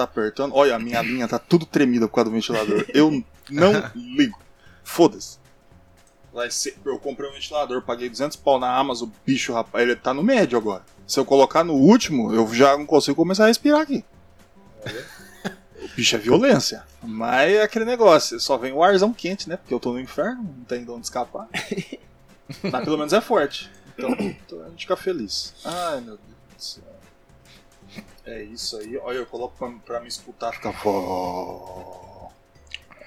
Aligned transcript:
Tá 0.00 0.04
apertando. 0.04 0.54
Olha, 0.54 0.76
a 0.76 0.78
minha 0.78 1.02
linha 1.02 1.28
tá 1.28 1.38
tudo 1.38 1.66
tremida 1.66 2.08
por 2.08 2.14
causa 2.14 2.30
do 2.30 2.34
ventilador. 2.34 2.86
Eu 2.88 3.22
não 3.50 3.72
ligo. 3.94 4.38
Foda-se. 4.82 5.38
Vai 6.32 6.50
ser. 6.50 6.78
Eu 6.86 6.98
comprei 6.98 7.28
um 7.28 7.34
ventilador, 7.34 7.82
paguei 7.82 8.08
200 8.08 8.34
pau 8.38 8.58
na 8.58 8.74
Amazon, 8.74 9.10
o 9.10 9.12
bicho, 9.26 9.52
rapaz, 9.52 9.82
ele 9.86 9.94
tá 9.94 10.14
no 10.14 10.22
médio 10.22 10.56
agora. 10.56 10.82
Se 11.06 11.20
eu 11.20 11.24
colocar 11.26 11.62
no 11.64 11.74
último, 11.74 12.32
eu 12.32 12.50
já 12.54 12.78
não 12.78 12.86
consigo 12.86 13.14
começar 13.14 13.44
a 13.44 13.48
respirar 13.48 13.80
aqui. 13.80 14.02
O 15.82 15.88
bicho 15.94 16.16
é 16.16 16.18
violência. 16.18 16.82
Mas 17.02 17.52
é 17.52 17.62
aquele 17.62 17.84
negócio, 17.84 18.40
só 18.40 18.56
vem 18.56 18.72
o 18.72 18.82
arzão 18.82 19.12
quente, 19.12 19.50
né? 19.50 19.58
Porque 19.58 19.74
eu 19.74 19.80
tô 19.80 19.92
no 19.92 20.00
inferno, 20.00 20.42
não 20.42 20.64
tem 20.64 20.82
de 20.82 20.90
onde 20.90 21.04
escapar. 21.04 21.46
Mas 22.62 22.84
pelo 22.84 22.96
menos 22.96 23.12
é 23.12 23.20
forte. 23.20 23.70
Então, 23.98 24.12
então 24.18 24.62
a 24.64 24.70
gente 24.70 24.80
fica 24.80 24.96
feliz. 24.96 25.52
Ai, 25.62 26.00
meu 26.00 26.16
Deus 26.16 26.38
do 26.56 26.62
céu. 26.62 26.89
É 28.24 28.42
isso 28.42 28.76
aí. 28.76 28.96
Olha, 28.98 29.16
eu 29.18 29.26
coloco 29.26 29.54
pra, 29.58 29.70
pra 29.84 30.00
me 30.00 30.08
escutar, 30.08 30.52
fica. 30.52 30.70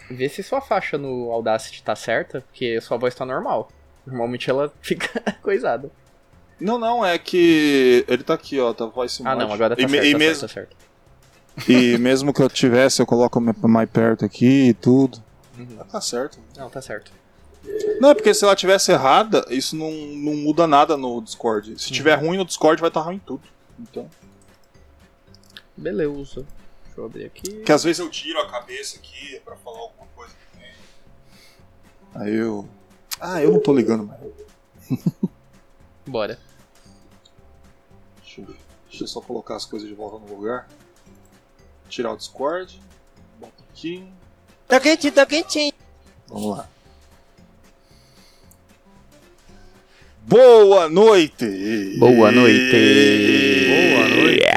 Vê 0.10 0.28
se 0.30 0.44
sua 0.44 0.62
faixa 0.62 0.98
no 0.98 1.32
Audacity 1.32 1.82
tá 1.84 1.96
certa, 1.96 2.42
porque 2.42 2.80
sua 2.82 2.98
voz 2.98 3.16
tá 3.16 3.26
normal. 3.26 3.70
Normalmente 4.06 4.50
ela 4.50 4.72
fica 4.82 5.20
coisada. 5.42 5.90
Não, 6.60 6.78
não, 6.78 7.06
é 7.06 7.18
que 7.18 8.06
ele 8.08 8.24
tá 8.24 8.34
aqui, 8.36 8.60
ó, 8.60 8.74
tá 8.74 8.86
voice 8.86 9.22
Ah, 9.26 9.36
não, 9.36 9.52
agora 9.52 9.76
tá 9.76 9.82
e, 9.82 9.90
certo, 9.90 10.06
e 10.06 10.12
tá 10.12 10.18
mesmo, 10.18 10.48
certo, 10.48 10.70
tá 10.70 11.62
certo. 11.62 11.70
E 11.70 11.98
mesmo 11.98 12.34
que 12.34 12.42
eu 12.42 12.50
tivesse, 12.50 13.02
eu 13.02 13.06
coloco 13.06 13.40
mais- 13.42 13.90
perto 13.90 14.24
aqui 14.26 14.70
e 14.70 14.74
tudo. 14.74 15.22
Uhum. 15.58 15.78
Tá 15.92 16.02
certo. 16.02 16.40
Não, 16.58 16.70
tá 16.70 16.82
certo. 16.82 17.12
Não, 18.00 18.10
é 18.10 18.14
porque 18.14 18.34
se 18.34 18.44
ela 18.44 18.56
tivesse 18.56 18.92
errada, 18.92 19.46
isso 19.50 19.76
não, 19.76 19.92
não 19.92 20.36
muda 20.36 20.68
nada 20.68 20.98
no 20.98 21.22
Discord. 21.22 21.80
Se 21.82 21.92
tiver 21.92 22.16
ruim 22.16 22.38
no 22.38 22.46
Discord, 22.46 22.80
vai 22.82 22.90
estar 22.90 23.02
ruim 23.02 23.16
em 23.16 23.20
tudo. 23.20 23.44
Então. 23.80 24.10
Beleza. 25.76 26.46
Deixa 26.86 27.02
eu 27.02 27.06
abrir 27.06 27.26
aqui. 27.26 27.64
Que 27.64 27.72
às 27.72 27.84
vezes 27.84 28.00
eu 28.00 28.10
tiro 28.10 28.40
a 28.40 28.50
cabeça 28.50 28.98
aqui 28.98 29.40
pra 29.44 29.56
falar 29.56 29.80
alguma 29.80 30.08
coisa 30.16 30.34
também. 30.52 30.72
Aí 32.16 32.36
eu. 32.36 32.68
Ah, 33.20 33.42
eu 33.42 33.52
não 33.52 33.60
tô 33.60 33.74
ligando 33.74 34.06
mais. 34.06 34.22
Bora. 36.06 36.40
Deixa 38.22 38.42
eu, 38.42 38.56
deixa 38.90 39.04
eu 39.04 39.08
só 39.08 39.22
colocar 39.22 39.56
as 39.56 39.66
coisas 39.66 39.88
de 39.88 39.96
volta 39.96 40.20
no 40.20 40.36
lugar. 40.36 40.68
Tirar 41.90 42.14
o 42.14 42.18
Discord. 42.18 42.80
Bota 43.40 43.64
aqui. 43.72 44.08
Tá 44.68 44.80
quentinho, 44.80 45.14
tá 45.14 45.26
quentinho. 45.26 45.74
Vamos 46.28 46.58
lá. 46.58 46.70
Boa 50.26 50.88
noite! 50.88 51.98
Boa 52.00 52.32
noite! 52.32 53.68
Boa 53.92 54.08
noite! 54.08 54.53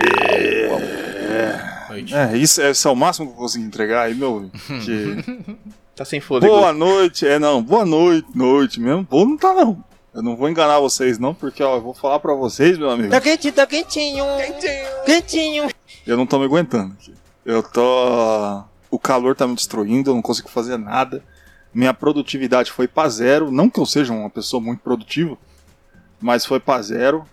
Noite. 2.10 2.34
É, 2.34 2.36
isso, 2.36 2.60
esse 2.62 2.86
é 2.86 2.90
o 2.90 2.96
máximo 2.96 3.26
que 3.28 3.32
eu 3.34 3.36
consegui 3.38 3.64
entregar 3.64 4.02
aí, 4.02 4.14
meu. 4.14 4.50
que- 4.84 5.56
Tá 5.94 6.04
sem 6.04 6.20
fôlego. 6.20 6.52
Boa 6.54 6.72
noite! 6.74 7.26
É, 7.26 7.38
não, 7.38 7.62
boa 7.62 7.86
noite, 7.86 8.28
noite 8.34 8.78
mesmo. 8.80 9.04
Boa 9.04 9.24
não 9.24 9.36
tá, 9.36 9.54
não. 9.54 9.82
Eu 10.12 10.22
não 10.22 10.36
vou 10.36 10.48
enganar 10.48 10.78
vocês, 10.78 11.18
não, 11.18 11.34
porque 11.34 11.62
ó, 11.62 11.76
eu 11.76 11.80
vou 11.80 11.94
falar 11.94 12.18
pra 12.20 12.34
vocês, 12.34 12.76
meu 12.78 12.90
amigo. 12.90 13.10
Tá 13.10 13.20
quentinho, 13.20 13.52
tá 13.54 13.66
quentinho. 13.66 14.24
Quentinho. 14.36 15.04
Quentinho. 15.06 15.70
Eu 16.06 16.16
não 16.18 16.26
tô 16.26 16.38
me 16.38 16.44
aguentando 16.44 16.92
aqui. 16.94 17.14
Eu 17.44 17.62
tô. 17.62 18.62
O 18.90 18.98
calor 18.98 19.34
tá 19.34 19.46
me 19.46 19.54
destruindo, 19.54 20.10
eu 20.10 20.14
não 20.14 20.22
consigo 20.22 20.48
fazer 20.50 20.76
nada. 20.78 21.22
Minha 21.72 21.92
produtividade 21.94 22.70
foi 22.72 22.86
pra 22.88 23.08
zero. 23.08 23.50
Não 23.50 23.68
que 23.70 23.80
eu 23.80 23.86
seja 23.86 24.12
uma 24.12 24.28
pessoa 24.30 24.60
muito 24.62 24.80
produtiva, 24.80 25.36
mas 26.20 26.44
foi 26.44 26.60
pra 26.60 26.80
zero. 26.82 27.24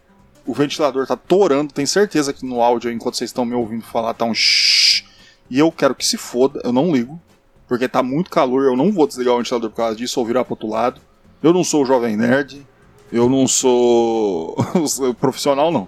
O 0.46 0.54
ventilador 0.54 1.08
tá 1.08 1.16
torando, 1.16 1.74
tenho 1.74 1.88
certeza 1.88 2.34
que 2.34 2.46
no 2.46 2.62
áudio, 2.62 2.92
enquanto 2.92 3.16
vocês 3.16 3.30
estão 3.30 3.46
me 3.46 3.56
ouvindo 3.56 3.84
falar, 3.84 4.14
tá 4.14 4.26
um 4.26 4.34
shhh. 4.34 5.06
E 5.50 5.60
eu 5.60 5.72
quero 5.72 5.96
que 5.96 6.06
se 6.06 6.18
foda, 6.18 6.62
eu 6.64 6.74
não 6.74 6.92
ligo. 6.92 7.20
Porque 7.68 7.88
tá 7.88 8.04
muito 8.04 8.30
calor, 8.30 8.64
eu 8.66 8.76
não 8.76 8.92
vou 8.92 9.08
desligar 9.08 9.34
o 9.34 9.38
ventilador 9.38 9.70
por 9.70 9.78
causa 9.78 9.96
disso 9.96 10.20
ou 10.20 10.26
virar 10.26 10.44
pro 10.44 10.54
outro 10.54 10.68
lado. 10.68 11.02
Eu 11.42 11.54
não 11.54 11.64
sou 11.64 11.84
o 11.84 11.86
jovem 11.86 12.18
nerd. 12.18 12.66
Eu 13.12 13.30
não 13.30 13.48
sou 13.48 14.56
profissional, 15.20 15.72
não. 15.72 15.88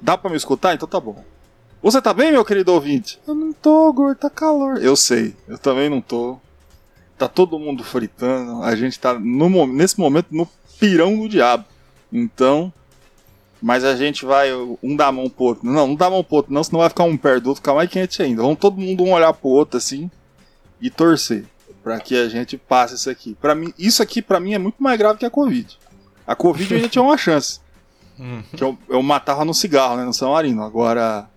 Dá 0.00 0.16
pra 0.16 0.30
me 0.30 0.36
escutar? 0.36 0.74
Então 0.74 0.88
tá 0.88 1.00
bom. 1.00 1.24
Você 1.82 2.00
tá 2.00 2.14
bem, 2.14 2.30
meu 2.30 2.44
querido 2.44 2.72
ouvinte? 2.72 3.18
Eu 3.26 3.34
não 3.34 3.52
tô, 3.52 3.92
gordo, 3.92 4.18
tá 4.18 4.30
calor. 4.30 4.80
Eu 4.80 4.94
sei, 4.94 5.34
eu 5.48 5.58
também 5.58 5.90
não 5.90 6.00
tô. 6.00 6.38
Tá 7.18 7.26
todo 7.26 7.58
mundo 7.58 7.82
fritando. 7.82 8.62
A 8.62 8.76
gente 8.76 9.00
tá 9.00 9.18
no, 9.18 9.66
nesse 9.66 9.98
momento 9.98 10.28
no 10.30 10.48
pirão 10.78 11.18
do 11.18 11.28
diabo. 11.28 11.64
Então. 12.12 12.72
Mas 13.62 13.84
a 13.84 13.94
gente 13.94 14.24
vai 14.24 14.52
um 14.82 14.96
dar 14.96 15.06
a 15.06 15.12
mão 15.12 15.30
pro 15.30 15.44
outro. 15.44 15.64
Não, 15.64 15.86
não 15.86 15.94
dá 15.94 16.06
a 16.06 16.10
mão 16.10 16.24
pro 16.24 16.36
outro, 16.36 16.52
não, 16.52 16.64
senão 16.64 16.80
vai 16.80 16.88
ficar 16.88 17.04
um 17.04 17.16
perto 17.16 17.44
do 17.44 17.48
outro, 17.50 17.62
ficar 17.62 17.74
mais 17.74 17.88
quente 17.88 18.20
ainda. 18.20 18.42
Vamos 18.42 18.58
todo 18.58 18.76
mundo 18.76 19.04
um 19.04 19.12
olhar 19.12 19.32
pro 19.32 19.48
outro 19.48 19.78
assim 19.78 20.10
e 20.80 20.90
torcer 20.90 21.46
pra 21.82 22.00
que 22.00 22.16
a 22.16 22.28
gente 22.28 22.56
passe 22.56 22.94
isso 22.94 23.08
aqui. 23.08 23.36
Para 23.40 23.54
mim, 23.54 23.72
isso 23.78 24.02
aqui 24.02 24.20
pra 24.20 24.40
mim 24.40 24.54
é 24.54 24.58
muito 24.58 24.82
mais 24.82 24.98
grave 24.98 25.18
que 25.18 25.26
a 25.26 25.30
Covid. 25.30 25.78
A 26.26 26.34
Covid 26.34 26.74
ainda 26.74 26.88
tinha 26.88 27.02
uma 27.02 27.16
chance. 27.16 27.60
Que 28.56 28.62
eu, 28.62 28.78
eu 28.88 29.02
matava 29.02 29.44
no 29.44 29.54
cigarro, 29.54 29.96
né? 29.96 30.04
No 30.04 30.12
São 30.12 30.32
Marino. 30.32 30.62
Agora, 30.62 31.28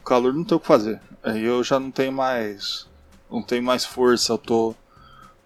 o 0.00 0.04
calor 0.04 0.32
não 0.32 0.44
tem 0.44 0.56
o 0.56 0.60
que 0.60 0.66
fazer. 0.66 1.00
Aí 1.22 1.44
eu 1.44 1.64
já 1.64 1.80
não 1.80 1.90
tenho 1.90 2.12
mais. 2.12 2.86
Não 3.30 3.42
tenho 3.42 3.62
mais 3.62 3.84
força, 3.84 4.32
eu 4.32 4.38
tô. 4.38 4.74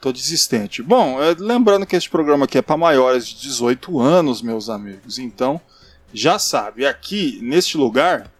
tô 0.00 0.12
desistente. 0.12 0.82
Bom, 0.82 1.22
é, 1.22 1.34
lembrando 1.38 1.86
que 1.86 1.96
este 1.96 2.10
programa 2.10 2.44
aqui 2.44 2.58
é 2.58 2.62
para 2.62 2.76
maiores 2.76 3.26
de 3.26 3.40
18 3.40 4.00
anos, 4.00 4.42
meus 4.42 4.68
amigos. 4.68 5.18
Então, 5.18 5.60
já 6.12 6.38
sabe, 6.38 6.86
aqui, 6.86 7.38
neste 7.42 7.76
lugar. 7.76 8.30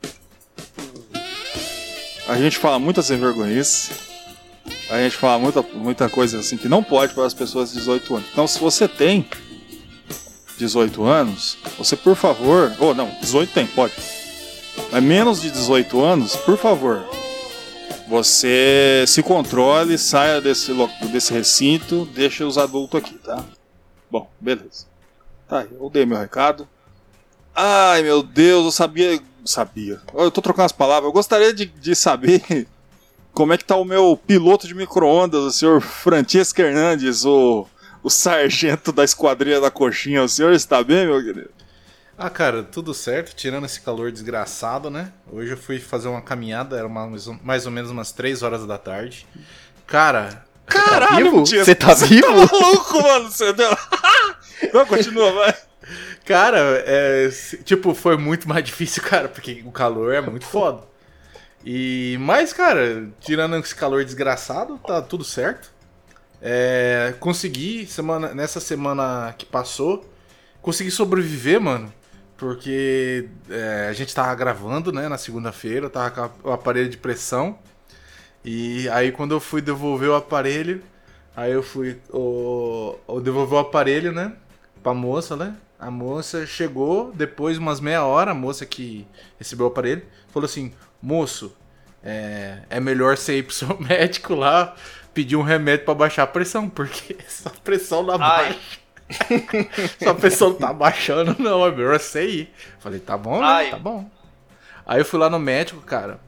A 2.28 2.37
gente 2.37 2.59
fala 2.59 2.78
muita 2.78 3.03
sem 3.03 3.19
vergonhice. 3.19 3.93
A 4.91 4.99
gente 4.99 5.16
fala 5.16 5.38
muita, 5.38 5.62
muita 5.62 6.09
coisa 6.09 6.38
assim 6.38 6.56
que 6.56 6.69
não 6.69 6.82
pode 6.82 7.12
para 7.15 7.27
as 7.27 7.34
pessoas 7.34 7.71
de 7.71 7.78
18 7.78 8.16
anos. 8.16 8.28
Então, 8.32 8.47
se 8.47 8.59
você 8.59 8.87
tem 8.87 9.28
18 10.59 11.04
anos, 11.04 11.59
você 11.77 11.97
por 11.97 12.16
favor. 12.16 12.72
Ou 12.78 12.94
não, 12.94 13.10
18 13.21 13.53
tem, 13.53 13.66
pode. 13.66 13.94
Mas 14.91 15.03
menos 15.03 15.41
de 15.41 15.50
18 15.50 16.00
anos, 16.00 16.37
por 16.37 16.56
favor. 16.56 17.04
Você 18.09 19.04
se 19.09 19.22
controle, 19.22 19.98
saia 19.98 20.41
desse, 20.41 20.72
desse 21.10 21.33
recinto, 21.33 22.06
deixa 22.06 22.47
os 22.47 22.56
adultos 22.56 23.00
aqui, 23.00 23.15
tá? 23.15 23.44
Bom, 24.09 24.31
beleza. 24.41 24.87
Tá, 25.48 25.65
eu 25.65 25.91
dei 25.91 26.06
meu 26.06 26.19
recado. 26.19 26.69
Ai 27.56 28.02
meu 28.02 28.22
Deus, 28.22 28.66
eu 28.66 28.70
sabia. 28.70 29.18
Sabia. 29.44 30.00
Eu 30.14 30.30
tô 30.30 30.42
trocando 30.42 30.66
as 30.66 30.72
palavras. 30.72 31.06
Eu 31.08 31.12
gostaria 31.12 31.54
de, 31.54 31.66
de 31.66 31.94
saber 31.94 32.66
como 33.32 33.52
é 33.52 33.56
que 33.58 33.64
tá 33.64 33.76
o 33.76 33.84
meu 33.84 34.20
piloto 34.26 34.66
de 34.66 34.74
micro-ondas, 34.74 35.40
o 35.42 35.50
senhor 35.52 35.80
Francisco 35.80 36.60
Hernandes, 36.60 37.24
o, 37.24 37.66
o 38.02 38.10
sargento 38.10 38.92
da 38.92 39.04
esquadrilha 39.04 39.60
da 39.60 39.70
coxinha. 39.70 40.22
O 40.22 40.28
senhor 40.28 40.52
está 40.52 40.82
bem, 40.82 41.06
meu 41.06 41.22
querido? 41.22 41.50
Ah, 42.18 42.30
cara, 42.30 42.62
tudo 42.62 42.92
certo, 42.94 43.34
tirando 43.36 43.66
esse 43.66 43.80
calor 43.80 44.10
desgraçado, 44.10 44.88
né? 44.90 45.12
Hoje 45.30 45.52
eu 45.52 45.56
fui 45.56 45.78
fazer 45.78 46.08
uma 46.08 46.22
caminhada, 46.22 46.76
era 46.76 46.86
uma- 46.86 47.06
mais 47.42 47.66
ou 47.66 47.72
menos 47.72 47.90
umas 47.90 48.10
3 48.10 48.42
horas 48.42 48.66
da 48.66 48.78
tarde. 48.78 49.26
Cara, 49.86 50.44
Caralho, 50.66 51.30
vivo? 51.30 51.44
Tia, 51.44 51.64
Você 51.64 51.74
tá 51.74 51.92
vivo? 51.94 52.48
Tá 52.48 52.56
louco, 52.56 53.02
mano? 53.02 53.30
Você 53.30 53.52
deu... 53.52 53.70
Não, 54.72 54.86
continua, 54.86 55.30
vai. 55.32 55.54
Cara, 56.24 56.59
é, 56.86 57.28
tipo, 57.65 57.94
foi 57.94 58.16
muito 58.16 58.48
mais 58.48 58.65
difícil, 58.65 59.03
cara, 59.03 59.28
porque 59.28 59.62
o 59.65 59.72
calor 59.72 60.12
é 60.15 60.21
muito 60.21 60.44
foda. 60.47 60.83
E, 61.65 62.16
mas, 62.21 62.53
cara, 62.53 63.09
tirando 63.21 63.56
esse 63.56 63.74
calor 63.74 64.04
desgraçado, 64.04 64.78
tá 64.86 65.03
tudo 65.03 65.24
certo. 65.24 65.71
É, 66.41 67.15
consegui, 67.18 67.86
semana, 67.86 68.34
nessa 68.34 68.60
semana 68.60 69.34
que 69.36 69.44
passou, 69.44 70.09
consegui 70.62 70.91
sobreviver, 70.91 71.60
mano. 71.60 71.92
Porque 72.36 73.28
é, 73.50 73.88
a 73.91 73.92
gente 73.92 74.15
tava 74.15 74.34
gravando, 74.34 74.92
né, 74.92 75.09
na 75.09 75.18
segunda-feira, 75.18 75.91
tava 75.91 76.28
com 76.28 76.50
o 76.50 76.53
aparelho 76.53 76.88
de 76.88 76.98
pressão. 76.98 77.59
E 78.44 78.88
aí 78.91 79.10
quando 79.10 79.33
eu 79.33 79.41
fui 79.41 79.60
devolver 79.60 80.10
o 80.10 80.15
aparelho, 80.15 80.83
aí 81.34 81.50
eu 81.50 81.62
fui 81.62 81.98
o, 82.10 82.94
o 83.06 83.21
devolver 83.21 83.54
o 83.56 83.60
aparelho, 83.60 84.12
né, 84.12 84.33
pra 84.83 84.94
moça, 84.94 85.34
né? 85.34 85.56
A 85.78 85.90
moça 85.90 86.46
chegou, 86.46 87.12
depois 87.12 87.58
umas 87.58 87.80
meia 87.80 88.04
hora, 88.04 88.30
a 88.30 88.34
moça 88.34 88.64
que 88.64 89.06
recebeu 89.38 89.66
o 89.66 89.68
aparelho, 89.68 90.02
falou 90.28 90.46
assim: 90.46 90.72
"Moço, 91.02 91.54
é, 92.02 92.60
é 92.70 92.80
melhor 92.80 93.16
você 93.16 93.38
ir 93.38 93.42
pro 93.42 93.54
seu 93.54 93.76
médico 93.80 94.34
lá, 94.34 94.74
pedir 95.12 95.36
um 95.36 95.42
remédio 95.42 95.84
pra 95.84 95.94
baixar 95.94 96.22
a 96.22 96.26
pressão, 96.26 96.68
porque 96.68 97.16
sua 97.28 97.52
pressão 97.62 98.02
não 98.02 98.14
Ai. 98.14 98.18
baixa. 98.54 98.58
sua 100.02 100.14
pressão 100.14 100.50
não 100.50 100.56
tá 100.56 100.72
baixando, 100.72 101.36
não, 101.38 101.64
é 101.66 101.70
melhor 101.70 101.98
você 102.00 102.26
ir. 102.26 102.54
Falei, 102.80 102.98
tá 102.98 103.16
bom, 103.16 103.40
né? 103.40 103.70
Tá 103.70 103.78
bom. 103.78 104.10
Aí 104.84 105.00
eu 105.00 105.04
fui 105.04 105.18
lá 105.18 105.28
no 105.30 105.38
médico, 105.38 105.80
cara. 105.82 106.18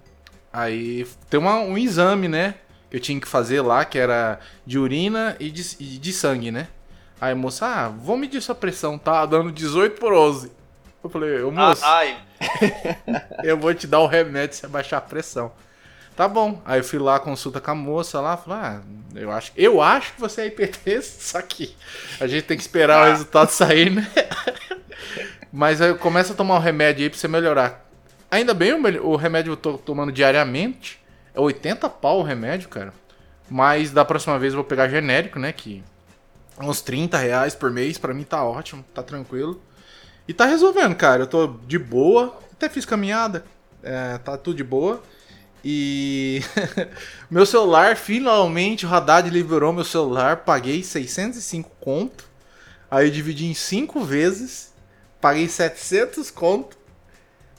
Aí 0.53 1.07
tem 1.31 1.41
uma- 1.41 1.57
um 1.61 1.77
exame, 1.79 2.29
né? 2.29 2.55
Que 2.91 2.97
eu 2.97 3.01
tinha 3.01 3.21
que 3.21 3.27
fazer 3.29 3.61
lá, 3.63 3.85
que 3.85 3.99
era 3.99 4.39
de 4.67 4.79
urina 4.79 5.37
e 5.41 5.51
de, 5.51 5.63
e 5.81 5.99
de 5.99 6.13
sangue, 6.13 6.51
né? 6.51 6.69
Aí 7.21 7.33
a 7.33 7.37
moça, 7.37 7.67
ah, 7.67 7.89
vou 7.89 8.17
medir 8.17 8.41
sua 8.41 8.55
pressão, 8.55 8.97
tá 8.97 9.27
dando 9.27 9.51
18 9.51 9.99
por 9.99 10.13
11. 10.13 10.53
Eu 11.03 11.11
falei, 11.11 11.43
ô 11.43 11.49
Ah, 11.49 11.53
moço, 11.53 11.85
ai. 11.85 12.19
eu 13.43 13.57
vou 13.57 13.75
te 13.75 13.87
dar 13.87 14.01
o 14.01 14.07
remédio 14.07 14.57
se 14.57 14.67
abaixar 14.67 14.99
a 14.99 15.03
pressão. 15.03 15.53
Tá 16.15 16.27
bom. 16.27 16.61
Aí 16.65 16.81
eu 16.81 16.85
fui 16.85 16.99
lá, 16.99 17.21
consulta 17.21 17.61
com 17.61 17.71
a 17.71 17.75
moça 17.75 18.21
lá, 18.21 18.37
falei, 18.37 18.59
ah, 18.59 18.81
eu 19.15 19.31
acho, 19.31 19.53
eu 19.57 19.81
acho 19.81 20.15
que 20.15 20.21
você 20.21 20.43
é 20.43 20.47
hipertenso, 20.47 21.17
só 21.23 21.41
que 21.43 21.77
a 22.21 22.27
gente 22.27 22.45
tem 22.45 22.57
que 22.57 22.63
esperar 22.63 23.07
o 23.07 23.11
resultado 23.11 23.51
sair, 23.51 23.91
né? 23.91 24.07
Mas 25.53 25.81
aí 25.81 25.95
começa 25.95 26.33
a 26.33 26.37
tomar 26.37 26.57
o 26.57 26.61
remédio 26.61 27.05
aí 27.05 27.11
pra 27.11 27.19
você 27.19 27.29
melhorar. 27.29 27.89
Ainda 28.31 28.53
bem, 28.53 28.73
o, 28.75 29.17
remédio 29.17 29.53
eu 29.53 29.57
tô 29.57 29.79
tomando 29.79 30.13
diariamente. 30.13 31.01
É 31.35 31.41
80 31.41 31.89
pau 31.89 32.19
o 32.19 32.23
remédio, 32.23 32.69
cara. 32.69 32.93
Mas 33.49 33.91
da 33.91 34.05
próxima 34.05 34.39
vez 34.39 34.53
eu 34.53 34.59
vou 34.59 34.65
pegar 34.65 34.89
genérico, 34.89 35.39
né? 35.39 35.53
Que 35.53 35.83
uns 36.61 36.81
30 36.81 37.17
reais 37.19 37.55
por 37.55 37.71
mês, 37.71 37.99
pra 37.99 38.15
mim 38.15 38.25
tá 38.25 38.45
ótimo, 38.45 38.85
tá 38.95 39.03
tranquilo. 39.03 39.61
E 40.29 40.35
tá 40.35 40.45
resolvendo, 40.45 40.95
cara. 40.95 41.23
Eu 41.23 41.27
tô 41.27 41.55
de 41.67 41.79
boa. 41.79 42.39
Até 42.53 42.69
fiz 42.69 42.85
caminhada. 42.85 43.45
É, 43.83 44.19
tá 44.19 44.37
tudo 44.37 44.57
de 44.57 44.65
boa. 44.65 45.03
E 45.65 46.43
meu 47.31 47.47
celular, 47.47 47.97
finalmente 47.97 48.85
o 48.85 48.95
Haddad 48.95 49.31
liberou 49.31 49.73
meu 49.73 49.85
celular. 49.85 50.39
Paguei 50.39 50.83
605 50.83 51.71
conto. 51.81 52.25
Aí 52.91 53.11
dividi 53.11 53.47
em 53.47 53.55
5 53.55 54.05
vezes. 54.05 54.73
Paguei 55.21 55.49
700 55.49 56.31
conto. 56.31 56.77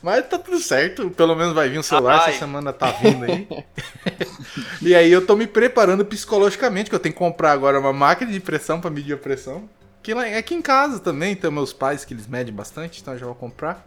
Mas 0.01 0.27
tá 0.27 0.37
tudo 0.37 0.59
certo. 0.59 1.09
Pelo 1.11 1.35
menos 1.35 1.53
vai 1.53 1.69
vir 1.69 1.79
um 1.79 1.83
celular. 1.83 2.21
Ai. 2.21 2.29
Essa 2.29 2.39
semana 2.39 2.71
tá 2.71 2.91
vindo 2.91 3.25
aí. 3.25 3.47
e 4.81 4.95
aí 4.95 5.11
eu 5.11 5.25
tô 5.25 5.35
me 5.35 5.45
preparando 5.45 6.05
psicologicamente. 6.05 6.89
Que 6.89 6.95
eu 6.95 6.99
tenho 6.99 7.13
que 7.13 7.19
comprar 7.19 7.51
agora 7.51 7.79
uma 7.79 7.93
máquina 7.93 8.31
de 8.31 8.39
pressão 8.39 8.79
pra 8.79 8.89
medir 8.89 9.13
a 9.13 9.17
pressão. 9.17 9.69
Que 10.01 10.13
lá, 10.13 10.23
aqui 10.37 10.55
em 10.55 10.61
casa 10.61 10.99
também 10.99 11.35
tem 11.35 11.51
meus 11.51 11.73
pais 11.73 12.05
que 12.05 12.13
eles 12.13 12.27
medem 12.27 12.53
bastante. 12.53 13.01
Então 13.01 13.13
eu 13.13 13.19
já 13.19 13.25
vou 13.25 13.35
comprar. 13.35 13.85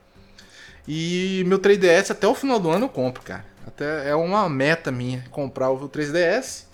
E 0.87 1.45
meu 1.47 1.59
3DS 1.59 2.11
até 2.11 2.27
o 2.27 2.35
final 2.35 2.59
do 2.59 2.71
ano 2.71 2.87
eu 2.87 2.91
compro, 2.91 3.23
cara. 3.23 3.45
Até 3.67 4.09
é 4.09 4.15
uma 4.15 4.49
meta 4.49 4.91
minha 4.91 5.25
comprar 5.31 5.71
o 5.71 5.89
3DS. 5.89 6.65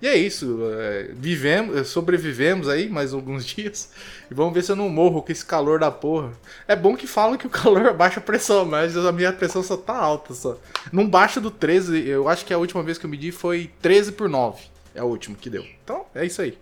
E 0.00 0.06
é 0.06 0.16
isso. 0.16 0.60
é, 0.78 1.10
vivemos, 1.12 1.88
sobrevivemos 1.88 2.68
aí 2.68 2.88
mais 2.88 3.12
alguns 3.12 3.44
dias. 3.46 3.90
E 4.30 4.34
vamos 4.34 4.54
ver 4.54 4.62
se 4.62 4.70
eu 4.70 4.76
não 4.76 4.88
morro 4.88 5.22
com 5.22 5.32
esse 5.32 5.44
calor 5.44 5.80
da 5.80 5.90
porra. 5.90 6.30
É 6.66 6.76
bom 6.76 6.96
que 6.96 7.06
falam 7.06 7.36
que 7.36 7.46
o 7.46 7.50
calor 7.50 7.92
baixa 7.94 8.20
a 8.20 8.22
pressão, 8.22 8.64
mas 8.64 8.96
a 8.96 9.10
minha 9.12 9.32
pressão 9.32 9.62
só 9.62 9.76
tá 9.76 9.96
alta 9.96 10.34
só. 10.34 10.56
Não 10.92 11.08
baixa 11.08 11.40
do 11.40 11.50
13, 11.50 12.06
eu 12.08 12.28
acho 12.28 12.44
que 12.44 12.54
a 12.54 12.58
última 12.58 12.82
vez 12.82 12.96
que 12.98 13.06
eu 13.06 13.10
medi 13.10 13.32
foi 13.32 13.70
13 13.82 14.12
por 14.12 14.28
9. 14.28 14.62
É 14.94 15.02
o 15.02 15.06
último 15.06 15.36
que 15.36 15.50
deu. 15.50 15.64
Então, 15.84 16.04
é 16.14 16.24
isso 16.24 16.42
aí. 16.42 16.56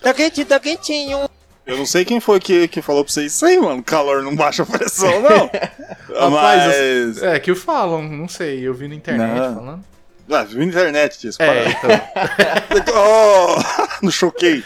Tá 0.00 0.12
quentinho, 0.12 0.46
tá 0.46 0.58
quentinho. 0.60 1.28
Eu 1.64 1.76
não 1.76 1.86
sei 1.86 2.04
quem 2.04 2.18
foi 2.18 2.40
que, 2.40 2.66
que 2.66 2.82
falou 2.82 3.04
pra 3.04 3.12
vocês 3.12 3.34
isso 3.34 3.46
aí, 3.46 3.56
mano. 3.58 3.82
Calor 3.84 4.20
não 4.22 4.34
baixa 4.34 4.64
a 4.64 4.66
pressão, 4.66 5.22
não. 5.22 5.50
Rapaz, 6.12 6.62
Mas. 6.66 7.22
É, 7.22 7.38
que 7.38 7.54
falam, 7.54 8.02
não 8.02 8.26
sei, 8.28 8.66
eu 8.66 8.74
vi 8.74 8.88
na 8.88 8.96
internet 8.96 9.38
Não. 9.38 9.54
falando. 9.54 9.84
Ah, 10.32 10.44
viu 10.44 10.58
na 10.58 10.64
internet 10.66 11.18
disso. 11.20 11.38
É, 11.42 11.74
para. 11.74 12.78
então. 12.78 12.94
Oh, 12.94 13.56
não 14.02 14.10
choquei. 14.10 14.62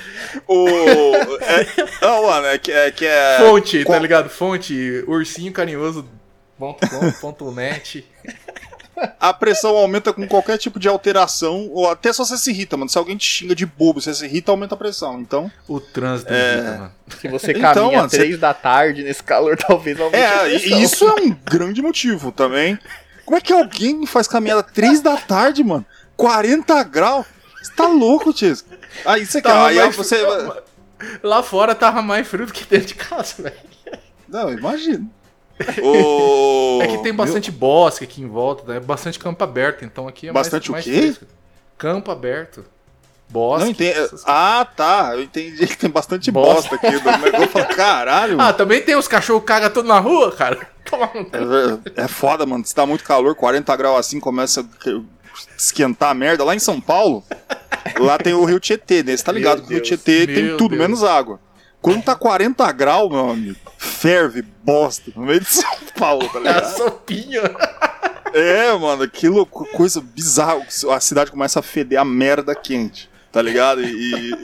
O. 0.47 0.67
É, 0.69 1.67
não, 2.01 2.27
mano, 2.27 2.47
é 2.47 2.59
que 2.59 2.71
é. 2.73 2.91
Que 2.91 3.07
é 3.07 3.39
Fonte, 3.41 3.79
tá 3.81 3.85
qual- 3.87 4.01
ligado? 4.01 4.29
Fonte, 4.29 5.05
ursinho 5.07 5.53
carinhoso. 5.53 6.09
Ponto 6.59 6.89
com, 6.89 7.13
ponto 7.13 7.53
net. 7.53 8.07
A 9.21 9.33
pressão 9.35 9.77
aumenta 9.77 10.11
com 10.13 10.27
qualquer 10.27 10.57
tipo 10.57 10.79
de 10.79 10.89
alteração, 10.89 11.69
ou 11.71 11.91
até 11.91 12.11
só 12.15 12.25
você 12.25 12.39
se 12.39 12.51
irrita, 12.51 12.79
mano. 12.79 12.89
Se 12.89 12.97
alguém 12.97 13.15
te 13.17 13.27
xinga 13.29 13.55
de 13.55 13.67
bobo, 13.67 14.01
você 14.01 14.15
se 14.15 14.25
irrita, 14.25 14.51
aumenta 14.51 14.75
a 14.75 14.79
pressão. 14.79 15.21
Então. 15.21 15.51
O 15.69 15.79
trânsito 15.79 16.33
É. 16.33 16.55
irrita, 16.55 16.71
mano. 16.79 16.93
Se 17.21 17.29
você 17.29 17.51
Então, 17.53 17.75
caminha 17.75 17.97
mano, 17.99 18.09
você- 18.11 18.17
três 18.19 18.39
da 18.39 18.55
tarde 18.55 19.03
nesse 19.03 19.23
calor, 19.23 19.55
talvez 19.61 20.01
aumente 20.01 20.17
a 20.17 20.47
É, 20.49 20.55
e 20.55 20.59
pressão. 20.61 20.79
e 20.79 20.83
isso 20.83 21.05
é 21.09 21.13
um 21.23 21.37
grande 21.45 21.83
motivo 21.83 22.33
também. 22.33 22.79
Como 23.27 23.37
é 23.37 23.41
que 23.41 23.53
alguém 23.53 24.07
faz 24.07 24.27
caminhada 24.29 24.63
3 24.63 25.01
da 25.01 25.17
tarde, 25.17 25.63
mano? 25.65 25.85
40 26.17 26.83
graus? 26.85 27.27
Você 27.61 27.73
tá 27.75 27.87
louco, 27.89 28.33
Tis? 28.33 28.65
Aí 29.05 29.27
você 29.27 29.43
quer. 29.43 29.49
Tava 29.49 29.67
Aí 29.67 29.77
mais 29.77 29.97
você. 29.97 30.25
Lá 31.23 31.43
fora 31.43 31.75
tava 31.75 32.01
mais 32.01 32.27
frio 32.27 32.47
do 32.47 32.53
que 32.53 32.65
dentro 32.65 32.87
de 32.89 32.95
casa, 32.95 33.43
velho. 33.43 33.57
Não, 34.29 34.51
imagina. 34.53 35.05
O... 35.83 36.79
É 36.83 36.87
que 36.89 36.99
tem 36.99 37.13
bastante 37.13 37.51
bosque 37.51 38.05
aqui 38.05 38.23
em 38.23 38.29
volta, 38.29 38.73
né? 38.73 38.79
Bastante 38.81 39.19
campo 39.19 39.43
aberto, 39.43 39.85
então 39.85 40.07
aqui 40.07 40.29
é 40.29 40.33
Bastante 40.33 40.69
o 40.69 40.73
mais, 40.73 40.85
quê? 40.85 40.91
mais 40.91 41.03
fresco. 41.05 41.27
Campo 41.79 42.11
aberto. 42.11 42.65
Bosque. 43.29 43.65
Não 43.65 43.71
entendi. 43.73 43.99
Ah, 44.25 44.67
tá. 44.77 45.11
Eu 45.15 45.23
entendi 45.23 45.67
que 45.67 45.77
tem 45.77 45.91
bastante 45.91 46.31
Bosta. 46.31 46.71
bosta, 46.71 46.75
aqui. 46.77 46.99
Do. 46.99 47.37
Eu 47.43 47.49
falo, 47.49 47.67
caralho. 47.75 48.41
Ah, 48.41 48.53
também 48.53 48.83
tem 48.83 48.95
os 48.95 49.09
cachorros 49.09 49.43
que 49.43 49.49
cagam 49.49 49.71
tudo 49.71 49.89
na 49.89 49.99
rua, 49.99 50.31
cara. 50.33 50.69
É, 51.33 51.45
ver- 51.45 51.93
é 51.97 52.09
foda, 52.09 52.45
mano. 52.47 52.65
Se 52.65 52.75
tá 52.75 52.85
muito 52.87 53.05
calor, 53.05 53.35
40 53.35 53.75
graus 53.77 53.99
assim, 54.01 54.21
começa 54.21 54.61
a 54.63 54.67
esquentar 55.57 56.11
a 56.11 56.15
merda. 56.15 56.45
Lá 56.45 56.55
em 56.55 56.59
São 56.59 56.81
Paulo, 56.81 57.25
lá 57.99 58.19
tem 58.19 58.35
o 58.35 58.45
Rio 58.45 58.61
Tietê, 58.61 59.03
né? 59.03 59.17
Você 59.17 59.25
tá 59.25 59.33
ligado 59.33 59.59
Meu 59.59 59.67
que 59.67 59.73
o 59.73 59.77
Rio 59.77 59.83
Tietê 59.83 60.27
tem 60.27 60.57
tudo, 60.57 60.71
Deus. 60.71 60.81
menos 60.81 61.05
água. 61.05 61.41
Quando 61.81 62.03
tá 62.03 62.15
40 62.17 62.71
graus, 62.73 63.11
meu 63.11 63.31
amigo, 63.31 63.57
ferve 63.79 64.43
bosta 64.43 65.13
no 65.15 65.23
meio 65.27 65.41
de 65.41 65.47
São 65.47 65.77
Paulo, 65.97 66.29
tá 66.29 66.39
É 66.39 66.43
a 66.49 66.55
ligado? 66.55 66.77
sopinha. 66.77 67.43
É, 68.33 68.73
mano, 68.77 69.03
aquilo, 69.05 69.47
co- 69.47 69.65
coisa 69.67 70.01
bizarra. 70.01 70.61
A 70.91 71.01
cidade 71.01 71.31
começa 71.31 71.61
a 71.61 71.63
feder 71.63 71.99
a 72.01 72.05
merda 72.05 72.55
quente, 72.55 73.09
tá 73.31 73.41
ligado? 73.41 73.83
E, 73.83 73.87
e- 73.87 74.35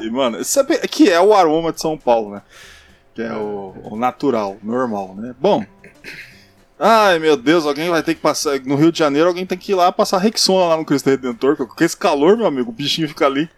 e- 0.00 0.06
e, 0.06 0.10
mano, 0.10 0.42
sabe 0.44 0.78
que 0.88 1.10
é 1.10 1.20
o 1.20 1.34
aroma 1.34 1.72
de 1.72 1.80
São 1.80 1.96
Paulo, 1.98 2.30
né? 2.36 2.42
Que 3.18 3.22
é 3.24 3.32
o, 3.32 3.74
o 3.90 3.96
natural, 3.96 4.58
normal, 4.62 5.12
né? 5.16 5.34
Bom. 5.40 5.64
Ai, 6.78 7.18
meu 7.18 7.36
Deus, 7.36 7.66
alguém 7.66 7.90
vai 7.90 8.00
ter 8.00 8.14
que 8.14 8.20
passar. 8.20 8.60
No 8.60 8.76
Rio 8.76 8.92
de 8.92 8.98
Janeiro, 9.00 9.26
alguém 9.26 9.44
tem 9.44 9.58
que 9.58 9.72
ir 9.72 9.74
lá 9.74 9.90
passar 9.90 10.18
Rexona 10.18 10.66
lá 10.66 10.76
no 10.76 10.84
Cristo 10.84 11.10
Redentor, 11.10 11.56
porque 11.56 11.74
com 11.76 11.82
esse 11.84 11.96
calor, 11.96 12.36
meu 12.36 12.46
amigo, 12.46 12.70
o 12.70 12.72
bichinho 12.72 13.08
fica 13.08 13.26
ali. 13.26 13.50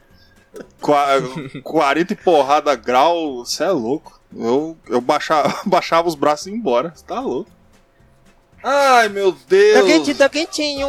Qua- 0.80 1.06
40 1.62 2.14
e 2.14 2.16
porrada 2.16 2.74
grau, 2.74 3.44
você 3.44 3.64
é 3.64 3.70
louco. 3.70 4.18
Eu, 4.34 4.78
eu 4.88 4.98
baixava, 4.98 5.54
baixava 5.68 6.08
os 6.08 6.14
braços 6.14 6.46
e 6.46 6.50
ia 6.52 6.56
embora. 6.56 6.94
Você 6.96 7.04
tá 7.04 7.20
louco. 7.20 7.50
Ai, 8.64 9.10
meu 9.10 9.36
Deus. 9.46 9.78
Tá 9.78 9.84
quentinho, 9.84 10.16
tá 10.16 10.28
quentinho. 10.30 10.88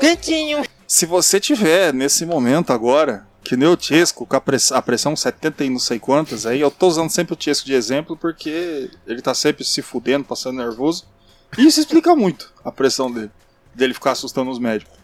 Quentinho. 0.00 0.62
Se 0.86 1.04
você 1.04 1.38
tiver 1.38 1.92
nesse 1.92 2.24
momento 2.24 2.72
agora, 2.72 3.26
que 3.52 3.56
nem 3.58 3.68
o 3.68 3.76
Chesco, 3.78 4.24
com 4.24 4.34
a, 4.34 4.40
press- 4.40 4.72
a 4.72 4.80
pressão 4.80 5.14
70 5.14 5.62
e 5.62 5.68
não 5.68 5.78
sei 5.78 5.98
quantas, 5.98 6.46
aí 6.46 6.58
eu 6.58 6.70
tô 6.70 6.88
usando 6.88 7.10
sempre 7.10 7.34
o 7.34 7.36
Chesco 7.38 7.66
de 7.66 7.74
exemplo 7.74 8.16
porque 8.16 8.88
ele 9.06 9.20
tá 9.20 9.34
sempre 9.34 9.62
se 9.62 9.82
fudendo, 9.82 10.24
passando 10.24 10.56
nervoso. 10.56 11.04
E 11.58 11.66
isso 11.66 11.78
explica 11.78 12.16
muito 12.16 12.50
a 12.64 12.72
pressão 12.72 13.10
dele, 13.12 13.30
dele 13.74 13.92
ficar 13.92 14.12
assustando 14.12 14.50
os 14.50 14.58
médicos. 14.58 14.94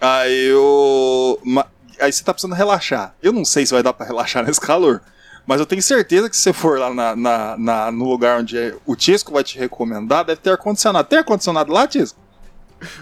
Aí 0.00 0.44
eu. 0.46 1.40
Aí 2.00 2.12
você 2.12 2.22
tá 2.22 2.32
precisando 2.32 2.54
relaxar. 2.56 3.16
Eu 3.20 3.32
não 3.32 3.44
sei 3.44 3.66
se 3.66 3.72
vai 3.74 3.82
dar 3.82 3.92
pra 3.92 4.06
relaxar 4.06 4.44
nesse 4.46 4.60
calor. 4.60 5.02
Mas 5.44 5.58
eu 5.58 5.66
tenho 5.66 5.82
certeza 5.82 6.30
que 6.30 6.36
se 6.36 6.42
você 6.42 6.52
for 6.52 6.78
lá 6.78 6.94
na, 6.94 7.16
na- 7.16 7.56
na- 7.58 7.90
no 7.90 8.04
lugar 8.08 8.38
onde 8.42 8.56
é- 8.56 8.76
o 8.86 8.94
Chesco 8.96 9.32
vai 9.32 9.42
te 9.42 9.58
recomendar, 9.58 10.24
deve 10.24 10.40
ter 10.40 10.50
ar-condicionado. 10.50 11.08
Tem 11.08 11.18
ar-condicionado 11.18 11.72
lá, 11.72 11.90
Chesco? 11.90 12.20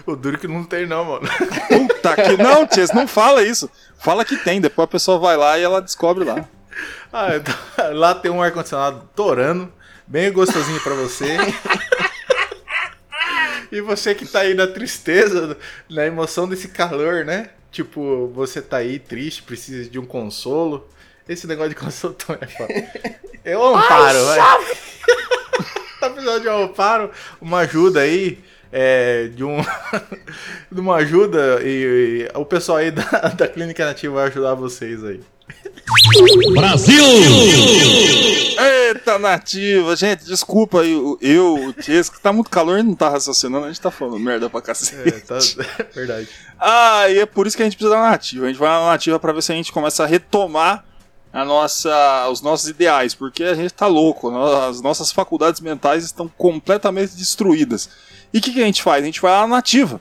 O 0.05 0.15
duro 0.15 0.37
que 0.37 0.47
não 0.47 0.63
tem, 0.63 0.85
não, 0.85 1.05
mano. 1.05 1.27
Puta 1.67 2.15
que. 2.15 2.37
Não, 2.41 2.65
Ties, 2.67 2.91
não 2.91 3.07
fala 3.07 3.43
isso. 3.43 3.69
Fala 3.97 4.25
que 4.25 4.37
tem, 4.37 4.59
depois 4.61 4.85
a 4.85 4.91
pessoa 4.91 5.19
vai 5.19 5.37
lá 5.37 5.57
e 5.57 5.63
ela 5.63 5.81
descobre 5.81 6.23
lá. 6.23 6.47
Ah, 7.11 7.35
então, 7.35 7.55
lá 7.93 8.15
tem 8.15 8.31
um 8.31 8.41
ar-condicionado 8.41 9.09
torando, 9.15 9.71
bem 10.07 10.31
gostosinho 10.31 10.79
pra 10.81 10.93
você. 10.93 11.37
e 13.71 13.81
você 13.81 14.15
que 14.15 14.25
tá 14.25 14.39
aí 14.39 14.53
na 14.53 14.67
tristeza, 14.67 15.57
na 15.89 16.05
emoção 16.05 16.47
desse 16.47 16.69
calor, 16.69 17.25
né? 17.25 17.49
Tipo, 17.71 18.27
você 18.33 18.61
tá 18.61 18.77
aí 18.77 18.99
triste, 18.99 19.43
precisa 19.43 19.89
de 19.89 19.99
um 19.99 20.05
consolo. 20.05 20.89
Esse 21.27 21.47
negócio 21.47 21.69
de 21.69 21.75
consolo 21.75 22.13
também 22.13 22.41
é 22.41 22.47
foda. 22.47 23.19
Eu 23.45 23.75
amparo, 23.75 24.25
vai. 24.25 24.39
tá 25.99 26.09
precisando 26.09 26.41
de 26.41 26.49
um 26.49 26.63
amparo, 26.63 27.11
uma 27.39 27.59
ajuda 27.59 28.01
aí. 28.01 28.43
É, 28.71 29.27
de 29.27 29.43
um 29.43 29.57
de 30.71 30.79
uma 30.79 30.95
ajuda 30.97 31.59
e, 31.63 32.27
e 32.33 32.37
o 32.37 32.45
pessoal 32.45 32.77
aí 32.79 32.91
da, 32.91 33.03
da 33.35 33.47
clínica 33.47 33.85
nativa 33.85 34.15
vai 34.15 34.27
ajudar 34.27 34.53
vocês 34.55 35.03
aí. 35.03 35.19
Eita, 38.89 39.17
nativa! 39.19 39.95
Gente, 39.95 40.23
desculpa 40.25 40.81
aí, 40.81 40.95
o- 40.95 41.17
eu, 41.21 41.55
o 41.69 41.83
Chesco, 41.83 42.19
tá 42.21 42.31
muito 42.31 42.49
calor 42.49 42.79
e 42.79 42.83
não 42.83 42.93
tá 42.95 43.09
raciocinando, 43.09 43.65
a 43.65 43.67
gente 43.69 43.81
tá 43.81 43.91
falando 43.91 44.19
merda 44.19 44.49
pra 44.49 44.61
cacete. 44.61 45.09
É, 45.09 45.19
tá. 45.19 45.37
Verdade. 45.93 46.27
Ah, 46.59 47.09
e 47.09 47.19
é 47.19 47.25
por 47.25 47.47
isso 47.47 47.57
que 47.57 47.63
a 47.63 47.65
gente 47.65 47.75
precisa 47.75 47.95
da 47.95 48.01
nativa. 48.01 48.45
A 48.45 48.47
gente 48.49 48.59
vai 48.59 48.69
na 48.69 48.87
nativa 48.87 49.19
pra 49.19 49.33
ver 49.33 49.41
se 49.41 49.51
a 49.51 49.55
gente 49.55 49.71
começa 49.71 50.03
a 50.03 50.07
retomar 50.07 50.85
a 51.33 51.43
nossa, 51.45 52.27
os 52.29 52.41
nossos 52.41 52.69
ideais, 52.69 53.15
porque 53.15 53.43
a 53.43 53.53
gente 53.55 53.73
tá 53.73 53.87
louco, 53.87 54.29
as 54.69 54.81
nossas 54.81 55.11
faculdades 55.11 55.61
mentais 55.61 56.03
estão 56.03 56.27
completamente 56.37 57.15
destruídas. 57.15 57.89
E 58.33 58.37
o 58.37 58.41
que, 58.41 58.53
que 58.53 58.61
a 58.61 58.65
gente 58.65 58.81
faz? 58.81 59.03
A 59.03 59.05
gente 59.05 59.21
vai 59.21 59.31
lá 59.31 59.41
na 59.41 59.55
nativa, 59.55 59.99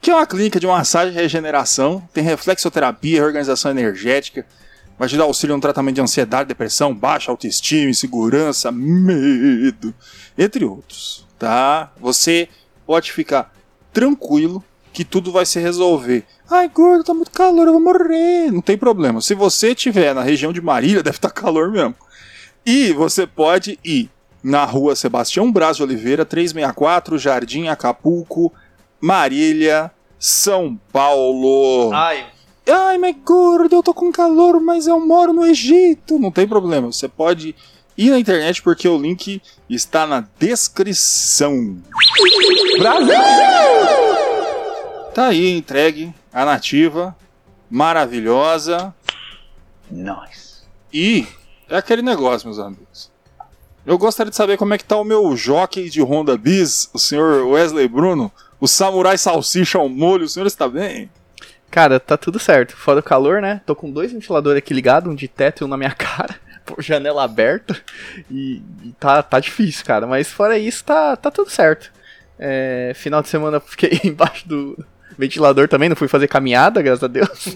que 0.00 0.10
é 0.10 0.14
uma 0.14 0.26
clínica 0.26 0.58
de 0.58 0.66
massagem 0.66 1.12
e 1.12 1.16
regeneração, 1.16 2.02
tem 2.12 2.24
reflexoterapia, 2.24 3.24
organização 3.24 3.70
energética, 3.70 4.46
vai 4.98 5.08
te 5.08 5.16
dar 5.16 5.24
auxílio 5.24 5.54
no 5.54 5.62
tratamento 5.62 5.94
de 5.94 6.00
ansiedade, 6.00 6.48
depressão, 6.48 6.94
baixa 6.94 7.30
autoestima, 7.30 7.90
insegurança, 7.90 8.72
medo, 8.72 9.94
entre 10.36 10.64
outros, 10.64 11.26
tá? 11.38 11.92
Você 12.00 12.48
pode 12.86 13.12
ficar 13.12 13.54
tranquilo 13.92 14.64
que 14.92 15.04
tudo 15.04 15.30
vai 15.30 15.46
se 15.46 15.60
resolver. 15.60 16.24
Ai, 16.50 16.68
gordo, 16.68 17.04
tá 17.04 17.14
muito 17.14 17.30
calor, 17.30 17.66
eu 17.66 17.72
vou 17.72 17.80
morrer. 17.80 18.50
Não 18.50 18.60
tem 18.60 18.76
problema. 18.76 19.20
Se 19.20 19.34
você 19.34 19.68
estiver 19.68 20.14
na 20.14 20.22
região 20.22 20.52
de 20.52 20.60
Marília, 20.60 21.02
deve 21.04 21.16
estar 21.16 21.30
calor 21.30 21.70
mesmo. 21.70 21.94
E 22.66 22.92
você 22.92 23.26
pode 23.26 23.78
ir 23.84 24.10
na 24.42 24.64
rua 24.64 24.96
Sebastião 24.96 25.50
Braz 25.52 25.76
de 25.76 25.82
Oliveira, 25.82 26.24
364, 26.24 27.18
Jardim 27.18 27.68
Acapulco, 27.68 28.52
Marília, 29.00 29.90
São 30.18 30.78
Paulo. 30.92 31.92
Ai, 31.92 32.26
Ai, 32.68 32.98
mas 32.98 33.16
gordo, 33.24 33.74
eu 33.74 33.82
tô 33.82 33.92
com 33.92 34.12
calor, 34.12 34.60
mas 34.60 34.86
eu 34.86 35.00
moro 35.04 35.32
no 35.32 35.44
Egito. 35.44 36.18
Não 36.18 36.30
tem 36.30 36.46
problema, 36.46 36.92
você 36.92 37.08
pode 37.08 37.54
ir 37.98 38.10
na 38.10 38.18
internet 38.18 38.62
porque 38.62 38.86
o 38.86 38.96
link 38.96 39.42
está 39.68 40.06
na 40.06 40.24
descrição. 40.38 41.78
Brasil! 42.78 43.14
Tá 45.14 45.26
aí, 45.26 45.50
entregue 45.56 46.14
a 46.32 46.44
nativa, 46.44 47.16
maravilhosa. 47.68 48.94
nós. 49.90 50.62
E 50.92 51.26
é 51.68 51.76
aquele 51.76 52.02
negócio, 52.02 52.46
meus 52.46 52.58
amigos. 52.60 53.09
Eu 53.86 53.96
gostaria 53.96 54.30
de 54.30 54.36
saber 54.36 54.58
como 54.58 54.74
é 54.74 54.78
que 54.78 54.84
tá 54.84 54.96
o 54.96 55.04
meu 55.04 55.34
jockey 55.36 55.88
de 55.88 56.02
Honda 56.02 56.36
Bis, 56.36 56.90
o 56.92 56.98
senhor 56.98 57.46
Wesley 57.46 57.88
Bruno, 57.88 58.30
o 58.60 58.68
samurai 58.68 59.16
salsicha 59.16 59.78
ao 59.78 59.88
molho, 59.88 60.24
o 60.24 60.28
senhor 60.28 60.46
está 60.46 60.68
bem? 60.68 61.10
Cara, 61.70 61.98
tá 61.98 62.16
tudo 62.16 62.38
certo. 62.38 62.76
Fora 62.76 63.00
o 63.00 63.02
calor, 63.02 63.40
né? 63.40 63.62
Tô 63.64 63.74
com 63.74 63.90
dois 63.90 64.12
ventiladores 64.12 64.58
aqui 64.58 64.74
ligados, 64.74 65.10
um 65.10 65.14
de 65.14 65.28
teto 65.28 65.62
e 65.62 65.64
um 65.64 65.68
na 65.68 65.76
minha 65.76 65.92
cara, 65.96 66.34
por 66.66 66.82
janela 66.82 67.24
aberta. 67.24 67.76
E, 68.30 68.62
e 68.82 68.92
tá, 68.98 69.22
tá 69.22 69.40
difícil, 69.40 69.84
cara. 69.84 70.06
Mas 70.06 70.28
fora 70.28 70.58
isso, 70.58 70.84
tá, 70.84 71.16
tá 71.16 71.30
tudo 71.30 71.48
certo. 71.48 71.92
É, 72.38 72.92
final 72.94 73.22
de 73.22 73.28
semana 73.28 73.58
eu 73.58 73.60
fiquei 73.60 74.00
embaixo 74.04 74.46
do 74.48 74.84
ventilador 75.16 75.68
também, 75.68 75.88
não 75.88 75.96
fui 75.96 76.08
fazer 76.08 76.28
caminhada, 76.28 76.82
graças 76.82 77.04
a 77.04 77.08
Deus. 77.08 77.54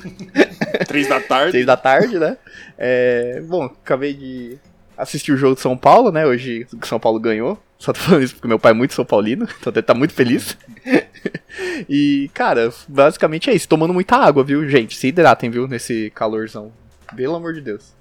Três 0.86 1.08
da 1.08 1.20
tarde. 1.20 1.52
Seis 1.52 1.66
da 1.66 1.76
tarde, 1.76 2.18
né? 2.18 2.36
É, 2.78 3.42
bom, 3.46 3.64
acabei 3.64 4.14
de 4.14 4.58
assistir 4.96 5.32
o 5.32 5.36
jogo 5.36 5.54
de 5.54 5.60
São 5.60 5.76
Paulo, 5.76 6.10
né? 6.10 6.26
Hoje 6.26 6.66
o 6.80 6.86
São 6.86 6.98
Paulo 7.00 7.18
ganhou. 7.20 7.58
Só 7.78 7.92
tô 7.92 8.00
falando 8.00 8.22
isso 8.22 8.34
porque 8.34 8.48
meu 8.48 8.58
pai 8.58 8.70
é 8.70 8.74
muito 8.74 8.94
São 8.94 9.04
Paulino, 9.04 9.46
então 9.60 9.72
ele 9.72 9.82
tá 9.82 9.94
muito 9.94 10.14
feliz. 10.14 10.56
e, 11.88 12.30
cara, 12.32 12.72
basicamente 12.88 13.50
é 13.50 13.54
isso. 13.54 13.68
Tomando 13.68 13.92
muita 13.92 14.16
água, 14.16 14.42
viu, 14.44 14.68
gente? 14.68 14.96
Se 14.96 15.08
hidratem, 15.08 15.50
viu, 15.50 15.66
nesse 15.68 16.10
calorzão. 16.14 16.72
Pelo 17.14 17.34
amor 17.36 17.52
de 17.52 17.60
Deus. 17.60 17.92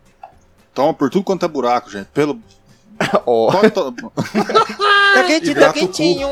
Toma 0.73 0.93
por 0.93 1.09
tudo 1.09 1.23
quanto 1.23 1.45
é 1.45 1.47
buraco, 1.47 1.89
gente. 1.89 2.07
Pelo. 2.13 2.39
Pode 3.25 3.71
to- 3.71 3.91
Tá 3.91 5.23
quentinho, 5.25 5.55
tá 5.59 5.73
quentinho. 5.73 6.27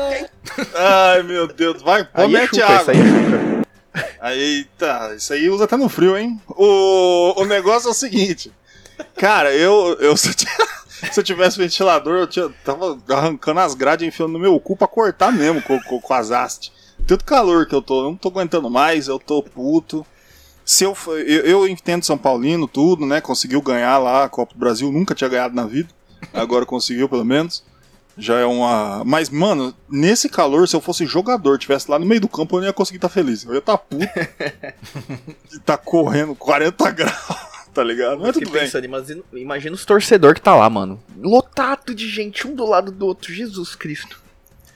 Ai, 0.74 1.22
meu 1.22 1.46
Deus. 1.46 1.82
Vai, 1.82 2.08
aí 2.14 2.34
é 2.34 2.44
água. 2.44 2.80
isso 2.80 2.90
aí 2.90 2.98
é. 2.98 4.34
Eita, 4.34 5.14
isso 5.16 5.32
aí 5.32 5.50
usa 5.50 5.64
até 5.64 5.76
no 5.76 5.88
frio, 5.88 6.16
hein? 6.16 6.40
O, 6.48 7.42
o 7.42 7.44
negócio 7.44 7.88
é 7.88 7.90
o 7.90 7.94
seguinte. 7.94 8.50
Cara, 9.16 9.54
eu, 9.54 9.96
eu 10.00 10.16
se, 10.16 10.28
eu 10.28 10.34
ti- 10.34 10.46
se 11.12 11.18
eu 11.20 11.24
tivesse 11.24 11.58
ventilador, 11.58 12.18
eu 12.20 12.26
tinha, 12.26 12.48
tava 12.64 12.98
arrancando 13.10 13.60
as 13.60 13.74
grades 13.74 14.04
e 14.04 14.08
enfiando 14.08 14.32
no 14.32 14.38
meu 14.38 14.58
cu 14.60 14.76
pra 14.76 14.86
cortar 14.88 15.32
mesmo 15.32 15.60
com, 15.62 15.80
com, 15.82 16.00
com 16.00 16.14
as 16.14 16.30
hastes. 16.30 16.72
Tanto 17.06 17.24
calor 17.24 17.66
que 17.66 17.74
eu 17.74 17.82
tô, 17.82 18.00
eu 18.00 18.10
não 18.10 18.16
tô 18.16 18.28
aguentando 18.28 18.70
mais, 18.70 19.08
eu 19.08 19.18
tô 19.18 19.42
puto. 19.42 20.06
Se 20.64 20.84
eu, 20.84 20.96
eu, 21.08 21.44
eu 21.44 21.68
entendo 21.68 22.04
São 22.04 22.16
Paulino, 22.16 22.68
tudo, 22.68 23.04
né? 23.04 23.20
Conseguiu 23.20 23.60
ganhar 23.60 23.98
lá 23.98 24.24
a 24.24 24.28
Copa 24.28 24.54
do 24.54 24.60
Brasil, 24.60 24.92
nunca 24.92 25.14
tinha 25.14 25.28
ganhado 25.28 25.54
na 25.54 25.64
vida. 25.66 25.88
Agora 26.32 26.64
conseguiu, 26.64 27.08
pelo 27.08 27.24
menos. 27.24 27.64
Já 28.16 28.38
é 28.38 28.44
uma. 28.44 29.02
Mas, 29.04 29.28
mano, 29.30 29.74
nesse 29.88 30.28
calor, 30.28 30.68
se 30.68 30.76
eu 30.76 30.80
fosse 30.80 31.04
jogador, 31.06 31.58
tivesse 31.58 31.90
lá 31.90 31.98
no 31.98 32.04
meio 32.06 32.20
do 32.20 32.28
campo, 32.28 32.54
eu 32.56 32.60
não 32.60 32.66
ia 32.68 32.72
conseguir 32.72 32.98
estar 32.98 33.08
feliz. 33.08 33.42
Eu 33.44 33.54
ia 33.54 33.58
estar 33.58 33.76
puto 33.78 34.06
de 35.50 35.58
tá 35.64 35.76
correndo 35.78 36.34
40 36.36 36.90
graus, 36.90 37.16
tá 37.72 37.82
ligado? 37.82 38.20
Mas 38.20 38.32
tudo 38.34 38.50
bem. 38.50 38.62
pensando, 38.62 38.84
imagina, 38.84 39.22
imagina 39.32 39.74
os 39.74 39.84
torcedores 39.84 40.34
que 40.38 40.44
tá 40.44 40.54
lá, 40.54 40.68
mano. 40.70 41.02
Lotado 41.18 41.94
de 41.94 42.08
gente, 42.08 42.46
um 42.46 42.54
do 42.54 42.66
lado 42.66 42.90
do 42.92 43.06
outro. 43.06 43.32
Jesus 43.32 43.74
Cristo. 43.74 44.20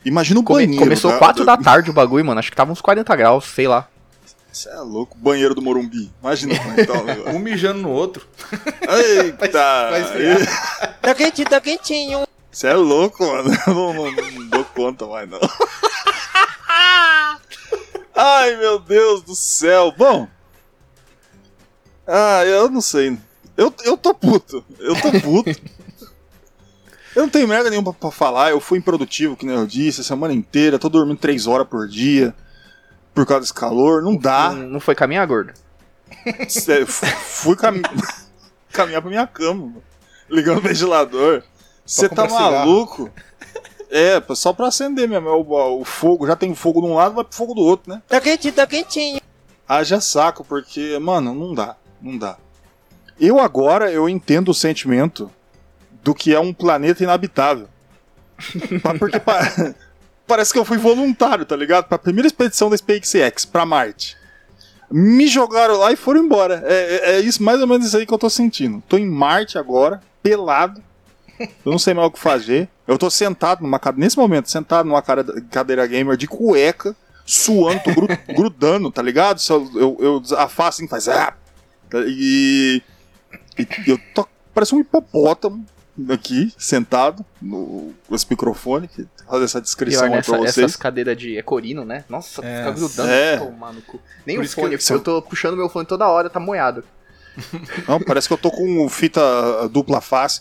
Imagina 0.05 0.41
o 0.41 0.43
Come- 0.43 0.65
banheiro. 0.65 0.85
começou 0.85 1.11
tá? 1.13 1.19
4 1.19 1.45
da 1.45 1.57
tarde 1.57 1.91
o 1.91 1.93
bagulho, 1.93 2.25
mano. 2.25 2.39
Acho 2.39 2.51
que 2.51 2.57
tava 2.57 2.71
uns 2.73 2.81
40 2.81 3.15
graus, 3.17 3.45
sei 3.45 3.67
lá. 3.69 3.89
Você 4.53 4.71
é 4.71 4.77
louco, 4.81 5.19
banheiro 5.19 5.55
do 5.55 5.61
Morumbi. 5.61 6.11
Imagina 6.23 6.57
como 6.59 6.73
é 6.73 6.77
que 6.77 6.87
tá. 6.87 6.95
Um 7.35 7.39
mijando 7.39 7.81
no 7.83 7.91
outro. 7.91 8.27
Eita! 8.89 9.91
Tá 11.03 11.15
quentinho, 11.15 11.49
tá 11.49 11.61
quentinho. 11.61 12.27
Você 12.51 12.69
é 12.69 12.75
louco, 12.75 13.27
mano. 13.27 13.51
Eu 13.67 13.75
não, 13.75 13.93
não- 13.93 14.13
não 14.13 14.47
dou 14.49 14.65
conta 14.65 15.07
mais, 15.07 15.29
não. 15.29 15.41
Ai, 18.15 18.57
meu 18.57 18.79
Deus 18.79 19.23
do 19.23 19.35
céu. 19.35 19.93
Bom. 19.97 20.27
Ah, 22.07 22.45
eu 22.45 22.69
não 22.71 22.81
sei. 22.81 23.19
Eu, 23.57 23.73
eu 23.85 23.97
tô 23.97 24.15
puto. 24.15 24.65
Eu 24.79 24.95
tô 25.01 25.11
puto. 25.21 25.51
eu 27.15 27.23
não 27.23 27.29
tenho 27.29 27.49
merda 27.49 27.71
nenhuma 27.71 27.93
pra, 27.93 28.11
falar. 28.11 28.51
Eu 28.51 28.61
fui 28.61 28.79
improdutivo, 28.79 29.37
que 29.37 29.47
nem 29.47 29.57
eu 29.57 29.67
disse, 29.67 30.01
a 30.03 30.05
semana 30.05 30.33
inteira. 30.35 30.79
Tô 30.79 30.89
dormindo 30.89 31.19
3 31.19 31.47
horas 31.47 31.67
por 31.67 31.89
dia. 31.89 32.35
Por 33.15 33.25
causa 33.27 33.41
desse 33.43 33.55
calor. 33.55 34.03
Não 34.03 34.17
dá. 34.17 34.53
Não, 34.53 34.69
não 34.69 34.81
foi 34.81 34.95
caminhar 34.95 35.27
gordo. 35.27 35.53
Sério, 36.49 36.87
f- 36.87 37.07
fui 37.07 37.57
cami 37.57 37.83
caminhar 38.71 39.01
pra 39.01 39.11
minha 39.11 39.27
cama, 39.27 39.67
mano. 39.67 39.83
ligando 40.29 40.59
o 40.59 40.63
ventilador. 40.63 41.43
Você 41.85 42.09
tá 42.09 42.29
maluco? 42.29 43.11
É, 43.91 44.21
só 44.35 44.53
pra 44.53 44.67
acender 44.69 45.09
mesmo. 45.09 45.29
é 45.29 45.33
O, 45.33 45.81
o 45.81 45.85
fogo, 45.85 46.27
já 46.27 46.37
tem 46.37 46.55
fogo 46.55 46.81
de 46.81 46.87
um 46.89 46.95
lado, 46.95 47.15
vai 47.15 47.25
pro 47.25 47.35
fogo 47.37 47.55
do 47.55 47.61
outro, 47.63 47.93
né? 47.93 48.03
Tá 48.09 48.21
quentinho, 48.21 48.53
tá 48.53 48.67
quentinho. 48.67 49.21
Haja 49.69 50.01
saco, 50.01 50.45
porque, 50.45 50.99
mano, 50.99 51.35
não 51.35 51.55
dá, 51.55 51.77
não 52.01 52.17
dá. 52.19 52.37
Eu 53.19 53.39
agora, 53.41 53.91
eu 53.91 54.09
entendo 54.09 54.51
o 54.51 54.55
sentimento 54.55 55.31
do 56.03 56.15
que 56.15 56.35
é 56.35 56.41
um 56.41 56.53
planeta 56.53 57.03
inabitável. 57.03 57.69
Porque 58.99 59.19
pa- 59.19 59.75
parece 60.27 60.53
que 60.53 60.59
eu 60.59 60.65
fui 60.65 60.77
voluntário, 60.79 61.45
tá 61.47 61.57
ligado? 61.57 61.87
Pra 61.87 61.99
primeira 61.99 62.27
expedição 62.27 62.69
da 62.69 62.77
SpaceX 62.77 63.45
pra 63.45 63.65
Marte. 63.65 64.17
Me 64.91 65.27
jogaram 65.27 65.79
lá 65.79 65.91
e 65.93 65.97
foram 65.97 66.23
embora. 66.25 66.63
É, 66.67 66.75
é- 66.75 67.11
é 67.17 67.21
isso, 67.21 67.43
mais 67.43 67.61
ou 67.61 67.67
menos 67.67 67.87
isso 67.87 67.97
aí 67.97 68.07
que 68.07 68.13
eu 68.15 68.19
tô 68.19 68.29
sentindo. 68.31 68.83
Tô 68.89 68.97
em 68.99 69.07
Marte 69.09 69.59
agora, 69.59 70.01
pelado. 70.23 70.83
Eu 71.41 71.73
não 71.73 71.79
sei 71.79 71.93
mais 71.93 72.09
o 72.09 72.11
que 72.11 72.19
fazer. 72.19 72.69
Eu 72.87 72.97
tô 72.97 73.11
sentado 73.11 73.63
numa 73.63 73.79
cadeira, 73.79 74.05
nesse 74.07 74.17
momento, 74.17 74.51
sentado 74.51 74.87
numa 74.89 75.03
cadeira 75.51 75.87
gamer 75.87 76.17
de 76.17 76.27
cueca, 76.27 76.95
suando, 77.27 77.81
grudando, 78.35 78.91
tá 78.93 79.03
ligado? 79.03 79.41
Se 79.41 79.51
eu, 79.53 79.69
eu, 79.75 79.97
eu 80.01 80.39
afasto 80.39 80.79
assim, 80.79 80.89
faz. 80.89 81.09
Ah, 81.09 81.35
Tá- 82.03 82.09
e, 82.09 82.83
e 83.59 83.91
eu 83.91 83.99
tô. 84.15 84.27
Parece 84.55 84.75
um 84.75 84.81
hipopótamo 84.81 85.65
aqui, 86.11 86.53
sentado, 86.59 87.25
no, 87.41 87.93
com 88.09 88.15
esse 88.15 88.27
microfone, 88.29 88.89
que 88.89 89.07
fazer 89.27 89.45
essa 89.45 89.61
descrição 89.61 90.03
Pior 90.03 90.11
aí 90.11 90.17
nessa, 90.17 90.31
pra 90.33 90.39
vocês. 90.41 90.59
essas 90.59 90.77
cadeiras 90.77 91.17
de 91.17 91.37
ecorino, 91.37 91.85
né? 91.85 92.05
Nossa, 92.09 92.45
É. 92.45 92.59
fica 92.59 92.71
grudando, 92.73 93.11
É. 93.11 93.37
tomar 93.39 93.73
no 93.73 93.83
cu. 93.83 94.01
Nem 94.27 94.37
Por 94.37 94.45
o 94.45 94.49
que 94.49 94.55
fone, 94.55 94.75
eu- 94.75 94.81
eu 94.97 95.01
tô 95.01 95.23
puxando 95.23 95.57
meu 95.57 95.69
fone 95.69 95.87
toda 95.87 96.07
hora, 96.09 96.29
tá 96.31 96.39
moiado. 96.41 96.85
Não, 97.89 98.01
parece 98.01 98.27
que 98.29 98.33
eu 98.35 98.39
tô 98.39 98.51
com 98.51 98.89
fita 98.89 99.21
dupla 99.71 100.01
face 100.01 100.41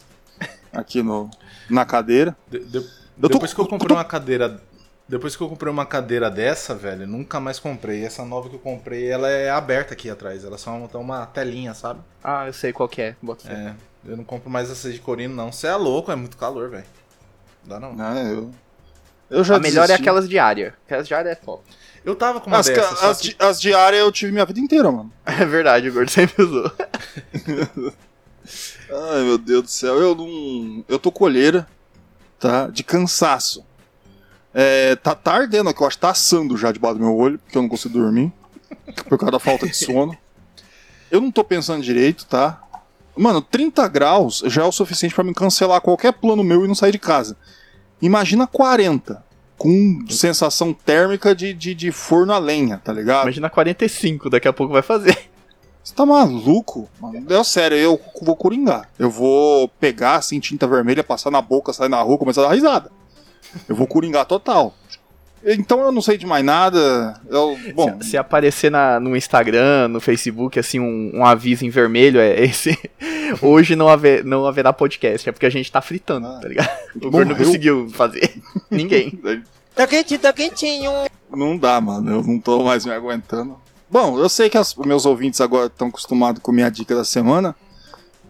aqui 0.71 1.01
no, 1.03 1.29
na 1.69 1.85
cadeira. 1.85 2.35
De- 2.49 2.59
de- 2.59 2.77
Eu 2.77 2.83
tô- 3.21 3.27
depois 3.29 3.53
que 3.53 3.59
eu 3.59 3.65
eu 3.65 3.69
comprei 3.69 3.89
tô- 3.89 3.95
uma 3.95 4.03
cadeira. 4.05 4.61
Depois 5.07 5.35
que 5.35 5.43
eu 5.43 5.47
comprei 5.49 5.71
uma 5.71 5.85
cadeira 5.85 6.31
dessa, 6.31 6.73
velho, 6.73 7.05
nunca 7.05 7.39
mais 7.39 7.59
comprei. 7.59 8.03
Essa 8.03 8.25
nova 8.25 8.49
que 8.49 8.55
eu 8.55 8.59
comprei, 8.59 9.07
ela 9.07 9.29
é 9.29 9.51
aberta 9.51 9.93
aqui 9.93 10.09
atrás. 10.09 10.43
Ela 10.43 10.57
só 10.57 10.71
tem 10.87 10.99
uma 10.99 11.25
telinha, 11.27 11.73
sabe? 11.75 11.99
Ah, 12.23 12.47
eu 12.47 12.53
sei 12.53 12.73
qual 12.73 12.89
que 12.89 13.01
é. 13.01 13.15
Bota 13.21 13.47
fé. 13.47 13.53
É. 13.53 13.75
Eu 14.09 14.17
não 14.17 14.23
compro 14.23 14.49
mais 14.49 14.69
essa 14.71 14.91
de 14.91 14.99
corino, 14.99 15.35
não. 15.35 15.51
Você 15.51 15.67
é 15.67 15.75
louco, 15.75 16.11
é 16.11 16.15
muito 16.15 16.37
calor, 16.37 16.69
velho. 16.69 16.85
Dá 17.63 17.79
não. 17.79 17.93
né, 17.95 18.31
eu, 18.33 18.51
eu 19.29 19.43
já 19.43 19.57
A 19.57 19.59
melhor 19.59 19.83
é 19.83 19.87
desisti. 19.87 20.01
aquelas 20.01 20.27
diárias. 20.29 20.73
Aquelas 20.85 21.07
diárias 21.07 21.31
é 21.33 21.35
top. 21.35 21.63
Eu 22.03 22.15
tava 22.15 22.39
com 22.39 22.47
uma 22.47 22.59
As, 22.59 22.67
ca- 22.69 22.75
dessa, 22.75 22.95
só 22.95 23.09
as, 23.11 23.19
que- 23.21 23.35
as 23.39 23.61
diárias 23.61 24.01
eu 24.01 24.11
tive 24.11 24.31
minha 24.31 24.45
vida 24.45 24.59
inteira, 24.59 24.91
mano. 24.91 25.11
É 25.25 25.45
verdade, 25.45 25.89
o 25.89 25.93
gordo 25.93 26.09
sempre 26.09 26.41
usou. 26.43 26.71
Ai, 28.91 29.23
meu 29.23 29.37
Deus 29.37 29.63
do 29.63 29.69
céu. 29.69 29.95
Eu 29.99 30.15
não. 30.15 30.83
Eu 30.87 30.99
tô 30.99 31.11
colheira, 31.11 31.67
tá? 32.39 32.67
De 32.67 32.83
cansaço. 32.83 33.65
É, 34.57 34.95
tá, 34.95 35.13
tá 35.13 35.33
ardendo 35.33 35.69
aqui, 35.69 35.83
eu 35.83 35.87
acho 35.87 35.97
que 35.97 36.01
tá 36.01 36.11
assando 36.11 36.55
já 36.55 36.71
debaixo 36.71 36.97
do 36.97 37.03
meu 37.03 37.13
olho, 37.13 37.37
porque 37.37 37.57
eu 37.57 37.61
não 37.61 37.67
consigo 37.67 37.99
dormir. 37.99 38.31
Por 39.09 39.17
causa 39.17 39.31
da 39.33 39.39
falta 39.39 39.67
de 39.67 39.75
sono. 39.75 40.17
Eu 41.11 41.19
não 41.19 41.29
tô 41.29 41.43
pensando 41.43 41.83
direito, 41.83 42.25
tá? 42.25 42.61
Mano, 43.17 43.41
30 43.41 43.85
graus 43.89 44.41
já 44.45 44.63
é 44.63 44.65
o 44.65 44.71
suficiente 44.71 45.13
pra 45.13 45.25
me 45.25 45.33
cancelar 45.33 45.81
qualquer 45.81 46.13
plano 46.13 46.41
meu 46.41 46.63
e 46.63 46.67
não 46.69 46.75
sair 46.75 46.93
de 46.93 46.99
casa. 46.99 47.35
Imagina 48.01 48.47
40. 48.47 49.23
Com 49.57 50.05
sensação 50.09 50.73
térmica 50.73 51.35
de, 51.35 51.53
de, 51.53 51.73
de 51.73 51.91
forno 51.91 52.31
a 52.33 52.37
lenha, 52.37 52.77
tá 52.77 52.91
ligado? 52.93 53.23
Imagina 53.23 53.49
45, 53.49 54.29
daqui 54.29 54.47
a 54.47 54.53
pouco 54.53 54.71
vai 54.71 54.81
fazer. 54.81 55.17
Você 55.83 55.93
tá 55.93 56.05
maluco? 56.05 56.89
Mano, 56.99 57.21
deu 57.21 57.43
sério, 57.43 57.77
eu 57.77 57.99
vou 58.21 58.35
coringar. 58.35 58.89
Eu 58.97 59.09
vou 59.09 59.67
pegar 59.67 60.15
assim, 60.15 60.39
tinta 60.39 60.65
vermelha, 60.65 61.03
passar 61.03 61.29
na 61.29 61.41
boca, 61.41 61.71
sair 61.71 61.89
na 61.89 62.01
rua, 62.01 62.17
começar 62.17 62.41
a 62.41 62.47
dar 62.47 62.53
risada. 62.53 62.91
Eu 63.67 63.75
vou 63.75 63.87
coringar 63.87 64.25
total. 64.25 64.75
Então 65.47 65.79
eu 65.81 65.91
não 65.91 66.01
sei 66.01 66.17
de 66.17 66.25
mais 66.25 66.43
nada. 66.43 67.19
Eu, 67.29 67.55
bom, 67.75 68.01
Se, 68.01 68.09
se 68.11 68.17
aparecer 68.17 68.71
na, 68.71 68.99
no 68.99 69.15
Instagram, 69.15 69.87
no 69.89 70.01
Facebook, 70.01 70.57
assim, 70.57 70.79
um, 70.79 71.11
um 71.13 71.25
aviso 71.25 71.63
em 71.65 71.69
vermelho, 71.69 72.19
é 72.19 72.41
esse. 72.43 72.75
Hoje 73.41 73.75
não, 73.75 73.87
haver, 73.87 74.23
não 74.25 74.45
haverá 74.45 74.73
podcast, 74.73 75.27
é 75.29 75.31
porque 75.31 75.45
a 75.45 75.49
gente 75.51 75.71
tá 75.71 75.81
fritando, 75.81 76.25
Ah. 76.27 76.39
tá 76.41 76.47
ligado? 76.47 76.69
O 76.95 77.11
Gordo 77.11 77.29
não 77.29 77.35
conseguiu 77.35 77.87
fazer. 77.89 78.33
Ninguém. 78.71 79.19
Tá 79.75 79.85
quentinho, 79.85 80.19
tá 80.19 80.33
quentinho. 80.33 80.91
não 81.35 81.55
dá, 81.57 81.79
mano. 81.79 82.09
Eu 82.11 82.23
não 82.23 82.39
tô 82.39 82.63
mais 82.63 82.83
me 82.85 82.91
aguentando. 82.91 83.57
Bom, 83.89 84.17
eu 84.17 84.27
sei 84.29 84.49
que 84.49 84.57
as- 84.57 84.75
os 84.75 84.85
meus 84.85 85.05
ouvintes 85.05 85.39
agora 85.41 85.67
estão 85.67 85.89
acostumados 85.89 86.41
com 86.41 86.51
minha 86.51 86.69
dica 86.71 86.95
da 86.95 87.05
semana. 87.05 87.55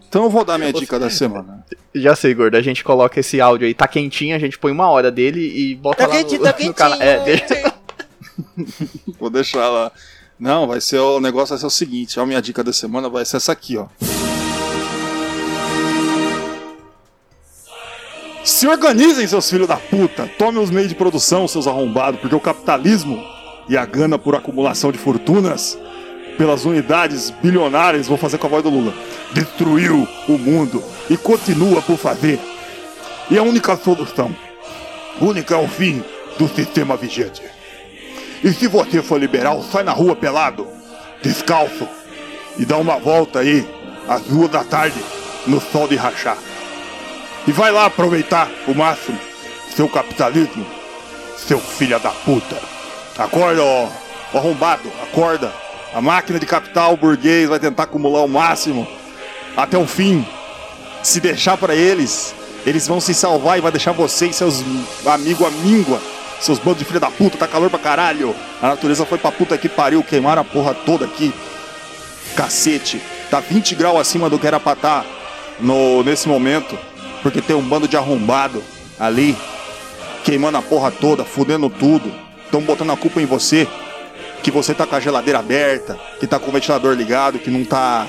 Então 0.08 0.24
eu 0.24 0.30
vou 0.30 0.44
dar 0.44 0.58
minha 0.58 0.72
dica 0.72 0.98
da 0.98 1.10
semana. 1.10 1.64
Já 1.94 2.14
sei, 2.14 2.34
Gordo, 2.34 2.56
a 2.56 2.62
gente 2.62 2.84
coloca 2.84 3.18
esse 3.20 3.40
áudio 3.40 3.66
aí, 3.66 3.74
tá 3.74 3.88
quentinho, 3.88 4.36
a 4.36 4.38
gente 4.38 4.58
põe 4.58 4.70
uma 4.72 4.88
hora 4.88 5.10
dele 5.10 5.40
e 5.40 5.74
bota 5.74 5.98
Tá 5.98 6.06
lá 6.06 6.14
no, 6.14 6.20
quentinho, 6.20 6.42
tá 6.42 6.48
no 6.50 6.54
quentinho. 6.54 6.74
canal. 6.74 7.02
É, 7.02 7.24
deixa... 7.24 7.74
Vou 9.18 9.30
deixar 9.30 9.68
lá. 9.68 9.90
Não, 10.38 10.66
vai 10.66 10.80
ser 10.80 10.98
o 10.98 11.18
negócio 11.20 11.50
vai 11.50 11.58
ser 11.58 11.66
o 11.66 11.70
seguinte, 11.70 12.20
a 12.20 12.26
minha 12.26 12.40
dica 12.42 12.62
da 12.62 12.72
semana 12.72 13.08
vai 13.08 13.24
ser 13.24 13.38
essa 13.38 13.52
aqui, 13.52 13.76
ó. 13.78 13.86
Se 18.44 18.68
organizem, 18.68 19.26
seus 19.26 19.50
filhos 19.50 19.66
da 19.66 19.76
puta. 19.76 20.30
Tomem 20.38 20.62
os 20.62 20.70
meios 20.70 20.88
de 20.88 20.94
produção, 20.94 21.48
seus 21.48 21.66
arrombados, 21.66 22.20
porque 22.20 22.34
o 22.34 22.40
capitalismo 22.40 23.22
e 23.68 23.76
a 23.76 23.84
gana 23.84 24.18
por 24.18 24.34
acumulação 24.36 24.92
de 24.92 24.98
fortunas 24.98 25.76
pelas 26.36 26.64
unidades 26.64 27.30
bilionárias, 27.30 28.06
vou 28.06 28.18
fazer 28.18 28.38
com 28.38 28.46
a 28.46 28.50
voz 28.50 28.62
do 28.62 28.70
Lula, 28.70 28.94
destruiu 29.32 30.06
o 30.28 30.38
mundo 30.38 30.82
e 31.08 31.16
continua 31.16 31.82
por 31.82 31.96
fazer. 31.96 32.38
E 33.30 33.38
a 33.38 33.42
única 33.42 33.76
solução, 33.76 34.34
única 35.20 35.54
é 35.54 35.58
o 35.58 35.68
fim 35.68 36.02
do 36.38 36.48
sistema 36.48 36.96
vigente. 36.96 37.42
E 38.44 38.52
se 38.52 38.66
você 38.66 39.02
for 39.02 39.18
liberal, 39.18 39.62
sai 39.62 39.82
na 39.82 39.92
rua 39.92 40.14
pelado, 40.14 40.66
descalço, 41.22 41.88
e 42.58 42.64
dá 42.64 42.76
uma 42.76 42.98
volta 42.98 43.40
aí, 43.40 43.66
às 44.08 44.22
duas 44.22 44.50
da 44.50 44.62
tarde, 44.62 44.98
no 45.46 45.60
sol 45.60 45.88
de 45.88 45.96
rachar. 45.96 46.38
E 47.46 47.52
vai 47.52 47.70
lá 47.70 47.86
aproveitar 47.86 48.48
o 48.66 48.74
máximo 48.74 49.18
seu 49.76 49.88
capitalismo, 49.90 50.64
seu 51.36 51.60
filho 51.60 52.00
da 52.00 52.10
puta. 52.10 52.56
Acorda, 53.18 53.62
ó, 53.62 53.88
arrombado, 54.32 54.90
acorda. 55.02 55.52
A 55.96 56.00
máquina 56.02 56.38
de 56.38 56.44
capital 56.44 56.94
burguês 56.94 57.48
vai 57.48 57.58
tentar 57.58 57.84
acumular 57.84 58.22
o 58.22 58.28
máximo 58.28 58.86
até 59.56 59.78
o 59.78 59.86
fim. 59.86 60.26
Se 61.02 61.20
deixar 61.20 61.56
pra 61.56 61.74
eles, 61.74 62.34
eles 62.66 62.86
vão 62.86 63.00
se 63.00 63.14
salvar 63.14 63.56
e 63.56 63.62
vai 63.62 63.72
deixar 63.72 63.92
você 63.92 64.26
e 64.26 64.32
seus 64.34 64.62
amigos 65.06 65.46
a 65.46 65.50
míngua. 65.50 65.98
Seus 66.38 66.58
bandos 66.58 66.80
de 66.80 66.84
filha 66.84 67.00
da 67.00 67.10
puta, 67.10 67.38
tá 67.38 67.48
calor 67.48 67.70
pra 67.70 67.78
caralho. 67.78 68.36
A 68.60 68.68
natureza 68.68 69.06
foi 69.06 69.16
pra 69.16 69.32
puta 69.32 69.56
que 69.56 69.70
pariu, 69.70 70.02
queimaram 70.02 70.42
a 70.42 70.44
porra 70.44 70.74
toda 70.74 71.06
aqui. 71.06 71.32
Cacete, 72.36 73.00
tá 73.30 73.40
20 73.40 73.74
graus 73.74 73.98
acima 73.98 74.28
do 74.28 74.38
que 74.38 74.46
era 74.46 74.60
pra 74.60 74.76
tá 74.76 75.02
no, 75.58 76.02
nesse 76.04 76.28
momento. 76.28 76.78
Porque 77.22 77.40
tem 77.40 77.56
um 77.56 77.66
bando 77.66 77.88
de 77.88 77.96
arrombado 77.96 78.62
ali, 79.00 79.34
queimando 80.24 80.58
a 80.58 80.62
porra 80.62 80.90
toda, 80.90 81.24
fudendo 81.24 81.70
tudo. 81.70 82.12
Estão 82.44 82.60
botando 82.60 82.92
a 82.92 82.96
culpa 82.98 83.18
em 83.18 83.24
você. 83.24 83.66
Que 84.42 84.50
você 84.50 84.72
tá 84.74 84.86
com 84.86 84.94
a 84.94 85.00
geladeira 85.00 85.38
aberta, 85.40 85.98
que 86.20 86.26
tá 86.26 86.38
com 86.38 86.48
o 86.50 86.52
ventilador 86.52 86.94
ligado, 86.94 87.38
que 87.38 87.50
não 87.50 87.64
tá, 87.64 88.06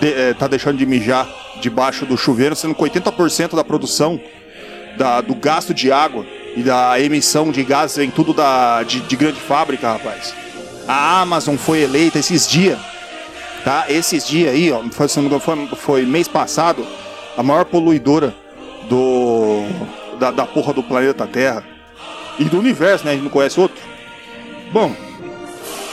de- 0.00 0.12
eh, 0.12 0.34
tá 0.38 0.46
deixando 0.46 0.76
de 0.76 0.84
mijar 0.84 1.26
debaixo 1.60 2.04
do 2.04 2.16
chuveiro, 2.16 2.54
sendo 2.54 2.74
que 2.74 2.82
80% 2.82 3.56
da 3.56 3.64
produção 3.64 4.20
da- 4.98 5.20
do 5.22 5.34
gasto 5.34 5.72
de 5.72 5.90
água 5.90 6.26
e 6.54 6.62
da 6.62 7.00
emissão 7.00 7.50
de 7.50 7.62
gases 7.64 7.96
vem 7.96 8.10
tudo 8.10 8.34
da, 8.34 8.82
de, 8.82 9.00
de 9.00 9.16
grande 9.16 9.40
fábrica, 9.40 9.92
rapaz. 9.92 10.34
A 10.86 11.20
Amazon 11.22 11.56
foi 11.56 11.80
eleita 11.80 12.18
esses 12.18 12.46
dias, 12.46 12.78
tá? 13.64 13.86
Esses 13.88 14.26
dias 14.26 14.52
aí, 14.52 14.70
ó, 14.70 14.82
foi, 14.90 15.08
foi, 15.08 15.66
foi 15.76 16.02
mês 16.04 16.28
passado, 16.28 16.86
a 17.38 17.42
maior 17.42 17.64
poluidora 17.64 18.34
do 18.90 19.62
da, 20.18 20.30
da 20.30 20.44
porra 20.44 20.72
do 20.74 20.82
planeta 20.82 21.26
Terra 21.26 21.64
e 22.38 22.44
do 22.44 22.58
universo, 22.58 23.04
né? 23.06 23.12
A 23.12 23.14
gente 23.14 23.24
não 23.24 23.30
conhece 23.30 23.58
outro. 23.58 23.80
Bom, 24.72 24.94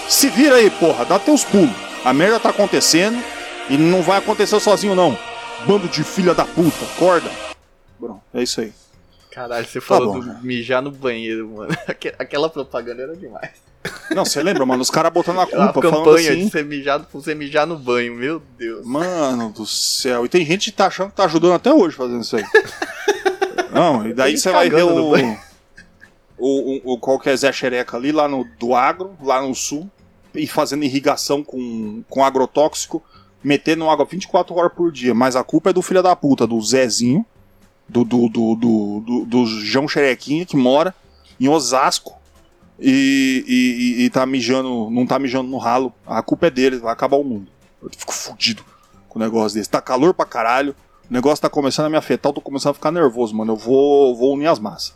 se 0.10 0.30
vira 0.30 0.56
aí, 0.56 0.69
porra, 0.69 1.06
dá 1.06 1.19
teus 1.19 1.43
pulos. 1.43 1.69
A 2.04 2.13
merda 2.13 2.39
tá 2.39 2.50
acontecendo 2.50 3.22
e 3.69 3.78
não 3.78 4.02
vai 4.02 4.17
acontecer 4.17 4.60
sozinho, 4.60 4.95
não. 4.95 5.17
Bando 5.65 5.88
de 5.88 6.04
filha 6.04 6.34
da 6.34 6.45
puta, 6.45 6.84
acorda. 6.95 7.30
Bom, 8.00 8.22
é 8.34 8.41
isso 8.43 8.62
aí. 8.62 8.74
Caralho, 9.32 9.65
você 9.67 9.80
falou 9.80 10.13
bom, 10.13 10.19
do 10.19 10.26
já. 10.26 10.34
mijar 10.41 10.82
no 10.82 10.91
banheiro, 10.91 11.48
mano. 11.50 11.76
Aque- 11.88 12.15
Aquela 12.17 12.50
propaganda 12.50 13.04
era 13.04 13.15
demais. 13.15 13.52
Não, 14.12 14.26
você 14.26 14.41
lembra, 14.41 14.65
mano? 14.65 14.82
Os 14.82 14.89
caras 14.89 15.13
botando 15.13 15.39
a 15.39 15.45
culpa, 15.45 15.74
falando 15.82 16.04
campanha 16.04 16.32
assim. 16.32 16.45
de 16.45 16.52
ser 16.52 16.65
mijado 16.65 17.06
por 17.10 17.22
você 17.22 17.34
mijar 17.36 17.65
no 17.67 17.78
banho, 17.78 18.13
meu 18.15 18.41
Deus. 18.58 18.86
Mano 18.86 19.52
do 19.52 19.65
céu. 19.65 20.26
E 20.26 20.30
tem 20.30 20.45
gente 20.45 20.72
que 20.72 20.78
tá 20.78 20.88
achando 20.88 21.12
que 21.12 21.15
tá 21.15 21.26
ajudando 21.26 21.54
até 21.54 21.72
hoje 21.72 21.95
fazendo 21.95 22.22
isso 22.22 22.36
aí. 22.36 22.43
Não, 23.72 24.08
e 24.08 24.13
daí 24.13 24.38
você 24.38 24.52
vai 24.52 24.69
ver 24.69 24.84
o, 24.84 25.13
o, 25.13 25.22
o, 26.38 26.93
o 26.93 26.98
qual 26.98 27.19
que 27.19 27.30
é 27.30 27.36
Zé 27.38 27.52
Xereca 27.52 27.95
ali, 27.95 28.12
lá 28.12 28.28
no 28.28 28.43
do 28.60 28.76
agro, 28.76 29.15
lá 29.22 29.41
no 29.41 29.54
sul, 29.54 29.89
e 30.35 30.47
fazendo 30.47 30.83
irrigação 30.83 31.43
com, 31.43 32.03
com 32.09 32.23
agrotóxico, 32.23 33.03
metendo 33.43 33.89
água 33.89 34.05
24 34.05 34.55
horas 34.55 34.71
por 34.73 34.91
dia. 34.91 35.13
Mas 35.13 35.35
a 35.35 35.43
culpa 35.43 35.69
é 35.69 35.73
do 35.73 35.81
filho 35.81 36.03
da 36.03 36.15
puta, 36.15 36.45
do 36.45 36.61
Zezinho, 36.61 37.25
do, 37.87 38.03
do, 38.03 38.29
do, 38.29 38.55
do, 38.55 38.99
do, 39.05 39.25
do 39.25 39.45
João 39.45 39.87
Xerequinha, 39.87 40.45
que 40.45 40.55
mora 40.57 40.93
em 41.39 41.47
Osasco. 41.47 42.17
E, 42.81 43.43
e, 43.45 44.05
e- 44.05 44.09
tá 44.09 44.25
mijando, 44.25 44.89
não 44.89 45.05
tá 45.05 45.19
mijando 45.19 45.49
no 45.49 45.57
ralo. 45.57 45.91
A 46.05 46.21
culpa 46.21 46.47
é 46.47 46.49
dele, 46.49 46.77
vai 46.77 46.93
acabar 46.93 47.17
o 47.17 47.23
mundo. 47.23 47.47
Eu 47.81 47.89
fico 47.95 48.13
fudido 48.13 48.63
com 49.09 49.19
o 49.19 49.21
negócio 49.21 49.57
desse. 49.57 49.69
Tá 49.69 49.81
calor 49.81 50.13
pra 50.13 50.25
caralho. 50.25 50.73
O 51.09 51.13
negócio 51.13 51.41
tá 51.41 51.49
começando 51.49 51.87
a 51.87 51.89
me 51.89 51.97
afetar, 51.97 52.29
eu 52.29 52.35
tô 52.35 52.41
começando 52.41 52.71
a 52.71 52.73
ficar 52.75 52.91
nervoso, 52.91 53.35
mano. 53.35 53.53
Eu 53.53 53.57
vou, 53.57 54.15
vou 54.15 54.33
unir 54.35 54.47
as 54.47 54.59
massas. 54.59 54.93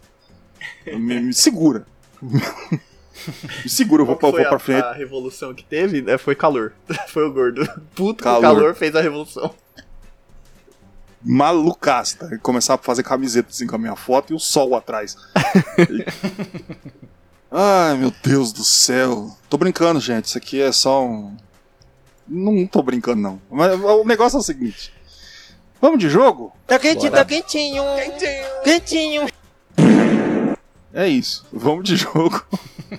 Me, 0.85 1.19
me 1.19 1.33
segura. 1.33 1.85
Me 3.63 3.69
segura, 3.69 4.02
eu 4.02 4.06
vou, 4.06 4.15
pra, 4.15 4.30
vou 4.30 4.38
foi 4.39 4.45
pra 4.47 4.56
a, 4.56 4.60
frente. 4.60 4.84
a 4.86 4.93
revolução 4.93 5.54
que 5.54 5.63
teve? 5.63 6.04
É, 6.10 6.17
Foi 6.17 6.36
calor. 6.36 6.73
Foi 7.10 7.23
o 7.28 7.32
gordo. 7.32 7.65
Puto 7.95 8.23
Calor. 8.23 8.41
calor 8.41 8.76
fez 8.76 8.95
a 8.95 9.02
revolução. 9.02 9.54
Malucaço, 11.26 12.17
tá? 12.17 12.38
Começar 12.39 12.73
a 12.73 12.78
fazer 12.78 13.04
camiseta 13.04 13.49
assim 13.49 13.65
com 13.65 13.76
a 13.76 13.80
minha 13.80 13.95
foto 13.95 14.34
e 14.34 14.36
o 14.36 14.39
sol 14.39 14.76
atrás. 14.76 15.15
Ai, 17.49 17.95
meu 17.97 18.12
Deus 18.23 18.52
do 18.52 18.63
céu. 18.63 19.30
Tô 19.49 19.58
brincando, 19.58 19.99
gente. 19.99 20.26
Isso 20.26 20.38
aqui 20.38 20.60
é 20.62 20.71
só 20.71 21.06
um. 21.06 21.38
Não 22.28 22.65
tô 22.65 22.82
brincando, 22.82 23.21
não. 23.21 23.41
Mas 23.49 23.80
o 23.80 24.04
negócio 24.04 24.38
é 24.38 24.39
o 24.39 24.43
seguinte. 24.43 24.91
Vamos 25.80 25.99
de 25.99 26.10
jogo? 26.10 26.52
Tá 26.65 26.80
quentinho, 26.80 27.12
Bora. 27.12 27.23
tá 27.23 27.30
quentinho. 27.30 27.84
Quentinho. 28.63 29.28
É 30.93 31.08
isso. 31.08 31.45
Vamos 31.54 31.84
de 31.88 31.95
jogo. 31.95 32.43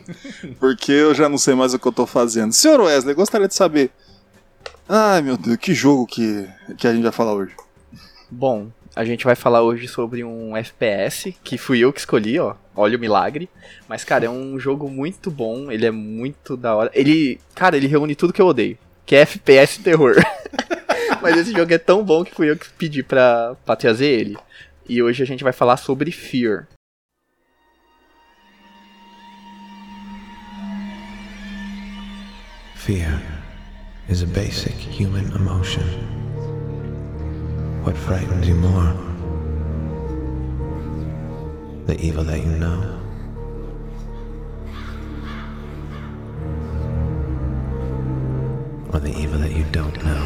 Porque 0.58 0.92
eu 0.92 1.14
já 1.14 1.28
não 1.28 1.38
sei 1.38 1.54
mais 1.54 1.74
o 1.74 1.78
que 1.78 1.86
eu 1.86 1.92
tô 1.92 2.06
fazendo. 2.06 2.52
Senhor 2.52 2.80
Wesley, 2.80 3.14
gostaria 3.14 3.48
de 3.48 3.54
saber. 3.54 3.90
Ai, 4.88 5.22
meu 5.22 5.36
Deus, 5.36 5.56
que 5.56 5.74
jogo 5.74 6.06
que, 6.06 6.46
que 6.76 6.86
a 6.86 6.92
gente 6.92 7.02
vai 7.02 7.12
falar 7.12 7.34
hoje? 7.34 7.54
Bom, 8.30 8.68
a 8.94 9.04
gente 9.04 9.24
vai 9.24 9.34
falar 9.34 9.62
hoje 9.62 9.88
sobre 9.88 10.22
um 10.22 10.56
FPS, 10.56 11.34
que 11.42 11.58
fui 11.58 11.80
eu 11.80 11.92
que 11.92 12.00
escolhi, 12.00 12.38
ó. 12.38 12.54
Olha 12.76 12.96
o 12.96 13.00
milagre. 13.00 13.48
Mas, 13.88 14.04
cara, 14.04 14.26
é 14.26 14.30
um 14.30 14.58
jogo 14.58 14.88
muito 14.88 15.30
bom, 15.30 15.70
ele 15.70 15.86
é 15.86 15.90
muito 15.90 16.56
da 16.56 16.74
hora. 16.74 16.90
Ele, 16.94 17.40
cara, 17.54 17.76
ele 17.76 17.86
reúne 17.86 18.14
tudo 18.14 18.32
que 18.32 18.40
eu 18.40 18.46
odeio, 18.46 18.78
que 19.04 19.16
é 19.16 19.20
FPS 19.20 19.78
terror. 19.82 20.14
Mas 21.20 21.38
esse 21.38 21.52
jogo 21.52 21.72
é 21.72 21.78
tão 21.78 22.04
bom 22.04 22.22
que 22.22 22.34
fui 22.34 22.50
eu 22.50 22.56
que 22.56 22.68
pedi 22.70 23.02
pra, 23.02 23.56
pra 23.64 23.74
trazer 23.74 24.06
ele. 24.06 24.36
E 24.88 25.02
hoje 25.02 25.22
a 25.22 25.26
gente 25.26 25.42
vai 25.42 25.52
falar 25.52 25.78
sobre 25.78 26.12
Fear. 26.12 26.68
Fear 32.84 33.18
is 34.08 34.20
a 34.20 34.26
basic 34.26 34.74
human 34.74 35.32
emotion. 35.32 35.82
What 37.82 37.96
frightens 37.96 38.46
you 38.46 38.56
more? 38.56 38.92
The 41.86 41.98
evil 41.98 42.24
that 42.24 42.40
you 42.40 42.50
know? 42.58 43.00
Or 48.92 49.00
the 49.00 49.18
evil 49.18 49.38
that 49.38 49.52
you 49.52 49.64
don't 49.72 49.96
know? 50.04 50.22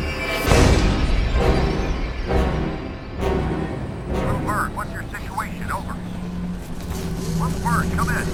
Little 4.11 4.75
what's 4.75 4.93
your 4.93 5.05
situation? 5.05 5.71
Over. 5.71 5.95
Little 7.39 7.61
come 7.95 8.09
in. 8.09 8.27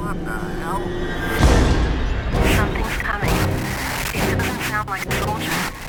What 0.00 0.24
the 0.24 0.36
hell? 0.58 1.51
Like 4.92 5.06
a 5.06 5.81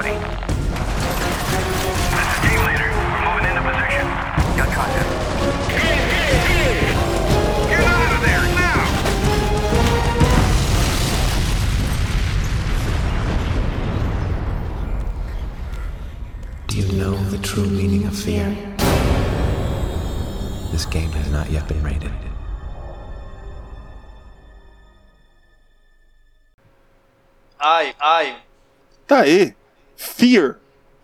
company. 0.00 0.18
This 2.10 2.28
is 2.28 2.40
team 2.40 2.60
leader. 2.66 2.90
We're 2.90 3.24
moving 3.28 3.46
into 3.50 3.62
position. 3.62 4.06
Got 4.56 4.68
contact. 4.72 5.10
Get 7.68 7.80
out 7.84 8.12
of 8.14 8.20
there 8.24 8.44
now! 8.56 8.80
Do 16.66 16.74
you 16.78 16.86
know 16.98 17.16
the 17.30 17.38
true 17.38 17.66
meaning 17.66 18.06
of 18.06 18.16
fear? 18.16 18.56
This 20.72 20.86
game 20.86 21.10
has 21.10 21.30
not 21.30 21.50
yet 21.50 21.68
been 21.68 21.82
rated. 21.82 22.12
Ai, 27.62 27.94
ai. 28.00 28.36
Tá 29.06 29.20
aí. 29.20 29.59
Fear. 30.00 30.56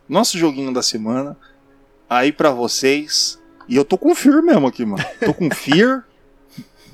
Nosso 0.09 0.39
joguinho 0.39 0.73
da 0.73 0.83
semana. 0.83 1.37
Aí 2.09 2.33
pra 2.33 2.51
vocês. 2.51 3.39
E 3.69 3.77
eu 3.77 3.85
tô 3.85 3.99
com 3.99 4.15
Fear 4.15 4.43
mesmo 4.43 4.67
aqui, 4.67 4.87
mano. 4.87 5.05
Tô 5.21 5.35
com 5.35 5.51
Fear 5.51 6.07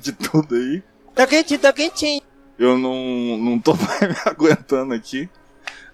de 0.01 0.11
tudo 0.11 0.53
aí. 0.55 0.83
Tá 1.15 1.25
quentinho, 1.25 1.59
tá 1.61 1.71
quentinho. 1.71 2.21
Eu 2.59 2.77
não, 2.77 3.37
não 3.37 3.57
tô 3.57 3.73
mais 3.79 4.01
me 4.01 4.15
aguentando 4.25 4.93
aqui. 4.93 5.29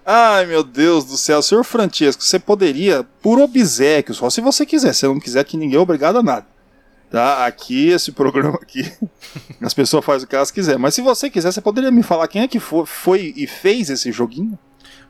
Ai, 0.04 0.46
meu 0.46 0.64
Deus 0.64 1.04
do 1.04 1.16
céu. 1.16 1.40
Senhor 1.42 1.62
Francesco, 1.62 2.24
você 2.24 2.40
poderia, 2.40 3.04
por 3.22 3.38
obsequio, 3.38 4.12
só 4.12 4.28
se 4.28 4.40
você 4.40 4.66
quiser. 4.66 4.92
Se 4.94 5.06
não 5.06 5.20
quiser, 5.20 5.44
que 5.44 5.56
ninguém 5.56 5.76
é 5.76 5.80
obrigado 5.80 6.18
a 6.18 6.22
nada. 6.24 6.46
Tá? 7.08 7.46
Aqui, 7.46 7.88
esse 7.88 8.10
programa 8.10 8.58
aqui, 8.60 8.90
as 9.62 9.74
pessoas 9.74 10.04
fazem 10.04 10.24
o 10.24 10.28
que 10.28 10.34
elas 10.34 10.50
quiserem. 10.50 10.80
Mas 10.80 10.94
se 10.94 11.02
você 11.02 11.30
quiser, 11.30 11.52
você 11.52 11.60
poderia 11.60 11.92
me 11.92 12.02
falar 12.02 12.26
quem 12.26 12.42
é 12.42 12.48
que 12.48 12.58
foi, 12.58 12.84
foi 12.84 13.32
e 13.36 13.46
fez 13.46 13.90
esse 13.90 14.10
joguinho? 14.10 14.58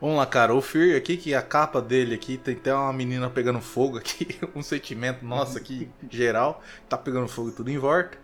Vamos 0.01 0.17
lá, 0.17 0.25
cara. 0.25 0.55
O 0.55 0.61
Fear 0.61 0.97
aqui, 0.97 1.15
que 1.15 1.35
a 1.35 1.43
capa 1.43 1.79
dele 1.79 2.15
aqui 2.15 2.35
tem 2.35 2.55
até 2.55 2.73
uma 2.73 2.91
menina 2.91 3.29
pegando 3.29 3.61
fogo 3.61 3.99
aqui. 3.99 4.39
Um 4.55 4.63
sentimento 4.63 5.23
nosso 5.23 5.55
aqui, 5.55 5.87
geral. 6.09 6.63
Tá 6.89 6.97
pegando 6.97 7.27
fogo 7.27 7.51
tudo 7.51 7.69
em 7.69 7.77
volta. 7.77 8.17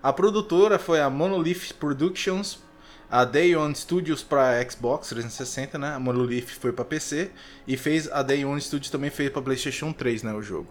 A 0.00 0.12
produtora 0.12 0.78
foi 0.78 1.00
a 1.00 1.10
Monolith 1.10 1.74
Productions. 1.80 2.62
A 3.10 3.24
Day 3.24 3.54
One 3.56 3.74
Studios 3.74 4.22
para 4.22 4.62
Xbox 4.70 5.08
360, 5.08 5.76
né? 5.76 5.94
A 5.94 5.98
Monolith 5.98 6.46
foi 6.60 6.72
para 6.72 6.84
PC. 6.84 7.32
E 7.66 7.76
fez 7.76 8.08
a 8.12 8.22
Day 8.22 8.44
One 8.44 8.60
Studios 8.60 8.90
também 8.90 9.10
fez 9.10 9.28
para 9.30 9.42
PlayStation 9.42 9.92
3, 9.92 10.22
né? 10.22 10.32
O 10.32 10.40
jogo. 10.40 10.68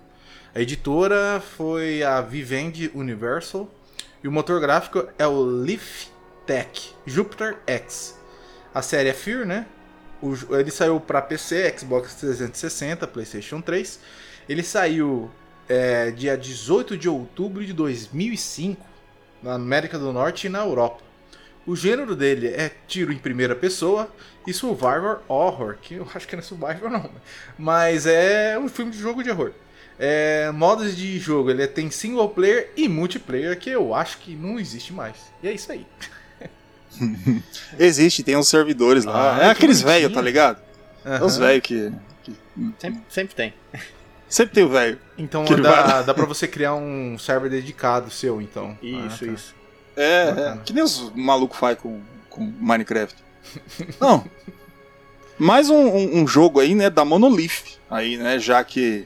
A 0.55 0.61
editora 0.61 1.41
foi 1.57 2.03
a 2.03 2.21
Vivendi 2.21 2.89
Universal. 2.95 3.69
E 4.23 4.29
o 4.29 4.31
motor 4.31 4.61
gráfico 4.61 5.09
é 5.19 5.27
o 5.27 5.41
Leaf 5.41 6.07
Tech 6.45 6.95
Jupiter 7.05 7.57
X. 7.67 8.17
A 8.73 8.81
série 8.81 9.09
é 9.09 9.13
Fear, 9.13 9.45
né? 9.45 9.67
O 10.23 10.55
ele 10.55 10.71
saiu 10.71 11.01
para 11.01 11.21
PC, 11.21 11.75
Xbox 11.77 12.15
360, 12.15 13.05
PlayStation 13.07 13.59
3. 13.59 13.99
Ele 14.47 14.63
saiu 14.63 15.29
é, 15.67 16.11
dia 16.11 16.37
18 16.37 16.97
de 16.97 17.09
outubro 17.09 17.65
de 17.65 17.73
2005 17.73 18.85
na 19.41 19.55
América 19.55 19.99
do 19.99 20.13
Norte 20.13 20.47
e 20.47 20.49
na 20.49 20.59
Europa. 20.59 21.03
O 21.65 21.75
gênero 21.75 22.15
dele 22.15 22.47
é 22.47 22.71
tiro 22.87 23.11
em 23.11 23.17
primeira 23.17 23.53
pessoa 23.53 24.09
e 24.47 24.53
survivor 24.53 25.21
horror, 25.27 25.75
que 25.81 25.95
eu 25.95 26.07
acho 26.15 26.25
que 26.25 26.37
não 26.37 26.41
é 26.41 26.45
survivor 26.45 26.89
não, 26.89 27.09
mas 27.57 28.05
é 28.05 28.57
um 28.57 28.69
filme 28.69 28.91
de 28.91 28.99
jogo 28.99 29.23
de 29.23 29.29
horror. 29.29 29.51
É, 29.99 30.51
modos 30.51 30.95
de 30.95 31.19
jogo, 31.19 31.51
ele 31.51 31.67
tem 31.67 31.91
single 31.91 32.29
player 32.29 32.71
e 32.75 32.87
multiplayer, 32.87 33.59
que 33.59 33.69
eu 33.69 33.93
acho 33.93 34.19
que 34.19 34.35
não 34.35 34.57
existe 34.57 34.91
mais. 34.91 35.17
E 35.41 35.47
é 35.49 35.53
isso 35.53 35.69
aí. 35.69 35.85
Existe, 37.79 38.23
tem 38.23 38.35
uns 38.37 38.47
servidores 38.47 39.05
lá. 39.05 39.35
Ah, 39.35 39.37
é 39.37 39.45
que 39.45 39.51
aqueles 39.51 39.81
velhos, 39.81 40.13
tá 40.13 40.21
ligado? 40.21 40.61
É 41.05 41.23
os 41.23 41.37
Aham. 41.37 41.45
velhos 41.47 41.63
que, 41.63 41.91
que. 42.23 42.35
Sempre, 42.79 43.01
sempre 43.09 43.35
tem. 43.35 43.53
Sempre 44.29 44.53
tem 44.55 44.63
o 44.63 44.69
velho. 44.69 44.99
Então 45.17 45.43
dá, 45.45 45.81
vai- 45.83 46.03
dá 46.05 46.13
pra 46.13 46.25
você 46.25 46.47
criar 46.47 46.73
um 46.75 47.17
server 47.19 47.49
dedicado 47.49 48.09
seu, 48.09 48.41
então. 48.41 48.77
Isso, 48.81 49.23
Ah, 49.23 49.27
tá. 49.27 49.33
isso. 49.33 49.55
É, 49.95 50.25
Bacana. 50.31 50.55
é, 50.61 50.65
que 50.65 50.73
nem 50.73 50.83
os 50.83 51.11
malucos 51.15 51.57
fazem 51.59 51.77
com, 51.77 52.01
com 52.29 52.41
Minecraft. 52.59 53.15
Não. 53.99 54.23
Mais 55.37 55.69
um, 55.69 55.75
um- 55.87 56.21
um 56.21 56.27
jogo 56.27 56.59
aí, 56.59 56.73
né, 56.73 56.89
da 56.89 57.03
Monolith. 57.03 57.77
Aí, 57.89 58.17
né, 58.17 58.39
já 58.39 58.63
que 58.63 59.05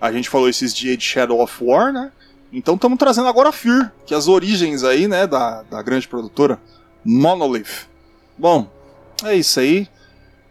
a 0.00 0.10
gente 0.12 0.28
falou 0.28 0.48
esses 0.48 0.74
dias 0.74 0.96
de 0.98 1.04
Shadow 1.04 1.40
of 1.40 1.62
War, 1.62 1.92
né? 1.92 2.10
Então 2.52 2.74
estamos 2.76 2.98
trazendo 2.98 3.28
agora 3.28 3.52
Fear, 3.52 3.92
que 4.06 4.14
é 4.14 4.16
as 4.16 4.26
origens 4.28 4.82
aí, 4.84 5.06
né, 5.06 5.26
da, 5.26 5.62
da 5.64 5.82
grande 5.82 6.08
produtora 6.08 6.58
Monolith. 7.06 7.86
Bom, 8.36 8.68
é 9.24 9.34
isso 9.34 9.60
aí. 9.60 9.88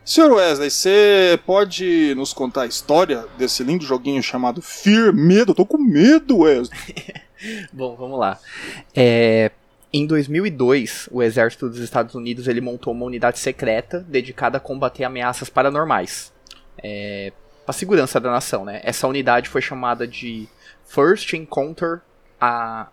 Senhor 0.04 0.32
Wesley, 0.32 0.70
você 0.70 1.40
pode 1.48 2.14
nos 2.16 2.32
contar 2.32 2.62
a 2.64 2.68
história 2.68 3.26
desse 3.38 3.64
lindo 3.64 3.84
joguinho 3.84 4.22
chamado 4.22 4.62
Fear 4.62 5.12
Medo? 5.14 5.52
Eu 5.52 5.56
tô 5.56 5.66
com 5.66 5.78
medo, 5.78 6.40
Wesley. 6.40 6.80
Bom, 7.74 7.96
vamos 7.96 8.20
lá. 8.20 8.40
É, 8.96 9.52
em 9.92 10.06
2002, 10.06 11.10
o 11.12 11.24
exército 11.24 11.68
dos 11.70 11.80
Estados 11.80 12.14
Unidos 12.14 12.48
ele 12.48 12.62
montou 12.62 12.94
uma 12.94 13.06
unidade 13.06 13.40
secreta 13.40 14.00
dedicada 14.08 14.58
a 14.58 14.60
combater 14.60 15.04
ameaças 15.04 15.50
paranormais. 15.50 16.32
É, 16.84 17.32
para 17.66 17.74
segurança 17.74 18.20
da 18.20 18.30
nação, 18.30 18.64
né? 18.64 18.82
Essa 18.84 19.08
unidade 19.08 19.50
foi 19.50 19.62
chamada 19.62 20.08
de 20.08 20.48
First 20.86 21.34
Encounter 21.34 22.02
a, 22.40 22.88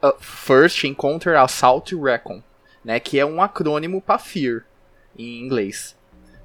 a- 0.00 0.14
First 0.20 0.84
Encounter 0.84 1.36
Assault 1.36 1.96
Recon, 1.96 2.40
né? 2.84 3.00
Que 3.00 3.18
é 3.18 3.26
um 3.26 3.40
acrônimo 3.40 4.00
para 4.00 4.18
FEAR 4.18 4.64
em 5.18 5.40
inglês. 5.40 5.96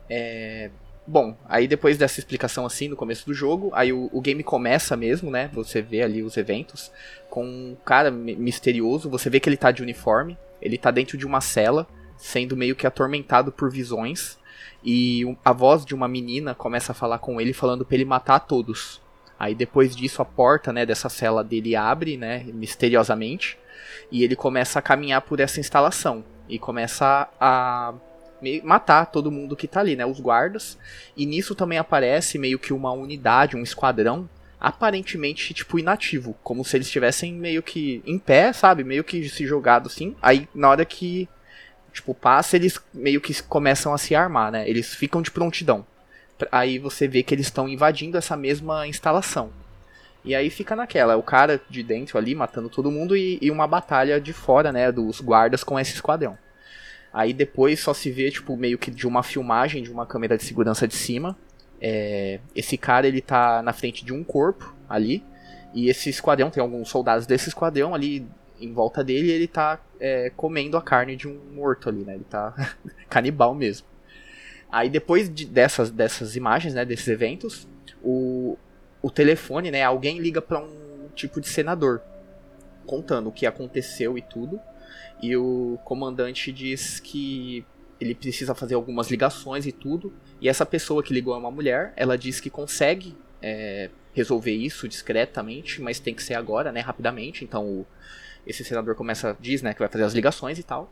É, 0.09 0.69
bom, 1.05 1.37
aí 1.47 1.67
depois 1.67 1.97
dessa 1.97 2.19
explicação 2.19 2.65
assim 2.65 2.87
no 2.87 2.95
começo 2.95 3.25
do 3.25 3.33
jogo, 3.33 3.69
aí 3.73 3.91
o, 3.91 4.09
o 4.11 4.21
game 4.21 4.43
começa 4.43 4.95
mesmo, 4.95 5.29
né? 5.29 5.49
Você 5.53 5.81
vê 5.81 6.01
ali 6.01 6.23
os 6.23 6.37
eventos 6.37 6.91
com 7.29 7.43
um 7.45 7.77
cara 7.85 8.09
mi- 8.09 8.35
misterioso. 8.35 9.09
Você 9.09 9.29
vê 9.29 9.39
que 9.39 9.49
ele 9.49 9.57
tá 9.57 9.71
de 9.71 9.83
uniforme, 9.83 10.37
ele 10.61 10.77
tá 10.77 10.91
dentro 10.91 11.17
de 11.17 11.25
uma 11.25 11.41
cela, 11.41 11.87
sendo 12.17 12.57
meio 12.57 12.75
que 12.75 12.87
atormentado 12.87 13.51
por 13.51 13.71
visões. 13.71 14.37
E 14.83 15.23
a 15.43 15.51
voz 15.51 15.85
de 15.85 15.93
uma 15.93 16.07
menina 16.07 16.55
começa 16.55 16.91
a 16.93 16.95
falar 16.95 17.19
com 17.19 17.39
ele, 17.41 17.53
falando 17.53 17.83
pra 17.83 17.95
ele 17.95 18.05
matar 18.05 18.39
todos. 18.39 19.01
Aí 19.37 19.53
depois 19.55 19.95
disso 19.95 20.21
a 20.21 20.25
porta, 20.25 20.73
né, 20.73 20.85
dessa 20.85 21.07
cela 21.09 21.43
dele 21.43 21.75
abre, 21.75 22.17
né, 22.17 22.43
misteriosamente, 22.53 23.57
e 24.11 24.23
ele 24.23 24.35
começa 24.35 24.79
a 24.79 24.81
caminhar 24.81 25.21
por 25.21 25.39
essa 25.39 25.59
instalação 25.59 26.23
e 26.47 26.57
começa 26.57 27.29
a 27.39 27.93
matar 28.63 29.05
todo 29.05 29.31
mundo 29.31 29.55
que 29.55 29.67
tá 29.67 29.81
ali, 29.81 29.95
né, 29.95 30.05
os 30.05 30.19
guardas. 30.19 30.77
E 31.15 31.25
nisso 31.25 31.53
também 31.53 31.77
aparece 31.77 32.37
meio 32.37 32.57
que 32.57 32.73
uma 32.73 32.91
unidade, 32.91 33.55
um 33.55 33.63
esquadrão 33.63 34.29
aparentemente, 34.59 35.53
tipo, 35.53 35.79
inativo. 35.79 36.35
Como 36.43 36.65
se 36.65 36.75
eles 36.75 36.87
estivessem 36.87 37.33
meio 37.33 37.63
que 37.63 38.01
em 38.05 38.19
pé, 38.19 38.51
sabe? 38.51 38.83
Meio 38.83 39.03
que 39.03 39.29
se 39.29 39.45
jogado 39.45 39.87
assim. 39.87 40.15
Aí, 40.21 40.49
na 40.53 40.69
hora 40.69 40.83
que, 40.83 41.29
tipo, 41.93 42.13
passa, 42.13 42.57
eles 42.57 42.79
meio 42.93 43.21
que 43.21 43.41
começam 43.43 43.93
a 43.93 43.97
se 43.97 44.13
armar, 44.13 44.51
né? 44.51 44.69
Eles 44.69 44.93
ficam 44.93 45.21
de 45.21 45.31
prontidão. 45.31 45.85
Aí 46.51 46.77
você 46.77 47.07
vê 47.07 47.23
que 47.23 47.33
eles 47.33 47.47
estão 47.47 47.67
invadindo 47.67 48.17
essa 48.17 48.35
mesma 48.35 48.87
instalação. 48.87 49.51
E 50.23 50.35
aí 50.35 50.49
fica 50.49 50.75
naquela, 50.75 51.15
o 51.15 51.23
cara 51.23 51.61
de 51.69 51.81
dentro 51.81 52.17
ali 52.17 52.35
matando 52.35 52.69
todo 52.69 52.91
mundo 52.91 53.15
e, 53.15 53.39
e 53.41 53.49
uma 53.49 53.65
batalha 53.65 54.19
de 54.19 54.33
fora, 54.33 54.71
né, 54.71 54.91
dos 54.91 55.21
guardas 55.21 55.63
com 55.63 55.79
esse 55.79 55.93
esquadrão. 55.93 56.37
Aí 57.11 57.33
depois 57.33 57.79
só 57.79 57.93
se 57.93 58.11
vê, 58.11 58.29
tipo, 58.29 58.55
meio 58.55 58.77
que 58.77 58.91
de 58.91 59.07
uma 59.07 59.23
filmagem 59.23 59.81
de 59.81 59.91
uma 59.91 60.05
câmera 60.05 60.37
de 60.37 60.43
segurança 60.43 60.87
de 60.87 60.95
cima, 60.95 61.37
é, 61.81 62.39
esse 62.53 62.77
cara 62.77 63.07
ele 63.07 63.21
tá 63.21 63.61
na 63.63 63.71
frente 63.73 64.03
de 64.03 64.13
um 64.13 64.23
corpo 64.23 64.75
ali 64.87 65.23
e 65.73 65.89
esse 65.89 66.09
esquadrão 66.09 66.49
tem 66.49 66.61
alguns 66.61 66.89
soldados 66.89 67.25
desse 67.25 67.47
esquadrão 67.49 67.95
ali 67.95 68.27
em 68.59 68.73
volta 68.73 69.03
dele 69.03 69.29
e 69.29 69.31
ele 69.31 69.47
tá 69.47 69.79
é, 69.99 70.29
comendo 70.35 70.75
a 70.75 70.81
carne 70.81 71.15
de 71.15 71.27
um 71.27 71.39
morto 71.53 71.87
ali, 71.87 72.03
né? 72.03 72.15
Ele 72.15 72.25
tá 72.29 72.53
canibal 73.09 73.55
mesmo. 73.55 73.87
Aí 74.71 74.89
depois 74.89 75.33
de- 75.33 75.45
dessas, 75.45 75.89
dessas 75.89 76.35
imagens, 76.35 76.73
né, 76.73 76.85
desses 76.85 77.07
eventos, 77.07 77.67
o, 78.03 78.57
o 79.01 79.09
telefone, 79.09 79.71
né, 79.71 79.83
alguém 79.83 80.19
liga 80.19 80.41
pra 80.41 80.59
um 80.59 81.09
tipo 81.15 81.39
de 81.41 81.47
senador 81.47 82.01
contando 82.85 83.27
o 83.29 83.31
que 83.31 83.45
aconteceu 83.45 84.17
e 84.17 84.21
tudo. 84.21 84.59
E 85.21 85.35
o 85.35 85.77
comandante 85.83 86.51
diz 86.51 86.99
que 86.99 87.65
ele 87.99 88.15
precisa 88.15 88.55
fazer 88.55 88.75
algumas 88.75 89.09
ligações 89.11 89.65
e 89.65 89.71
tudo. 89.71 90.13
E 90.41 90.47
essa 90.47 90.65
pessoa 90.65 91.03
que 91.03 91.13
ligou 91.13 91.33
é 91.35 91.37
uma 91.37 91.51
mulher, 91.51 91.93
ela 91.95 92.17
diz 92.17 92.39
que 92.39 92.49
consegue 92.49 93.15
é, 93.41 93.89
resolver 94.13 94.51
isso 94.51 94.87
discretamente, 94.87 95.81
mas 95.81 95.97
tem 95.99 96.13
que 96.13 96.21
ser 96.23 96.33
agora, 96.33 96.71
né, 96.73 96.81
rapidamente. 96.81 97.43
Então 97.45 97.65
o- 97.65 97.87
esse 98.45 98.63
senador 98.65 98.95
começa, 98.95 99.37
diz, 99.39 99.61
né, 99.61 99.73
que 99.73 99.79
vai 99.79 99.87
fazer 99.87 100.03
as 100.03 100.13
ligações 100.13 100.57
e 100.59 100.63
tal. 100.63 100.91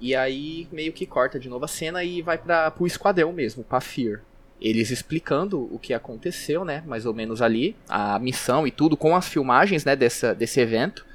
E 0.00 0.14
aí 0.14 0.68
meio 0.70 0.92
que 0.92 1.06
corta 1.06 1.40
de 1.40 1.48
novo 1.48 1.64
a 1.64 1.68
cena 1.68 2.04
e 2.04 2.22
vai 2.22 2.38
para 2.38 2.70
pro 2.70 2.86
esquadrão 2.86 3.32
mesmo, 3.32 3.64
pra 3.64 3.80
Fear. 3.80 4.20
Eles 4.60 4.90
explicando 4.90 5.72
o 5.72 5.78
que 5.78 5.94
aconteceu, 5.94 6.64
né, 6.64 6.82
mais 6.86 7.06
ou 7.06 7.14
menos 7.14 7.40
ali, 7.40 7.76
a 7.88 8.18
missão 8.18 8.66
e 8.66 8.70
tudo, 8.70 8.96
com 8.96 9.14
as 9.14 9.28
filmagens, 9.28 9.84
né, 9.84 9.94
dessa, 9.94 10.34
desse 10.34 10.60
evento. 10.60 11.06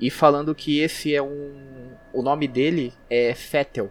E 0.00 0.10
falando 0.10 0.54
que 0.54 0.80
esse 0.80 1.14
é 1.14 1.22
um. 1.22 1.92
O 2.12 2.22
nome 2.22 2.48
dele 2.48 2.92
é 3.08 3.34
Fettel. 3.34 3.90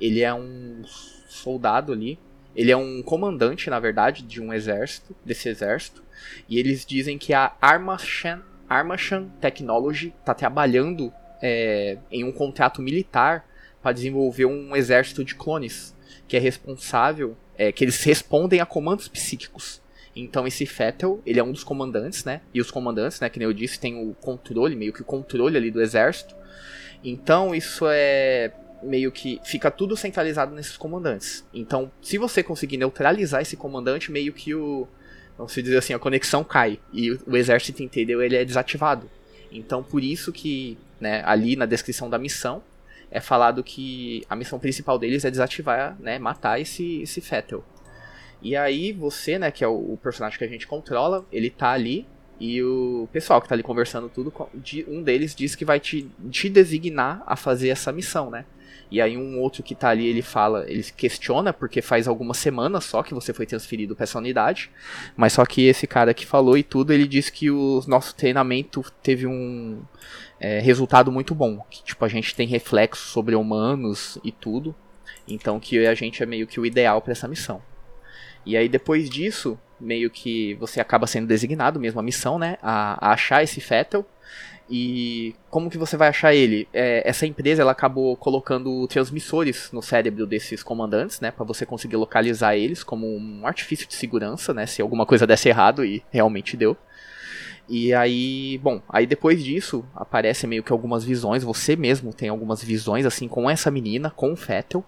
Ele 0.00 0.20
é 0.20 0.34
um 0.34 0.82
soldado 1.28 1.92
ali. 1.92 2.18
Ele 2.54 2.70
é 2.70 2.76
um 2.76 3.02
comandante, 3.02 3.70
na 3.70 3.78
verdade, 3.78 4.22
de 4.22 4.40
um 4.40 4.52
exército, 4.52 5.14
desse 5.24 5.48
exército. 5.48 6.02
E 6.48 6.58
eles 6.58 6.84
dizem 6.84 7.18
que 7.18 7.32
a 7.32 7.52
Armachan, 7.60 8.42
Armachan 8.68 9.28
Technology 9.40 10.12
está 10.20 10.34
trabalhando 10.34 11.12
é, 11.42 11.98
em 12.10 12.24
um 12.24 12.32
contrato 12.32 12.80
militar 12.80 13.46
para 13.82 13.92
desenvolver 13.92 14.46
um 14.46 14.74
exército 14.74 15.24
de 15.24 15.34
clones 15.34 15.94
que 16.26 16.36
é 16.36 16.40
responsável, 16.40 17.36
é, 17.58 17.72
que 17.72 17.84
eles 17.84 18.02
respondem 18.02 18.60
a 18.60 18.66
comandos 18.66 19.08
psíquicos. 19.08 19.80
Então 20.14 20.46
esse 20.46 20.64
Fettel, 20.64 21.20
ele 21.26 21.38
é 21.38 21.44
um 21.44 21.52
dos 21.52 21.62
comandantes, 21.62 22.24
né? 22.24 22.40
E 22.54 22.60
os 22.60 22.70
comandantes, 22.70 23.20
né, 23.20 23.28
que 23.28 23.38
nem 23.38 23.46
eu 23.46 23.52
disse, 23.52 23.78
tem 23.78 23.94
o 23.96 24.14
controle, 24.14 24.74
meio 24.74 24.92
que 24.92 25.02
o 25.02 25.04
controle 25.04 25.56
ali 25.56 25.70
do 25.70 25.80
exército. 25.80 26.34
Então 27.04 27.54
isso 27.54 27.86
é 27.88 28.52
meio 28.82 29.10
que 29.10 29.40
fica 29.44 29.70
tudo 29.70 29.96
centralizado 29.96 30.54
nesses 30.54 30.76
comandantes. 30.76 31.44
Então, 31.52 31.90
se 32.00 32.18
você 32.18 32.42
conseguir 32.42 32.76
neutralizar 32.76 33.42
esse 33.42 33.56
comandante, 33.56 34.12
meio 34.12 34.32
que 34.32 34.54
o 34.54 34.86
vamos 35.36 35.52
dizer 35.52 35.76
assim, 35.76 35.92
a 35.92 35.98
conexão 35.98 36.42
cai 36.42 36.78
e 36.92 37.12
o 37.12 37.36
exército 37.36 37.82
inteiro 37.82 38.22
ele 38.22 38.36
é 38.36 38.44
desativado. 38.44 39.10
Então, 39.52 39.82
por 39.82 40.02
isso 40.02 40.32
que, 40.32 40.78
né, 40.98 41.22
ali 41.24 41.56
na 41.56 41.66
descrição 41.66 42.08
da 42.08 42.18
missão 42.18 42.62
é 43.10 43.20
falado 43.20 43.62
que 43.62 44.24
a 44.28 44.36
missão 44.36 44.58
principal 44.58 44.98
deles 44.98 45.24
é 45.24 45.30
desativar, 45.30 45.96
né, 46.00 46.18
matar 46.18 46.60
esse 46.60 47.02
esse 47.02 47.20
Fettel. 47.20 47.64
E 48.42 48.54
aí 48.54 48.92
você, 48.92 49.38
né, 49.38 49.50
que 49.50 49.64
é 49.64 49.68
o, 49.68 49.92
o 49.94 49.98
personagem 50.02 50.38
que 50.38 50.44
a 50.44 50.48
gente 50.48 50.66
controla, 50.66 51.24
ele 51.32 51.50
tá 51.50 51.70
ali 51.70 52.06
e 52.38 52.62
o 52.62 53.08
pessoal 53.12 53.40
que 53.40 53.48
tá 53.48 53.54
ali 53.54 53.62
conversando 53.62 54.08
tudo, 54.08 54.32
um 54.88 55.02
deles 55.02 55.34
diz 55.34 55.54
que 55.54 55.64
vai 55.64 55.80
te, 55.80 56.10
te 56.30 56.50
designar 56.50 57.22
a 57.26 57.34
fazer 57.34 57.70
essa 57.70 57.90
missão, 57.90 58.30
né? 58.30 58.44
E 58.90 59.00
aí 59.00 59.16
um 59.16 59.40
outro 59.40 59.62
que 59.62 59.74
tá 59.74 59.88
ali, 59.88 60.06
ele 60.06 60.22
fala, 60.22 60.64
ele 60.68 60.82
questiona 60.82 61.52
porque 61.52 61.82
faz 61.82 62.06
algumas 62.06 62.36
semanas 62.36 62.84
só 62.84 63.02
que 63.02 63.14
você 63.14 63.32
foi 63.32 63.46
transferido 63.46 63.96
pra 63.96 64.04
essa 64.04 64.18
unidade, 64.18 64.70
mas 65.16 65.32
só 65.32 65.44
que 65.44 65.64
esse 65.64 65.86
cara 65.86 66.14
que 66.14 66.24
falou 66.26 66.56
e 66.56 66.62
tudo, 66.62 66.92
ele 66.92 67.06
disse 67.06 67.32
que 67.32 67.50
o 67.50 67.82
nosso 67.86 68.14
treinamento 68.14 68.84
teve 69.02 69.26
um 69.26 69.82
é, 70.40 70.60
resultado 70.60 71.10
muito 71.10 71.34
bom, 71.34 71.64
que 71.70 71.82
tipo 71.82 72.04
a 72.04 72.08
gente 72.08 72.34
tem 72.34 72.46
reflexos 72.46 73.10
sobre 73.10 73.34
humanos 73.34 74.18
e 74.22 74.30
tudo, 74.30 74.74
então 75.26 75.58
que 75.58 75.86
a 75.86 75.94
gente 75.94 76.22
é 76.22 76.26
meio 76.26 76.46
que 76.46 76.60
o 76.60 76.66
ideal 76.66 77.00
pra 77.00 77.12
essa 77.12 77.28
missão. 77.28 77.62
E 78.44 78.56
aí 78.56 78.68
depois 78.68 79.10
disso, 79.10 79.58
meio 79.80 80.10
que 80.10 80.54
você 80.54 80.80
acaba 80.80 81.06
sendo 81.06 81.26
designado 81.26 81.80
mesmo 81.80 82.00
a 82.00 82.02
missão, 82.02 82.38
né? 82.38 82.56
A, 82.62 83.08
a 83.08 83.12
achar 83.12 83.42
esse 83.42 83.60
Fettel. 83.60 84.06
E 84.68 85.34
como 85.48 85.70
que 85.70 85.78
você 85.78 85.96
vai 85.96 86.08
achar 86.08 86.34
ele? 86.34 86.66
É, 86.72 87.08
essa 87.08 87.24
empresa 87.24 87.62
ela 87.62 87.70
acabou 87.70 88.16
colocando 88.16 88.86
transmissores 88.88 89.70
no 89.72 89.80
cérebro 89.80 90.26
desses 90.26 90.62
comandantes, 90.62 91.20
né? 91.20 91.30
Pra 91.30 91.44
você 91.44 91.64
conseguir 91.64 91.96
localizar 91.96 92.56
eles 92.56 92.82
como 92.82 93.06
um 93.06 93.46
artifício 93.46 93.86
de 93.86 93.94
segurança, 93.94 94.52
né? 94.52 94.66
Se 94.66 94.82
alguma 94.82 95.06
coisa 95.06 95.26
desse 95.26 95.48
errado 95.48 95.84
e 95.84 96.02
realmente 96.10 96.56
deu. 96.56 96.76
E 97.68 97.92
aí, 97.92 98.58
bom, 98.58 98.80
aí 98.88 99.06
depois 99.06 99.42
disso 99.42 99.84
aparecem 99.94 100.48
meio 100.48 100.62
que 100.62 100.72
algumas 100.72 101.04
visões. 101.04 101.42
Você 101.42 101.74
mesmo 101.74 102.12
tem 102.12 102.28
algumas 102.28 102.62
visões 102.62 103.04
assim 103.04 103.26
com 103.26 103.50
essa 103.50 103.70
menina, 103.70 104.10
com 104.10 104.32
o 104.32 104.36
Fettel 104.36 104.84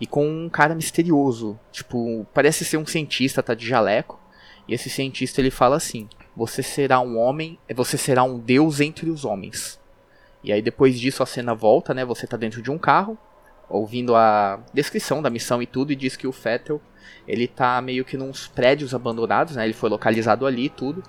e 0.00 0.06
com 0.06 0.26
um 0.26 0.48
cara 0.48 0.74
misterioso. 0.74 1.58
Tipo, 1.70 2.26
parece 2.32 2.64
ser 2.64 2.78
um 2.78 2.86
cientista, 2.86 3.42
tá 3.42 3.54
de 3.54 3.66
jaleco. 3.66 4.18
E 4.66 4.74
esse 4.74 4.88
cientista 4.88 5.40
ele 5.40 5.50
fala 5.50 5.76
assim: 5.76 6.08
Você 6.34 6.62
será 6.62 7.00
um 7.00 7.18
homem, 7.18 7.58
você 7.74 7.98
será 7.98 8.24
um 8.24 8.38
deus 8.38 8.80
entre 8.80 9.10
os 9.10 9.24
homens. 9.24 9.78
E 10.42 10.52
aí 10.52 10.62
depois 10.62 10.98
disso 10.98 11.22
a 11.22 11.26
cena 11.26 11.54
volta, 11.54 11.92
né? 11.92 12.04
Você 12.04 12.26
tá 12.26 12.36
dentro 12.36 12.62
de 12.62 12.70
um 12.70 12.78
carro, 12.78 13.18
ouvindo 13.68 14.14
a 14.14 14.60
descrição 14.72 15.20
da 15.20 15.28
missão 15.28 15.60
e 15.60 15.66
tudo, 15.66 15.92
e 15.92 15.96
diz 15.96 16.16
que 16.16 16.26
o 16.26 16.32
Fettel 16.32 16.80
ele 17.26 17.48
tá 17.48 17.80
meio 17.80 18.04
que 18.04 18.16
nos 18.16 18.46
prédios 18.46 18.94
abandonados, 18.94 19.56
né? 19.56 19.64
Ele 19.64 19.72
foi 19.72 19.90
localizado 19.90 20.46
ali 20.46 20.66
e 20.66 20.68
tudo. 20.68 21.02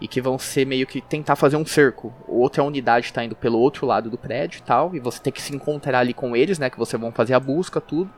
E 0.00 0.06
que 0.06 0.20
vão 0.20 0.38
ser 0.38 0.66
meio 0.66 0.86
que 0.86 1.00
tentar 1.00 1.36
fazer 1.36 1.56
um 1.56 1.64
cerco. 1.64 2.12
Outra 2.28 2.62
unidade 2.62 3.12
tá 3.12 3.24
indo 3.24 3.34
pelo 3.34 3.58
outro 3.58 3.86
lado 3.86 4.10
do 4.10 4.18
prédio 4.18 4.58
e 4.58 4.62
tal. 4.62 4.94
E 4.94 5.00
você 5.00 5.20
tem 5.20 5.32
que 5.32 5.42
se 5.42 5.54
encontrar 5.54 6.00
ali 6.00 6.14
com 6.14 6.36
eles, 6.36 6.58
né? 6.58 6.70
Que 6.70 6.78
você 6.78 6.96
vão 6.96 7.10
fazer 7.10 7.34
a 7.34 7.40
busca, 7.40 7.80
tudo. 7.80 8.10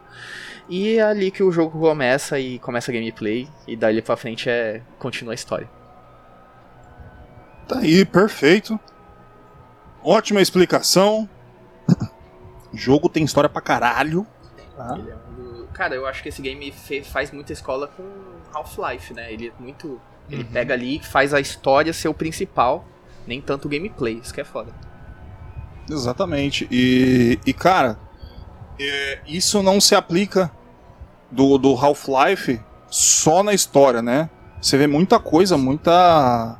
E 0.69 0.97
é 0.97 1.03
ali 1.03 1.31
que 1.31 1.43
o 1.43 1.53
jogo 1.53 1.79
começa 1.79 2.39
e 2.39 2.59
começa 2.59 2.91
a 2.91 2.95
gameplay. 2.95 3.49
E 3.67 3.77
dali 3.77 4.03
pra 4.03 4.17
frente 4.17 4.51
é. 4.51 4.83
continua 4.99 5.33
a 5.33 5.35
história. 5.35 5.69
Tá 7.69 7.79
aí, 7.79 8.05
perfeito. 8.05 8.79
Ótima 10.03 10.41
explicação. 10.41 11.29
O 12.73 12.77
jogo 12.77 13.09
tem 13.09 13.25
história 13.25 13.49
pra 13.49 13.63
caralho. 13.63 14.27
Tá? 14.77 14.99
Ele 14.99 15.11
é 15.11 15.15
Cara, 15.77 15.95
eu 15.95 16.07
acho 16.07 16.23
que 16.23 16.31
esse 16.31 16.41
game 16.41 16.73
faz 17.05 17.31
muita 17.31 17.53
escola 17.53 17.87
com 17.87 18.03
Half-Life, 18.55 19.13
né? 19.13 19.31
Ele 19.31 19.49
é 19.49 19.63
muito. 19.63 20.01
Ele 20.31 20.43
Uhum. 20.43 20.49
pega 20.51 20.73
ali 20.73 20.97
e 20.97 21.03
faz 21.05 21.35
a 21.35 21.39
história 21.39 21.93
ser 21.93 22.09
o 22.09 22.15
principal, 22.15 22.85
nem 23.27 23.43
tanto 23.43 23.67
o 23.67 23.69
gameplay. 23.69 24.15
Isso 24.23 24.33
que 24.33 24.41
é 24.41 24.45
foda. 24.45 24.73
Exatamente. 25.89 26.67
E, 26.71 27.39
e 27.45 27.53
cara, 27.53 27.99
é, 28.81 29.21
isso 29.27 29.63
não 29.63 29.79
se 29.79 29.95
aplica 29.95 30.51
do, 31.31 31.59
do 31.59 31.75
Half-Life 31.75 32.59
só 32.89 33.43
na 33.43 33.53
história, 33.53 34.01
né? 34.01 34.31
Você 34.61 34.79
vê 34.79 34.87
muita 34.87 35.21
coisa, 35.21 35.59
muita. 35.59 36.59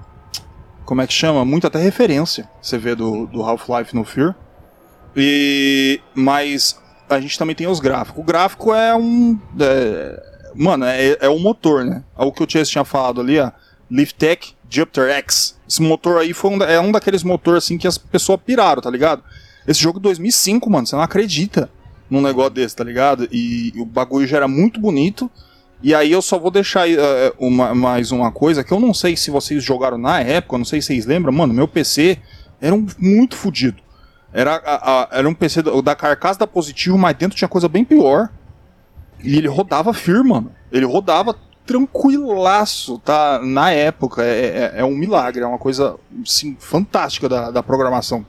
Como 0.85 1.01
é 1.01 1.07
que 1.07 1.13
chama? 1.15 1.43
Muita 1.43 1.69
até 1.69 1.79
referência 1.79 2.49
você 2.61 2.77
vê 2.77 2.95
do, 2.95 3.27
do 3.27 3.43
Half-Life 3.43 3.97
no 3.97 4.05
Fear. 4.05 4.37
E, 5.17 6.01
mas 6.15 6.79
a 7.09 7.21
gente 7.21 7.39
também 7.39 7.55
tem 7.55 7.67
os 7.67 7.81
gráficos. 7.81 8.21
O 8.21 8.25
gráfico 8.25 8.75
é 8.75 8.95
um. 8.97 9.39
é, 9.61 10.23
mano, 10.55 10.85
é, 10.85 11.17
é 11.21 11.29
o 11.29 11.39
motor, 11.39 11.85
né? 11.85 12.03
É 12.19 12.25
o 12.25 12.33
que 12.33 12.43
o 12.43 12.51
Chase 12.51 12.71
tinha 12.71 12.85
falado 12.85 13.21
ali, 13.21 13.39
ó. 13.39 13.51
Liftech 13.91 14.55
Jupiter 14.69 15.11
X. 15.11 15.57
Esse 15.69 15.81
motor 15.81 16.19
aí 16.21 16.33
foi 16.33 16.51
um, 16.51 16.63
é 16.63 16.81
um 16.81 16.91
daqueles 16.91 17.23
motores 17.23 17.65
assim 17.65 17.79
que 17.79 17.87
as 17.87 17.97
pessoas 17.97 18.41
piraram, 18.45 18.83
tá 18.83 18.91
ligado? 18.91 19.23
Esse 19.67 19.81
jogo 19.81 19.99
é 19.99 20.03
2005, 20.03 20.69
mano, 20.71 20.87
você 20.87 20.95
não 20.97 21.03
acredita 21.03 21.71
num 22.11 22.21
negócio 22.21 22.51
desse, 22.51 22.75
tá 22.77 22.85
ligado? 22.85 23.29
E, 23.33 23.73
o 23.77 23.85
bagulho 23.85 24.27
já 24.27 24.37
era 24.39 24.49
muito 24.49 24.81
bonito. 24.81 25.31
E 25.83 25.95
aí 25.95 26.11
eu 26.11 26.23
só 26.23 26.39
vou 26.39 26.51
deixar 26.51 26.89
eh, 26.89 27.33
uma- 27.39 27.75
mais 27.75 28.11
uma 28.11 28.33
coisa 28.33 28.65
que 28.65 28.73
eu 28.73 28.81
não 28.81 28.95
sei 28.95 29.17
se 29.17 29.31
vocês 29.31 29.63
jogaram 29.63 29.99
na 29.99 30.21
época, 30.21 30.55
eu 30.55 30.59
não 30.59 30.65
sei 30.65 30.81
se 30.81 30.87
vocês 30.89 31.05
lembram, 31.07 31.33
mano, 31.33 31.53
meu 31.53 31.69
PC 31.69 32.19
era 32.61 32.75
um 32.75 32.87
muito 32.99 33.37
fodido. 33.37 33.83
Era, 34.33 34.57
a- 34.57 35.03
a- 35.05 35.09
era 35.13 35.29
um 35.29 35.35
PC 35.35 35.63
da, 35.63 35.81
da 35.81 35.95
carcaça 35.95 36.39
da 36.41 36.47
Positivo, 36.47 36.99
mas 36.99 37.17
dentro 37.17 37.37
tinha 37.37 37.49
coisa 37.49 37.69
bem 37.69 37.85
pior. 37.85 38.29
E 39.23 39.37
ele 39.37 39.49
rodava 39.49 39.95
firme, 39.95 40.29
mano. 40.31 40.53
Ele 40.71 40.85
rodava 40.85 41.35
tranquilaço, 41.65 42.99
tá? 42.99 43.41
Na 43.43 43.71
época. 43.73 44.23
É, 44.23 44.73
é, 44.77 44.81
é 44.81 44.85
um 44.85 44.95
milagre, 44.97 45.43
é 45.43 45.47
uma 45.47 45.59
coisa, 45.59 45.97
assim, 46.23 46.57
fantástica 46.61 47.29
da, 47.29 47.51
da 47.51 47.63
programação. 47.63 48.25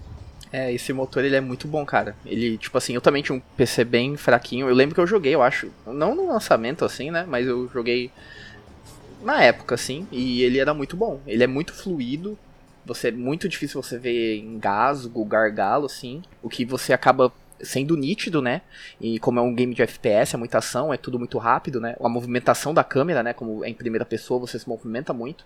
É, 0.52 0.72
esse 0.74 0.94
motor 0.94 1.26
ele 1.26 1.36
é 1.36 1.42
muito 1.42 1.68
bom, 1.68 1.86
cara. 1.86 2.16
Ele, 2.26 2.58
tipo 2.58 2.78
assim, 2.78 2.94
eu 2.96 3.02
também 3.02 3.22
tinha 3.22 3.36
um 3.38 3.42
PC 3.58 3.84
bem 3.84 4.16
fraquinho. 4.16 4.70
Eu 4.70 4.74
lembro 4.76 4.96
que 4.96 5.02
eu 5.02 5.08
joguei, 5.08 5.36
eu 5.36 5.44
acho. 5.44 5.70
Não 5.86 6.16
no 6.16 6.28
lançamento, 6.28 6.86
assim, 6.86 7.12
né? 7.12 7.26
Mas 7.28 7.46
eu 7.46 7.70
joguei 7.74 8.10
na 9.22 9.42
época, 9.44 9.76
assim. 9.76 10.08
E 10.12 10.42
ele 10.44 10.60
era 10.60 10.74
muito 10.74 10.96
bom. 10.96 11.20
Ele 11.28 11.44
é 11.44 11.48
muito 11.48 11.74
fluido. 11.74 12.38
Você 12.88 13.10
é 13.10 13.12
muito 13.12 13.50
difícil 13.50 13.82
você 13.84 13.98
ver 13.98 14.38
engasgo, 14.38 15.24
gargalo, 15.26 15.86
assim. 15.86 16.22
O 16.42 16.48
que 16.48 16.64
você 16.64 16.94
acaba 16.94 17.34
sendo 17.60 17.98
nítido, 17.98 18.42
né? 18.42 18.62
E 19.02 19.20
como 19.20 19.40
é 19.40 19.42
um 19.42 19.54
game 19.54 19.74
de 19.74 19.82
FPS, 19.82 20.36
é 20.36 20.38
muita 20.38 20.60
ação, 20.60 20.94
é 20.94 20.98
tudo 20.98 21.20
muito 21.20 21.38
rápido, 21.38 21.82
né? 21.82 21.98
A 22.00 22.08
movimentação 22.08 22.74
da 22.74 22.84
câmera, 22.84 23.22
né? 23.22 23.34
Como 23.34 23.66
é 23.66 23.70
em 23.70 23.74
primeira 23.74 24.06
pessoa, 24.06 24.40
você 24.40 24.58
se 24.58 24.70
movimenta 24.70 25.14
muito. 25.14 25.46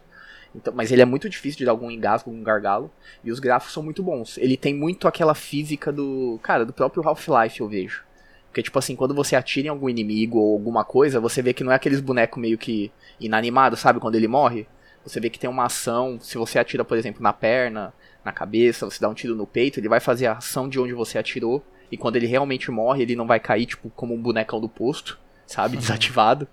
Então, 0.53 0.71
mas 0.75 0.91
ele 0.91 1.01
é 1.01 1.05
muito 1.05 1.29
difícil 1.29 1.57
de 1.57 1.65
dar 1.65 1.71
algum 1.71 1.89
engasgo, 1.89 2.29
algum 2.29 2.43
gargalo. 2.43 2.91
E 3.23 3.31
os 3.31 3.39
gráficos 3.39 3.73
são 3.73 3.81
muito 3.81 4.03
bons. 4.03 4.37
Ele 4.37 4.55
tem 4.55 4.75
muito 4.75 5.07
aquela 5.07 5.33
física 5.33 5.91
do. 5.91 6.39
Cara, 6.43 6.63
do 6.63 6.73
próprio 6.73 7.07
Half-Life, 7.07 7.59
eu 7.59 7.67
vejo. 7.67 8.03
Porque, 8.47 8.61
tipo 8.61 8.77
assim, 8.77 8.95
quando 8.95 9.15
você 9.15 9.35
atira 9.35 9.67
em 9.67 9.69
algum 9.69 9.89
inimigo 9.89 10.37
ou 10.37 10.53
alguma 10.53 10.83
coisa, 10.83 11.21
você 11.21 11.41
vê 11.41 11.53
que 11.53 11.63
não 11.63 11.71
é 11.71 11.75
aqueles 11.75 12.01
bonecos 12.01 12.39
meio 12.39 12.57
que 12.57 12.91
inanimados, 13.19 13.79
sabe? 13.79 13.99
Quando 13.99 14.15
ele 14.15 14.27
morre. 14.27 14.67
Você 15.03 15.19
vê 15.19 15.29
que 15.29 15.39
tem 15.39 15.49
uma 15.49 15.65
ação. 15.65 16.19
Se 16.19 16.37
você 16.37 16.59
atira, 16.59 16.85
por 16.85 16.97
exemplo, 16.97 17.21
na 17.21 17.33
perna, 17.33 17.93
na 18.23 18.31
cabeça, 18.31 18.85
você 18.85 18.99
dá 18.99 19.09
um 19.09 19.13
tiro 19.13 19.35
no 19.35 19.47
peito, 19.47 19.79
ele 19.79 19.89
vai 19.89 19.99
fazer 19.99 20.27
a 20.27 20.33
ação 20.33 20.69
de 20.69 20.79
onde 20.79 20.93
você 20.93 21.17
atirou. 21.17 21.63
E 21.91 21.97
quando 21.97 22.15
ele 22.15 22.27
realmente 22.27 22.71
morre, 22.71 23.03
ele 23.03 23.15
não 23.15 23.27
vai 23.27 23.39
cair, 23.39 23.65
tipo, 23.65 23.89
como 23.89 24.13
um 24.13 24.21
bonecão 24.21 24.61
do 24.61 24.69
posto, 24.69 25.19
sabe? 25.45 25.75
Desativado. 25.77 26.47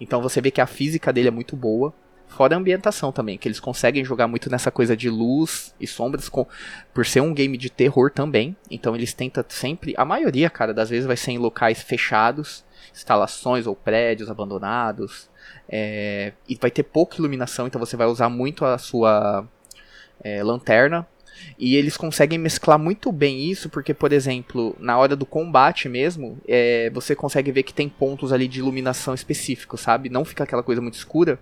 Então 0.00 0.20
você 0.20 0.40
vê 0.40 0.50
que 0.50 0.60
a 0.60 0.66
física 0.66 1.12
dele 1.12 1.28
é 1.28 1.30
muito 1.30 1.56
boa. 1.56 1.94
Fora 2.28 2.56
a 2.56 2.58
ambientação 2.58 3.12
também, 3.12 3.36
que 3.36 3.46
eles 3.46 3.60
conseguem 3.60 4.02
jogar 4.04 4.26
muito 4.26 4.50
nessa 4.50 4.70
coisa 4.70 4.96
de 4.96 5.10
luz 5.10 5.74
e 5.78 5.86
sombras, 5.86 6.30
com, 6.30 6.46
por 6.92 7.04
ser 7.04 7.20
um 7.20 7.34
game 7.34 7.58
de 7.58 7.68
terror 7.68 8.10
também. 8.10 8.56
Então 8.70 8.96
eles 8.96 9.12
tentam 9.12 9.44
sempre. 9.48 9.94
A 9.98 10.04
maioria, 10.04 10.48
cara, 10.48 10.72
das 10.72 10.88
vezes 10.88 11.06
vai 11.06 11.16
ser 11.16 11.32
em 11.32 11.38
locais 11.38 11.82
fechados, 11.82 12.64
instalações 12.94 13.66
ou 13.66 13.74
prédios 13.74 14.30
abandonados. 14.30 15.30
é, 15.68 16.32
e 16.48 16.54
vai 16.56 16.70
ter 16.70 16.82
pouca 16.82 17.16
iluminação, 17.16 17.66
então 17.66 17.78
você 17.78 17.96
vai 17.96 18.06
usar 18.06 18.28
muito 18.28 18.64
a 18.64 18.78
sua 18.78 19.46
é, 20.22 20.42
lanterna. 20.42 21.06
E 21.58 21.76
eles 21.76 21.96
conseguem 21.96 22.38
mesclar 22.38 22.78
muito 22.78 23.10
bem 23.10 23.50
isso, 23.50 23.68
porque, 23.68 23.94
por 23.94 24.12
exemplo, 24.12 24.76
na 24.78 24.98
hora 24.98 25.16
do 25.16 25.26
combate 25.26 25.88
mesmo, 25.88 26.38
é, 26.46 26.90
você 26.90 27.16
consegue 27.16 27.50
ver 27.50 27.62
que 27.62 27.72
tem 27.74 27.88
pontos 27.88 28.32
ali 28.32 28.46
de 28.46 28.60
iluminação 28.60 29.14
específicos, 29.14 29.80
sabe? 29.80 30.08
Não 30.08 30.24
fica 30.24 30.44
aquela 30.44 30.62
coisa 30.62 30.80
muito 30.80 30.94
escura. 30.94 31.40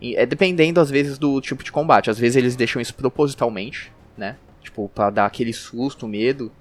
E 0.00 0.14
é 0.14 0.26
dependendo, 0.26 0.80
às 0.80 0.90
vezes, 0.90 1.18
do 1.18 1.40
tipo 1.40 1.64
de 1.64 1.72
combate. 1.72 2.10
Às 2.10 2.18
vezes 2.18 2.36
eles 2.36 2.54
deixam 2.54 2.80
isso 2.80 2.94
propositalmente, 2.94 3.90
né? 4.16 4.36
Tipo, 4.62 4.88
pra 4.94 5.10
dar 5.10 5.26
aquele 5.26 5.52
susto, 5.52 6.06
medo 6.06 6.52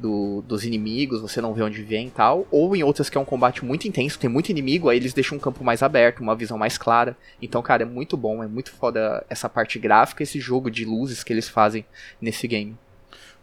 do- 0.00 0.42
dos 0.42 0.64
inimigos, 0.64 1.20
você 1.20 1.40
não 1.40 1.52
vê 1.54 1.62
onde 1.62 1.82
vem 1.82 2.06
e 2.08 2.10
tal. 2.10 2.46
Ou 2.50 2.74
em 2.74 2.82
outras 2.82 3.10
que 3.10 3.18
é 3.18 3.20
um 3.20 3.24
combate 3.24 3.64
muito 3.64 3.86
intenso, 3.86 4.18
tem 4.18 4.30
muito 4.30 4.48
inimigo, 4.50 4.88
aí 4.88 4.96
eles 4.96 5.12
deixam 5.12 5.36
um 5.36 5.40
campo 5.40 5.62
mais 5.62 5.82
aberto, 5.82 6.20
uma 6.20 6.34
visão 6.34 6.56
mais 6.58 6.78
clara. 6.78 7.16
Então, 7.40 7.62
cara, 7.62 7.82
é 7.82 7.86
muito 7.86 8.16
bom, 8.16 8.42
é 8.42 8.46
muito 8.46 8.72
foda 8.72 9.24
essa 9.28 9.48
parte 9.48 9.78
gráfica, 9.78 10.22
esse 10.22 10.40
jogo 10.40 10.70
de 10.70 10.84
luzes 10.84 11.22
que 11.22 11.32
eles 11.32 11.48
fazem 11.48 11.84
nesse 12.20 12.48
game. 12.48 12.76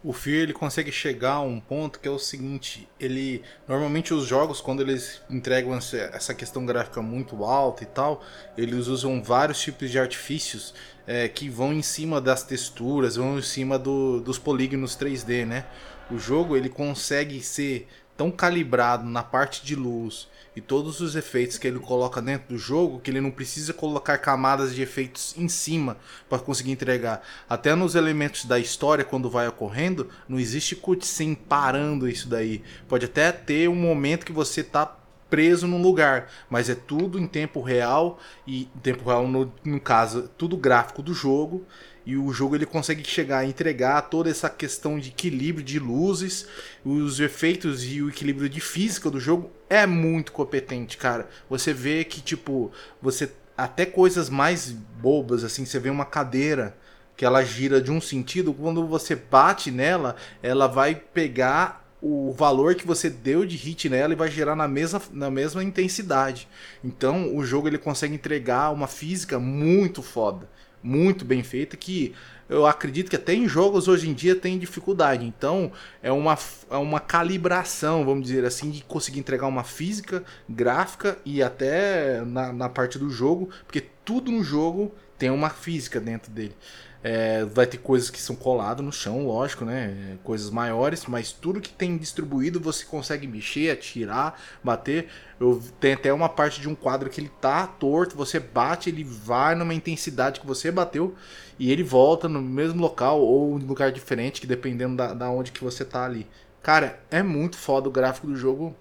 O 0.02 0.12
Fear 0.12 0.42
ele 0.42 0.52
consegue 0.52 0.92
chegar 0.92 1.32
a 1.34 1.40
um 1.40 1.58
ponto 1.58 1.98
que 1.98 2.06
é 2.06 2.10
o 2.10 2.20
seguinte, 2.20 2.88
ele 3.00 3.42
normalmente 3.66 4.14
os 4.14 4.26
jogos 4.26 4.60
quando 4.60 4.80
eles 4.80 5.20
entregam 5.28 5.74
essa 5.76 6.32
questão 6.34 6.64
gráfica 6.64 7.02
muito 7.02 7.42
alta 7.44 7.82
e 7.82 7.86
tal, 7.86 8.22
eles 8.56 8.86
usam 8.86 9.20
vários 9.20 9.60
tipos 9.60 9.90
de 9.90 9.98
artifícios 9.98 10.72
é, 11.04 11.26
que 11.26 11.48
vão 11.48 11.72
em 11.72 11.82
cima 11.82 12.20
das 12.20 12.44
texturas, 12.44 13.16
vão 13.16 13.38
em 13.40 13.42
cima 13.42 13.76
do- 13.76 14.20
dos 14.20 14.38
polígonos 14.38 14.94
3D, 14.94 15.44
né? 15.44 15.64
O 16.10 16.18
jogo 16.18 16.56
ele 16.56 16.68
consegue 16.68 17.40
ser 17.42 17.86
tão 18.16 18.30
calibrado 18.30 19.08
na 19.08 19.22
parte 19.22 19.64
de 19.64 19.76
luz 19.76 20.26
e 20.56 20.60
todos 20.60 21.00
os 21.00 21.14
efeitos 21.14 21.56
que 21.56 21.68
ele 21.68 21.78
coloca 21.78 22.20
dentro 22.20 22.48
do 22.48 22.58
jogo 22.58 22.98
que 22.98 23.10
ele 23.10 23.20
não 23.20 23.30
precisa 23.30 23.72
colocar 23.72 24.18
camadas 24.18 24.74
de 24.74 24.82
efeitos 24.82 25.34
em 25.36 25.48
cima 25.48 25.96
para 26.28 26.40
conseguir 26.40 26.72
entregar. 26.72 27.22
Até 27.48 27.76
nos 27.76 27.94
elementos 27.94 28.44
da 28.44 28.58
história, 28.58 29.04
quando 29.04 29.30
vai 29.30 29.46
ocorrendo, 29.46 30.08
não 30.28 30.40
existe 30.40 30.74
cutscene 30.74 31.36
parando 31.36 32.08
isso 32.08 32.28
daí. 32.28 32.64
Pode 32.88 33.04
até 33.04 33.30
ter 33.30 33.68
um 33.68 33.76
momento 33.76 34.26
que 34.26 34.32
você 34.32 34.64
tá 34.64 34.96
preso 35.30 35.66
num 35.66 35.80
lugar, 35.80 36.28
mas 36.48 36.68
é 36.68 36.74
tudo 36.74 37.18
em 37.18 37.26
tempo 37.26 37.60
real 37.60 38.18
e 38.46 38.62
em 38.62 38.80
tempo 38.80 39.04
real 39.04 39.28
no, 39.28 39.52
no 39.64 39.78
caso 39.78 40.28
tudo 40.36 40.56
gráfico 40.56 41.02
do 41.02 41.12
jogo 41.12 41.64
e 42.08 42.16
o 42.16 42.32
jogo 42.32 42.56
ele 42.56 42.64
consegue 42.64 43.06
chegar 43.06 43.40
a 43.40 43.44
entregar 43.44 44.00
toda 44.00 44.30
essa 44.30 44.48
questão 44.48 44.98
de 44.98 45.10
equilíbrio 45.10 45.62
de 45.62 45.78
luzes, 45.78 46.46
os 46.82 47.20
efeitos 47.20 47.84
e 47.84 48.00
o 48.00 48.08
equilíbrio 48.08 48.48
de 48.48 48.62
física 48.62 49.10
do 49.10 49.20
jogo 49.20 49.50
é 49.68 49.84
muito 49.84 50.32
competente, 50.32 50.96
cara. 50.96 51.28
Você 51.50 51.70
vê 51.74 52.02
que 52.04 52.22
tipo, 52.22 52.72
você 53.02 53.30
até 53.54 53.84
coisas 53.84 54.30
mais 54.30 54.70
bobas 54.70 55.44
assim, 55.44 55.66
você 55.66 55.78
vê 55.78 55.90
uma 55.90 56.06
cadeira 56.06 56.74
que 57.14 57.26
ela 57.26 57.44
gira 57.44 57.78
de 57.78 57.90
um 57.90 58.00
sentido, 58.00 58.54
quando 58.54 58.86
você 58.86 59.14
bate 59.14 59.70
nela, 59.70 60.16
ela 60.42 60.66
vai 60.66 60.94
pegar 60.94 61.86
o 62.00 62.32
valor 62.32 62.74
que 62.74 62.86
você 62.86 63.10
deu 63.10 63.44
de 63.44 63.56
hit 63.56 63.88
nela 63.88 64.14
e 64.14 64.16
vai 64.16 64.30
gerar 64.30 64.56
na 64.56 64.66
mesma, 64.66 65.02
na 65.12 65.30
mesma 65.30 65.62
intensidade. 65.62 66.48
Então 66.82 67.36
o 67.36 67.44
jogo 67.44 67.68
ele 67.68 67.76
consegue 67.76 68.14
entregar 68.14 68.70
uma 68.70 68.86
física 68.86 69.38
muito 69.38 70.02
foda, 70.02 70.48
muito 70.82 71.24
bem 71.24 71.42
feita, 71.42 71.76
que 71.76 72.14
eu 72.48 72.66
acredito 72.66 73.10
que 73.10 73.16
até 73.16 73.34
em 73.34 73.46
jogos 73.46 73.88
hoje 73.88 74.08
em 74.08 74.14
dia 74.14 74.34
tem 74.34 74.58
dificuldade. 74.58 75.24
Então 75.24 75.70
é 76.02 76.10
uma, 76.10 76.38
é 76.70 76.76
uma 76.76 77.00
calibração, 77.00 78.04
vamos 78.04 78.26
dizer 78.26 78.44
assim, 78.44 78.70
de 78.70 78.82
conseguir 78.84 79.20
entregar 79.20 79.46
uma 79.46 79.64
física, 79.64 80.24
gráfica 80.48 81.18
e 81.24 81.42
até 81.42 82.22
na, 82.24 82.52
na 82.52 82.68
parte 82.68 82.98
do 82.98 83.10
jogo, 83.10 83.50
porque 83.66 83.84
tudo 84.04 84.30
no 84.30 84.42
jogo 84.42 84.94
tem 85.18 85.30
uma 85.30 85.50
física 85.50 86.00
dentro 86.00 86.30
dele. 86.30 86.54
É, 87.02 87.44
vai 87.44 87.64
ter 87.64 87.78
coisas 87.78 88.10
que 88.10 88.20
são 88.20 88.34
coladas 88.34 88.84
no 88.84 88.92
chão, 88.92 89.24
lógico, 89.24 89.64
né? 89.64 90.18
Coisas 90.24 90.50
maiores, 90.50 91.06
mas 91.06 91.30
tudo 91.30 91.60
que 91.60 91.70
tem 91.70 91.96
distribuído 91.96 92.58
você 92.58 92.84
consegue 92.84 93.26
mexer, 93.26 93.70
atirar, 93.70 94.40
bater. 94.64 95.08
Eu 95.38 95.62
tem 95.78 95.92
até 95.92 96.12
uma 96.12 96.28
parte 96.28 96.60
de 96.60 96.68
um 96.68 96.74
quadro 96.74 97.08
que 97.08 97.20
ele 97.20 97.30
tá 97.40 97.66
torto, 97.66 98.16
você 98.16 98.40
bate, 98.40 98.90
ele 98.90 99.04
vai 99.04 99.54
numa 99.54 99.74
intensidade 99.74 100.40
que 100.40 100.46
você 100.46 100.72
bateu 100.72 101.14
e 101.56 101.70
ele 101.70 101.84
volta 101.84 102.28
no 102.28 102.42
mesmo 102.42 102.80
local 102.80 103.20
ou 103.20 103.58
em 103.58 103.62
lugar 103.62 103.92
diferente, 103.92 104.40
que 104.40 104.46
dependendo 104.46 104.96
da, 104.96 105.14
da 105.14 105.30
onde 105.30 105.52
que 105.52 105.62
você 105.62 105.84
tá 105.84 106.04
ali. 106.04 106.26
Cara, 106.62 107.00
é 107.10 107.22
muito 107.22 107.56
foda 107.56 107.88
o 107.88 107.92
gráfico 107.92 108.26
do 108.26 108.34
jogo 108.34 108.74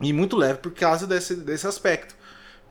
e 0.00 0.12
muito 0.12 0.36
leve 0.36 0.58
por 0.58 0.72
causa 0.72 1.06
desse, 1.06 1.36
desse 1.36 1.66
aspecto 1.68 2.16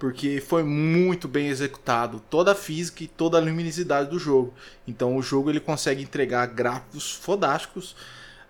porque 0.04 0.42
foi 0.46 0.64
muito 0.64 1.30
bem 1.30 1.48
executado 1.48 2.20
toda 2.30 2.52
a 2.52 2.56
física 2.56 3.06
e 3.06 3.08
toda 3.08 3.38
a 3.38 3.40
luminosidade 3.40 4.10
do 4.10 4.20
jogo. 4.20 4.54
Então 4.86 5.16
o 5.16 5.22
jogo 5.22 5.50
ele 5.50 5.62
consegue 5.62 6.04
entregar 6.04 6.46
gráficos 6.48 7.10
fodásticos 7.10 7.96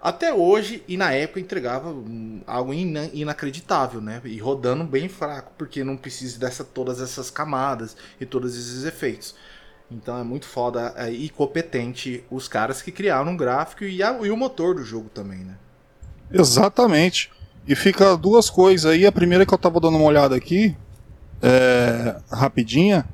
até 0.02 0.34
hoje 0.34 0.84
e 0.88 0.98
na 0.98 1.12
época 1.14 1.40
entregava 1.40 1.92
hum, 1.92 2.42
algo 2.48 2.74
ina- 2.74 3.08
inacreditável, 3.14 4.02
né? 4.02 4.20
E 4.26 4.40
rodando 4.40 4.84
bem 4.84 5.08
fraco, 5.08 5.54
porque 5.56 5.84
não 5.84 5.96
precisa 5.96 6.40
dessa 6.40 6.64
todas 6.64 7.00
essas 7.00 7.30
camadas 7.30 7.96
e 8.20 8.26
todos 8.26 8.58
esses 8.58 8.84
efeitos. 8.84 9.36
Então 9.92 10.18
é 10.18 10.24
muito 10.24 10.48
foda 10.48 10.92
é, 10.98 11.12
e 11.12 11.30
competente 11.30 12.26
os 12.32 12.48
caras 12.48 12.82
que 12.82 12.92
criaram 12.92 13.32
o 13.36 13.38
gráfico 13.38 13.84
e, 13.84 14.02
a- 14.02 14.18
e 14.24 14.32
o 14.32 14.38
motor 14.38 14.74
do 14.74 14.84
jogo 14.84 15.08
também, 15.10 15.46
né? 15.46 15.56
Exatamente. 16.32 17.32
E 17.68 17.76
fica 17.76 18.18
duas 18.18 18.50
coisas 18.50 18.92
aí. 18.92 19.06
A 19.06 19.12
primeira 19.12 19.46
que 19.46 19.54
eu 19.54 19.58
tava 19.58 19.80
dando 19.80 19.98
uma 19.98 20.06
olhada 20.06 20.36
aqui, 20.36 20.76
é, 21.44 22.16
rapidinha. 22.32 23.06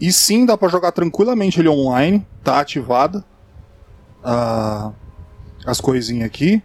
E 0.00 0.12
sim, 0.12 0.44
dá 0.44 0.58
pra 0.58 0.68
jogar 0.68 0.92
tranquilamente 0.92 1.60
ele 1.60 1.68
online, 1.68 2.26
tá 2.44 2.60
ativada 2.60 3.24
ah, 4.22 4.92
as 5.64 5.80
coisinhas 5.80 6.26
aqui. 6.26 6.62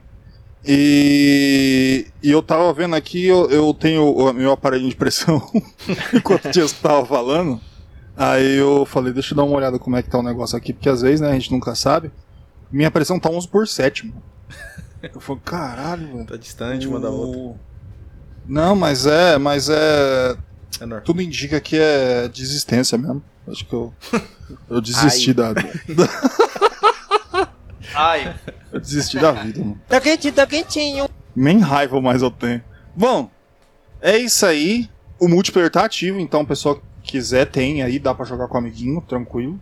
E, 0.66 2.08
e 2.22 2.30
eu 2.30 2.44
tava 2.44 2.72
vendo 2.74 2.96
aqui, 2.96 3.26
eu, 3.26 3.50
eu 3.50 3.74
tenho 3.74 4.14
o 4.14 4.34
meu 4.34 4.52
aparelho 4.52 4.88
de 4.88 4.96
pressão 4.96 5.42
enquanto 6.14 6.46
o 6.46 6.52
Dias 6.52 6.72
tava 6.74 7.06
falando. 7.06 7.62
Aí 8.18 8.58
eu 8.58 8.86
falei, 8.86 9.14
deixa 9.14 9.34
eu 9.34 9.38
dar 9.38 9.44
uma 9.44 9.56
olhada 9.56 9.80
como 9.80 9.96
é 9.96 10.04
que 10.04 10.10
tá 10.10 10.20
o 10.20 10.24
negócio 10.24 10.58
aqui, 10.58 10.74
porque 10.74 10.90
às 10.90 11.02
vezes, 11.02 11.22
né, 11.22 11.30
a 11.30 11.34
gente 11.34 11.52
nunca 11.52 11.74
sabe. 11.74 12.12
Minha 12.72 12.92
pressão 12.92 13.20
tá 13.20 13.30
11 13.30 13.48
por 13.48 13.68
7, 13.68 14.08
mano. 14.08 14.22
Eu 15.02 15.20
falei, 15.20 15.42
caralho, 15.44 16.08
velho. 16.08 16.26
Tá 16.26 16.38
distante 16.38 16.88
uma 16.88 17.00
da 17.00 17.10
outra. 17.10 17.60
Não, 18.46 18.76
mas 18.76 19.06
é, 19.06 19.38
mas 19.38 19.70
é. 19.70 20.38
É 20.80 20.86
normal. 20.86 21.02
Tudo 21.02 21.22
indica 21.22 21.60
que 21.60 21.78
é 21.78 22.28
desistência 22.28 22.98
mesmo. 22.98 23.24
Acho 23.48 23.66
que 23.66 23.74
eu. 23.74 23.94
Eu 24.70 24.82
desisti 24.82 25.30
Ai. 25.30 25.34
da. 25.34 25.54
Ai, 27.94 28.36
Eu 28.72 28.80
desisti 28.80 29.20
da 29.20 29.32
vida, 29.32 29.60
mano. 29.60 29.82
Tá 29.88 30.00
quentinho, 30.00 30.34
tá 30.34 30.48
quentinho. 30.48 31.10
Nem 31.36 31.60
raiva 31.60 32.00
mais 32.02 32.22
eu 32.22 32.32
tenho. 32.32 32.64
Bom, 32.96 33.30
é 34.02 34.18
isso 34.18 34.46
aí. 34.46 34.90
O 35.20 35.28
multiplayer 35.28 35.70
tá 35.70 35.86
ativo, 35.86 36.20
então 36.20 36.42
o 36.42 36.48
pessoal 36.48 36.76
que 37.04 37.12
quiser 37.12 37.46
tem 37.46 37.84
aí, 37.84 38.00
dá 38.00 38.14
pra 38.14 38.26
jogar 38.26 38.48
com 38.48 38.56
o 38.56 38.58
amiguinho, 38.58 39.02
tranquilo. 39.02 39.60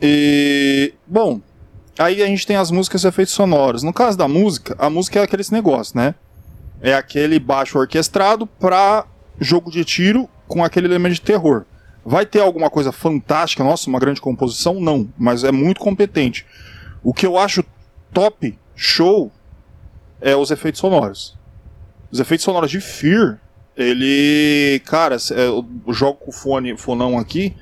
E. 0.00 0.94
Bom, 1.06 1.40
aí 1.98 2.22
a 2.22 2.26
gente 2.26 2.46
tem 2.46 2.56
as 2.56 2.70
músicas 2.70 3.04
e 3.04 3.08
efeitos 3.08 3.34
sonoros. 3.34 3.82
No 3.82 3.92
caso 3.92 4.16
da 4.16 4.28
música, 4.28 4.76
a 4.78 4.88
música 4.90 5.20
é 5.20 5.22
aquele 5.22 5.42
negócio, 5.50 5.96
né? 5.96 6.14
É 6.80 6.94
aquele 6.94 7.38
baixo 7.38 7.78
orquestrado 7.78 8.46
pra 8.46 9.06
jogo 9.42 9.70
de 9.70 9.84
tiro 9.84 10.28
com 10.46 10.64
aquele 10.64 10.86
elemento 10.86 11.14
de 11.14 11.20
terror. 11.20 11.64
Vai 12.04 12.26
ter 12.26 12.40
alguma 12.40 12.68
coisa 12.68 12.90
fantástica, 12.90 13.62
nossa, 13.62 13.88
uma 13.88 14.00
grande 14.00 14.20
composição? 14.20 14.80
Não, 14.80 15.08
mas 15.16 15.44
é 15.44 15.52
muito 15.52 15.80
competente. 15.80 16.44
O 17.02 17.14
que 17.14 17.26
eu 17.26 17.38
acho 17.38 17.64
top, 18.12 18.58
show, 18.74 19.30
é 20.20 20.34
os 20.34 20.50
efeitos 20.50 20.80
sonoros. 20.80 21.36
Os 22.10 22.20
efeitos 22.20 22.44
sonoros 22.44 22.70
de 22.70 22.80
Fear, 22.80 23.38
ele. 23.76 24.80
Cara, 24.84 25.16
é, 25.16 25.46
eu 25.46 25.66
jogo 25.88 26.18
com 26.18 26.30
o 26.30 26.34
fone, 26.34 26.76
fonão 26.76 27.18
aqui. 27.18 27.54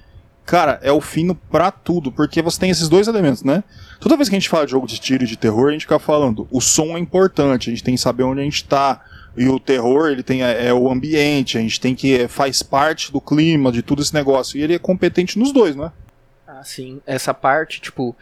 Cara, 0.44 0.80
é 0.82 0.90
o 0.90 1.00
fino 1.00 1.34
pra 1.34 1.70
tudo, 1.70 2.10
porque 2.10 2.42
você 2.42 2.58
tem 2.58 2.70
esses 2.70 2.88
dois 2.88 3.06
elementos, 3.06 3.44
né? 3.44 3.62
Toda 4.00 4.16
vez 4.16 4.28
que 4.28 4.34
a 4.34 4.38
gente 4.38 4.48
fala 4.48 4.64
de 4.64 4.72
jogo 4.72 4.86
de 4.86 4.98
tiro 4.98 5.22
e 5.22 5.26
de 5.26 5.36
terror, 5.36 5.68
a 5.68 5.72
gente 5.72 5.82
fica 5.82 5.98
falando, 5.98 6.48
o 6.50 6.60
som 6.60 6.96
é 6.96 6.98
importante, 6.98 7.70
a 7.70 7.72
gente 7.72 7.84
tem 7.84 7.94
que 7.94 8.00
saber 8.00 8.24
onde 8.24 8.40
a 8.40 8.44
gente 8.44 8.64
tá. 8.64 9.00
E 9.36 9.48
o 9.48 9.60
terror, 9.60 10.10
ele 10.10 10.22
tem 10.22 10.42
é, 10.42 10.66
é 10.68 10.74
o 10.74 10.90
ambiente, 10.90 11.56
a 11.56 11.60
gente 11.60 11.80
tem 11.80 11.94
que 11.94 12.20
é, 12.20 12.28
faz 12.28 12.62
parte 12.62 13.12
do 13.12 13.20
clima, 13.20 13.70
de 13.70 13.82
tudo 13.82 14.02
esse 14.02 14.14
negócio. 14.14 14.58
E 14.58 14.62
ele 14.62 14.74
é 14.74 14.78
competente 14.78 15.38
nos 15.38 15.52
dois, 15.52 15.76
né? 15.76 15.92
Ah, 16.60 16.64
sim. 16.64 17.00
Essa 17.06 17.32
parte, 17.32 17.80
tipo. 17.80 18.14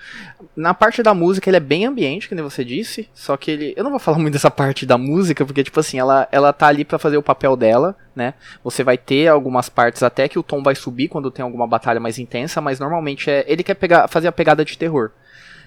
Na 0.55 0.75
parte 0.75 1.03
da 1.03 1.15
música, 1.15 1.49
ele 1.49 1.57
é 1.57 1.61
bem 1.61 1.87
ambiente, 1.87 2.29
que 2.29 2.35
nem 2.35 2.45
você 2.45 2.65
disse. 2.65 3.09
Só 3.15 3.37
que 3.37 3.51
ele. 3.51 3.75
Eu 3.77 3.83
não 3.83 3.91
vou 3.91 3.99
falar 3.99 4.19
muito 4.19 4.35
dessa 4.35 4.51
parte 4.51 4.85
da 4.85 4.99
música, 4.99 5.45
porque, 5.47 5.65
tipo 5.65 5.81
assim, 5.81 5.99
ela, 5.99 6.29
ela 6.31 6.53
tá 6.53 6.67
ali 6.67 6.85
pra 6.85 6.99
fazer 6.99 7.17
o 7.17 7.23
papel 7.23 7.57
dela, 7.57 7.97
né? 8.15 8.35
Você 8.63 8.85
vai 8.85 8.99
ter 8.99 9.29
algumas 9.29 9.69
partes 9.69 10.03
até 10.03 10.29
que 10.29 10.39
o 10.39 10.43
tom 10.43 10.63
vai 10.63 10.75
subir 10.75 11.09
quando 11.09 11.31
tem 11.31 11.43
alguma 11.43 11.67
batalha 11.67 11.99
mais 11.99 12.19
intensa, 12.19 12.61
mas 12.61 12.79
normalmente 12.79 13.31
é. 13.31 13.45
Ele 13.49 13.63
quer 13.63 13.75
pegar, 13.75 14.09
fazer 14.09 14.29
a 14.29 14.33
pegada 14.33 14.65
de 14.65 14.77
terror. 14.77 15.11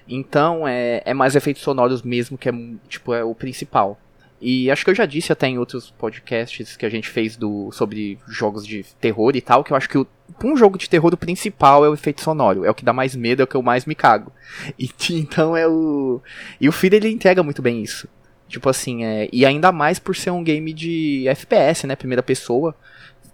Então 0.07 0.67
é, 0.67 1.01
é 1.03 1.13
mais 1.13 1.35
efeitos 1.35 1.63
sonoros 1.63 2.03
mesmo, 2.03 2.37
que 2.37 2.47
é 2.47 2.53
tipo 2.87 3.13
é 3.13 3.23
o 3.23 3.33
principal. 3.35 3.99
E 4.41 4.71
acho 4.71 4.83
que 4.83 4.89
eu 4.89 4.95
já 4.95 5.05
disse 5.05 5.31
até 5.31 5.47
em 5.47 5.59
outros 5.59 5.91
podcasts 5.91 6.75
que 6.75 6.85
a 6.85 6.89
gente 6.89 7.07
fez 7.07 7.37
do, 7.37 7.71
sobre 7.71 8.17
jogos 8.27 8.65
de 8.65 8.83
terror 8.99 9.35
e 9.35 9.41
tal, 9.41 9.63
que 9.63 9.71
eu 9.71 9.77
acho 9.77 9.87
que 9.87 9.99
o, 9.99 10.07
um 10.43 10.57
jogo 10.57 10.79
de 10.79 10.89
terror 10.89 11.13
o 11.13 11.17
principal 11.17 11.85
é 11.85 11.89
o 11.89 11.93
efeito 11.93 12.21
sonoro. 12.21 12.65
É 12.65 12.71
o 12.71 12.73
que 12.73 12.83
dá 12.83 12.91
mais 12.91 13.15
medo, 13.15 13.41
é 13.41 13.43
o 13.43 13.47
que 13.47 13.55
eu 13.55 13.61
mais 13.61 13.85
me 13.85 13.93
cago. 13.93 14.31
E, 14.79 14.89
então 15.11 15.55
é 15.55 15.67
o. 15.67 16.21
E 16.59 16.67
o 16.67 16.71
Fear 16.71 16.95
ele 16.95 17.09
entrega 17.09 17.43
muito 17.43 17.61
bem 17.61 17.83
isso. 17.83 18.07
Tipo 18.47 18.67
assim, 18.67 19.05
é, 19.05 19.29
e 19.31 19.45
ainda 19.45 19.71
mais 19.71 19.99
por 19.99 20.15
ser 20.15 20.31
um 20.31 20.43
game 20.43 20.73
de 20.73 21.27
FPS, 21.27 21.85
né? 21.85 21.95
Primeira 21.95 22.23
pessoa. 22.23 22.75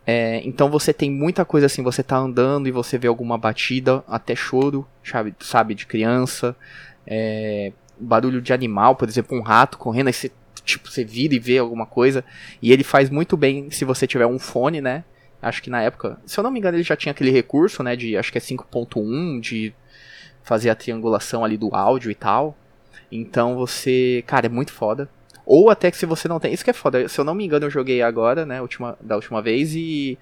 É, 0.05 0.41
então 0.45 0.69
você 0.69 0.93
tem 0.93 1.11
muita 1.11 1.43
coisa 1.43 1.65
assim, 1.65 1.83
você 1.83 2.03
tá 2.03 2.17
andando 2.17 2.67
e 2.67 2.71
você 2.71 2.97
vê 2.97 3.07
alguma 3.07 3.37
batida, 3.37 4.03
até 4.07 4.35
choro, 4.35 4.87
sabe, 5.03 5.35
sabe 5.41 5.75
de 5.75 5.85
criança, 5.85 6.55
é, 7.05 7.73
barulho 7.99 8.41
de 8.41 8.53
animal, 8.53 8.95
por 8.95 9.09
exemplo, 9.09 9.37
um 9.37 9.41
rato 9.41 9.77
correndo, 9.77 10.07
aí 10.07 10.13
você, 10.13 10.31
tipo, 10.67 10.91
você 10.91 11.03
vira 11.03 11.33
e 11.33 11.39
vê 11.39 11.57
alguma 11.57 11.85
coisa. 11.85 12.23
E 12.61 12.71
ele 12.71 12.83
faz 12.83 13.09
muito 13.09 13.35
bem 13.37 13.71
se 13.71 13.85
você 13.85 14.05
tiver 14.05 14.27
um 14.27 14.37
fone, 14.37 14.81
né? 14.81 15.03
Acho 15.41 15.63
que 15.63 15.69
na 15.69 15.81
época, 15.81 16.19
se 16.25 16.39
eu 16.39 16.43
não 16.43 16.51
me 16.51 16.59
engano, 16.59 16.77
ele 16.77 16.83
já 16.83 16.95
tinha 16.95 17.11
aquele 17.11 17.31
recurso, 17.31 17.81
né, 17.83 17.95
de 17.95 18.17
acho 18.17 18.31
que 18.31 18.37
é 18.37 18.41
5.1, 18.41 19.39
de 19.39 19.73
fazer 20.43 20.69
a 20.69 20.75
triangulação 20.75 21.45
ali 21.45 21.57
do 21.57 21.73
áudio 21.73 22.11
e 22.11 22.15
tal. 22.15 22.57
Então 23.11 23.55
você, 23.55 24.23
cara, 24.27 24.47
é 24.47 24.49
muito 24.49 24.73
foda. 24.73 25.09
Ou 25.45 25.69
até 25.69 25.89
que 25.89 25.97
se 25.97 26.05
você 26.05 26.27
não 26.27 26.39
tem. 26.39 26.53
Isso 26.53 26.63
que 26.63 26.69
é 26.69 26.73
foda. 26.73 27.07
Se 27.07 27.19
eu 27.19 27.23
não 27.23 27.33
me 27.33 27.45
engano, 27.45 27.65
eu 27.65 27.69
joguei 27.69 28.01
agora, 28.01 28.45
né? 28.45 28.61
Última, 28.61 28.97
da 28.99 29.15
última 29.15 29.41
vez. 29.41 29.73
E 29.75 30.17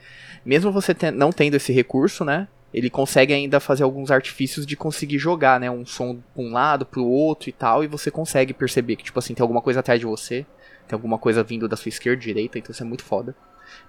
mesmo 0.46 0.72
você 0.72 0.96
não 1.12 1.32
tendo 1.32 1.56
esse 1.56 1.74
recurso, 1.74 2.24
né? 2.24 2.48
Ele 2.76 2.90
consegue 2.90 3.34
ainda 3.34 3.62
fazer 3.62 3.84
alguns 3.86 4.12
artifícios 4.12 4.66
de 4.66 4.76
conseguir 4.76 5.18
jogar, 5.18 5.62
né? 5.62 5.72
Um 5.72 5.86
som 5.86 6.20
pra 6.34 6.44
um 6.44 6.52
lado, 6.52 6.86
pro 6.86 7.06
outro 7.06 7.48
e 7.48 7.54
tal. 7.54 7.86
E 7.86 7.88
você 7.88 8.12
consegue 8.12 8.54
perceber 8.54 8.98
que, 8.98 9.04
tipo 9.06 9.18
assim, 9.18 9.34
tem 9.34 9.42
alguma 9.42 9.62
coisa 9.62 9.80
atrás 9.80 9.98
de 9.98 10.06
você. 10.06 10.46
Tem 10.86 10.94
alguma 10.94 11.18
coisa 11.18 11.42
vindo 11.42 11.70
da 11.70 11.78
sua 11.78 11.88
esquerda, 11.88 12.22
direita. 12.22 12.60
Então 12.60 12.74
isso 12.74 12.84
é 12.84 12.86
muito 12.86 13.06
foda. 13.06 13.34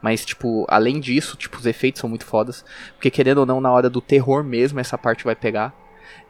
Mas, 0.01 0.24
tipo, 0.24 0.64
além 0.68 1.01
disso, 1.01 1.37
tipo, 1.37 1.59
os 1.59 1.66
efeitos 1.66 2.01
são 2.01 2.09
muito 2.09 2.24
fodas. 2.24 2.64
Porque 2.93 3.11
querendo 3.11 3.39
ou 3.39 3.47
não, 3.47 3.61
na 3.61 3.72
hora 3.72 3.91
do 3.91 4.01
terror 4.01 4.45
mesmo, 4.45 4.78
essa 4.78 4.97
parte 4.97 5.24
vai 5.24 5.34
pegar. 5.34 5.74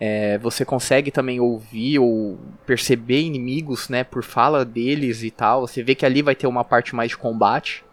É, 0.00 0.38
você 0.38 0.64
consegue 0.64 1.10
também 1.10 1.38
ouvir 1.38 1.98
ou 1.98 2.38
perceber 2.64 3.20
inimigos, 3.20 3.90
né, 3.90 4.02
por 4.02 4.24
fala 4.24 4.64
deles 4.64 5.22
e 5.22 5.30
tal. 5.30 5.66
Você 5.66 5.82
vê 5.82 5.94
que 5.94 6.06
ali 6.06 6.22
vai 6.22 6.34
ter 6.34 6.46
uma 6.46 6.64
parte 6.64 6.96
mais 6.96 7.10
de 7.10 7.18
combate. 7.18 7.84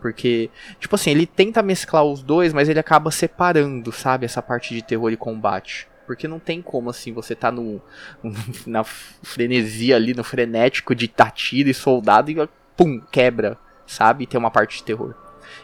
Porque, 0.00 0.50
tipo 0.78 0.94
assim, 0.94 1.10
ele 1.10 1.26
tenta 1.26 1.62
mesclar 1.62 2.04
os 2.04 2.22
dois, 2.22 2.52
mas 2.52 2.68
ele 2.68 2.78
acaba 2.78 3.10
separando, 3.10 3.90
sabe, 3.92 4.24
essa 4.24 4.40
parte 4.40 4.74
de 4.74 4.82
terror 4.82 5.10
e 5.12 5.16
combate. 5.16 5.88
Porque 6.06 6.28
não 6.28 6.38
tem 6.38 6.62
como, 6.62 6.88
assim, 6.88 7.12
você 7.12 7.34
tá 7.34 7.50
no, 7.50 7.82
na 8.66 8.84
frenesia 8.84 9.96
ali, 9.96 10.14
no 10.14 10.24
frenético 10.24 10.94
de 10.94 11.10
tiro 11.34 11.68
e 11.68 11.74
soldado 11.74 12.30
e 12.30 12.48
pum, 12.76 13.00
quebra, 13.10 13.58
sabe? 13.86 14.24
E 14.24 14.26
tem 14.26 14.38
uma 14.38 14.50
parte 14.50 14.78
de 14.78 14.84
terror. 14.84 15.14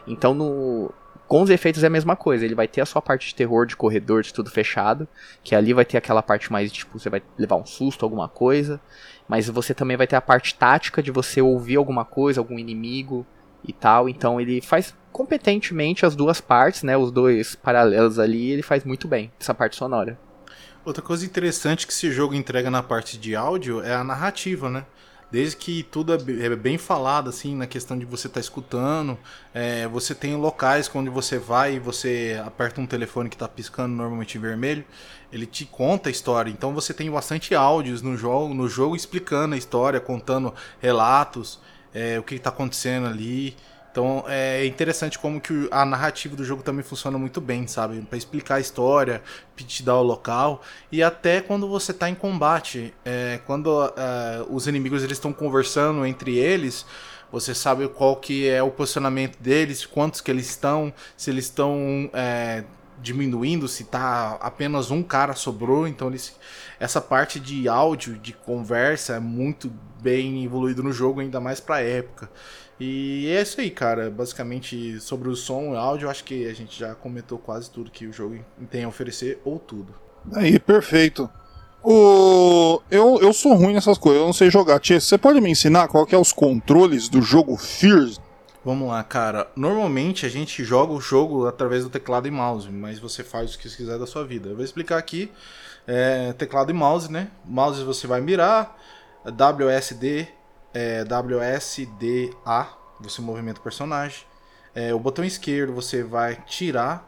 Então, 0.06 0.34
no, 0.34 0.92
com 1.28 1.42
os 1.42 1.50
efeitos 1.50 1.82
é 1.84 1.86
a 1.86 1.90
mesma 1.90 2.16
coisa. 2.16 2.44
Ele 2.44 2.54
vai 2.54 2.66
ter 2.66 2.80
a 2.80 2.86
sua 2.86 3.00
parte 3.00 3.28
de 3.28 3.34
terror, 3.34 3.66
de 3.66 3.76
corredor, 3.76 4.22
de 4.22 4.34
tudo 4.34 4.50
fechado. 4.50 5.08
Que 5.42 5.54
ali 5.54 5.72
vai 5.72 5.84
ter 5.84 5.96
aquela 5.96 6.22
parte 6.22 6.52
mais, 6.52 6.72
tipo, 6.72 6.98
você 6.98 7.08
vai 7.08 7.22
levar 7.38 7.56
um 7.56 7.64
susto, 7.64 8.04
alguma 8.04 8.28
coisa. 8.28 8.80
Mas 9.28 9.48
você 9.48 9.72
também 9.72 9.96
vai 9.96 10.06
ter 10.06 10.16
a 10.16 10.20
parte 10.20 10.54
tática 10.56 11.02
de 11.02 11.10
você 11.10 11.40
ouvir 11.40 11.76
alguma 11.76 12.04
coisa, 12.04 12.40
algum 12.40 12.58
inimigo 12.58 13.24
e 13.66 13.72
tal. 13.72 14.08
Então 14.08 14.40
ele 14.40 14.60
faz 14.60 14.94
competentemente 15.12 16.04
as 16.04 16.16
duas 16.16 16.40
partes, 16.40 16.82
né? 16.82 16.96
Os 16.96 17.10
dois 17.10 17.54
paralelos 17.54 18.18
ali, 18.18 18.50
ele 18.50 18.62
faz 18.62 18.84
muito 18.84 19.06
bem, 19.06 19.30
essa 19.40 19.54
parte 19.54 19.76
sonora. 19.76 20.18
Outra 20.84 21.00
coisa 21.00 21.24
interessante 21.24 21.86
que 21.86 21.92
esse 21.92 22.10
jogo 22.10 22.34
entrega 22.34 22.70
na 22.70 22.82
parte 22.82 23.16
de 23.16 23.34
áudio 23.34 23.80
é 23.82 23.94
a 23.94 24.04
narrativa, 24.04 24.68
né? 24.68 24.84
Desde 25.30 25.56
que 25.56 25.82
tudo 25.82 26.12
é 26.12 26.16
é 26.16 26.54
bem 26.54 26.78
falado, 26.78 27.28
assim, 27.28 27.56
na 27.56 27.66
questão 27.66 27.98
de 27.98 28.04
você 28.04 28.26
estar 28.26 28.40
escutando. 28.40 29.18
é, 29.52 29.88
você 29.88 30.14
tem 30.14 30.36
locais 30.36 30.90
onde 30.94 31.10
você 31.10 31.38
vai 31.38 31.74
e 31.76 31.78
você 31.78 32.40
aperta 32.44 32.80
um 32.80 32.86
telefone 32.86 33.28
que 33.28 33.34
está 33.34 33.48
piscando 33.48 33.96
normalmente 33.96 34.38
vermelho. 34.38 34.84
Ele 35.32 35.46
te 35.46 35.64
conta 35.64 36.08
a 36.08 36.12
história. 36.12 36.50
Então 36.50 36.74
você 36.74 36.92
tem 36.92 37.10
bastante 37.10 37.54
áudios 37.54 38.02
no 38.02 38.16
jogo, 38.16 38.52
no 38.54 38.68
jogo 38.68 38.94
explicando 38.94 39.54
a 39.54 39.58
história, 39.58 39.98
contando 39.98 40.54
relatos, 40.80 41.58
é, 41.94 42.18
o 42.18 42.22
que 42.22 42.34
está 42.34 42.50
acontecendo 42.50 43.06
ali. 43.06 43.56
Então 43.90 44.24
é 44.26 44.66
interessante 44.66 45.16
como 45.16 45.40
que 45.40 45.68
a 45.70 45.84
narrativa 45.84 46.34
do 46.34 46.44
jogo 46.44 46.64
também 46.64 46.82
funciona 46.82 47.16
muito 47.16 47.40
bem, 47.40 47.64
sabe? 47.68 48.00
Pra 48.02 48.18
explicar 48.18 48.56
a 48.56 48.60
história, 48.60 49.22
te 49.56 49.84
dar 49.84 49.94
o 49.94 50.02
local 50.02 50.62
e 50.90 51.00
até 51.00 51.40
quando 51.40 51.68
você 51.68 51.92
tá 51.92 52.10
em 52.10 52.14
combate, 52.14 52.92
é, 53.04 53.38
quando 53.46 53.70
é, 53.96 54.44
os 54.50 54.66
inimigos 54.66 55.04
eles 55.04 55.16
estão 55.16 55.32
conversando 55.32 56.04
entre 56.04 56.36
eles, 56.36 56.84
você 57.30 57.54
sabe 57.54 57.86
qual 57.86 58.16
que 58.16 58.48
é 58.48 58.60
o 58.60 58.70
posicionamento 58.70 59.38
deles, 59.38 59.86
quantos 59.86 60.20
que 60.20 60.28
eles 60.28 60.50
estão, 60.50 60.92
se 61.16 61.30
eles 61.30 61.44
estão 61.44 62.10
é, 62.12 62.64
diminuindo, 63.04 63.68
se 63.68 63.84
tá 63.84 64.38
apenas 64.40 64.90
um 64.90 65.02
cara 65.02 65.34
sobrou, 65.34 65.86
então 65.86 66.08
eles 66.08 66.34
essa 66.80 67.00
parte 67.00 67.38
de 67.38 67.68
áudio, 67.68 68.18
de 68.18 68.32
conversa 68.32 69.14
é 69.14 69.20
muito 69.20 69.70
bem 70.02 70.44
evoluído 70.44 70.82
no 70.82 70.92
jogo, 70.92 71.20
ainda 71.20 71.40
mais 71.40 71.60
pra 71.60 71.80
época. 71.80 72.28
E 72.80 73.28
é 73.28 73.40
isso 73.40 73.60
aí, 73.60 73.70
cara. 73.70 74.10
Basicamente, 74.10 75.00
sobre 75.00 75.28
o 75.28 75.36
som 75.36 75.72
e 75.72 75.76
áudio, 75.76 76.10
acho 76.10 76.24
que 76.24 76.46
a 76.46 76.52
gente 76.52 76.78
já 76.78 76.94
comentou 76.94 77.38
quase 77.38 77.70
tudo 77.70 77.90
que 77.90 78.06
o 78.06 78.12
jogo 78.12 78.44
tem 78.70 78.84
a 78.84 78.88
oferecer, 78.88 79.40
ou 79.44 79.58
tudo. 79.58 79.94
Aí, 80.32 80.58
perfeito. 80.58 81.30
O... 81.82 82.80
Eu, 82.90 83.18
eu 83.20 83.32
sou 83.32 83.54
ruim 83.54 83.74
nessas 83.74 83.98
coisas, 83.98 84.20
eu 84.20 84.26
não 84.26 84.32
sei 84.32 84.50
jogar. 84.50 84.80
Tia, 84.80 84.98
você 84.98 85.16
pode 85.16 85.40
me 85.40 85.50
ensinar 85.50 85.86
qual 85.86 86.04
que 86.04 86.14
é 86.14 86.18
os 86.18 86.32
controles 86.32 87.08
do 87.08 87.22
jogo 87.22 87.56
Fears? 87.56 88.20
Vamos 88.64 88.88
lá, 88.88 89.04
cara. 89.04 89.50
Normalmente 89.54 90.24
a 90.24 90.28
gente 90.30 90.64
joga 90.64 90.94
o 90.94 91.00
jogo 91.00 91.46
através 91.46 91.84
do 91.84 91.90
teclado 91.90 92.26
e 92.26 92.30
mouse, 92.30 92.70
mas 92.70 92.98
você 92.98 93.22
faz 93.22 93.54
o 93.54 93.58
que 93.58 93.68
quiser 93.68 93.98
da 93.98 94.06
sua 94.06 94.24
vida. 94.24 94.48
Eu 94.48 94.56
vou 94.56 94.64
explicar 94.64 94.96
aqui. 94.96 95.30
É, 95.86 96.32
teclado 96.32 96.70
e 96.70 96.72
mouse, 96.72 97.12
né? 97.12 97.30
Mouse 97.44 97.84
você 97.84 98.06
vai 98.06 98.22
mirar, 98.22 98.74
WSD, 99.26 100.28
é, 100.72 101.04
WSDA, 101.04 102.68
você 102.98 103.20
movimenta 103.20 103.60
o 103.60 103.62
personagem. 103.62 104.24
É, 104.74 104.94
o 104.94 104.98
botão 104.98 105.22
esquerdo 105.22 105.74
você 105.74 106.02
vai 106.02 106.36
tirar, 106.46 107.06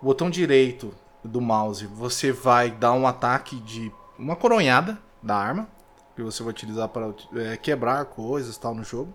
o 0.00 0.04
botão 0.04 0.30
direito 0.30 0.94
do 1.24 1.40
mouse 1.40 1.84
você 1.84 2.30
vai 2.30 2.70
dar 2.70 2.92
um 2.92 3.08
ataque 3.08 3.56
de 3.56 3.92
uma 4.16 4.36
coronhada 4.36 4.96
da 5.20 5.34
arma, 5.34 5.66
que 6.14 6.22
você 6.22 6.44
vai 6.44 6.50
utilizar 6.50 6.88
para 6.88 7.12
é, 7.34 7.56
quebrar 7.56 8.04
coisas 8.04 8.56
tal 8.56 8.72
no 8.72 8.84
jogo. 8.84 9.12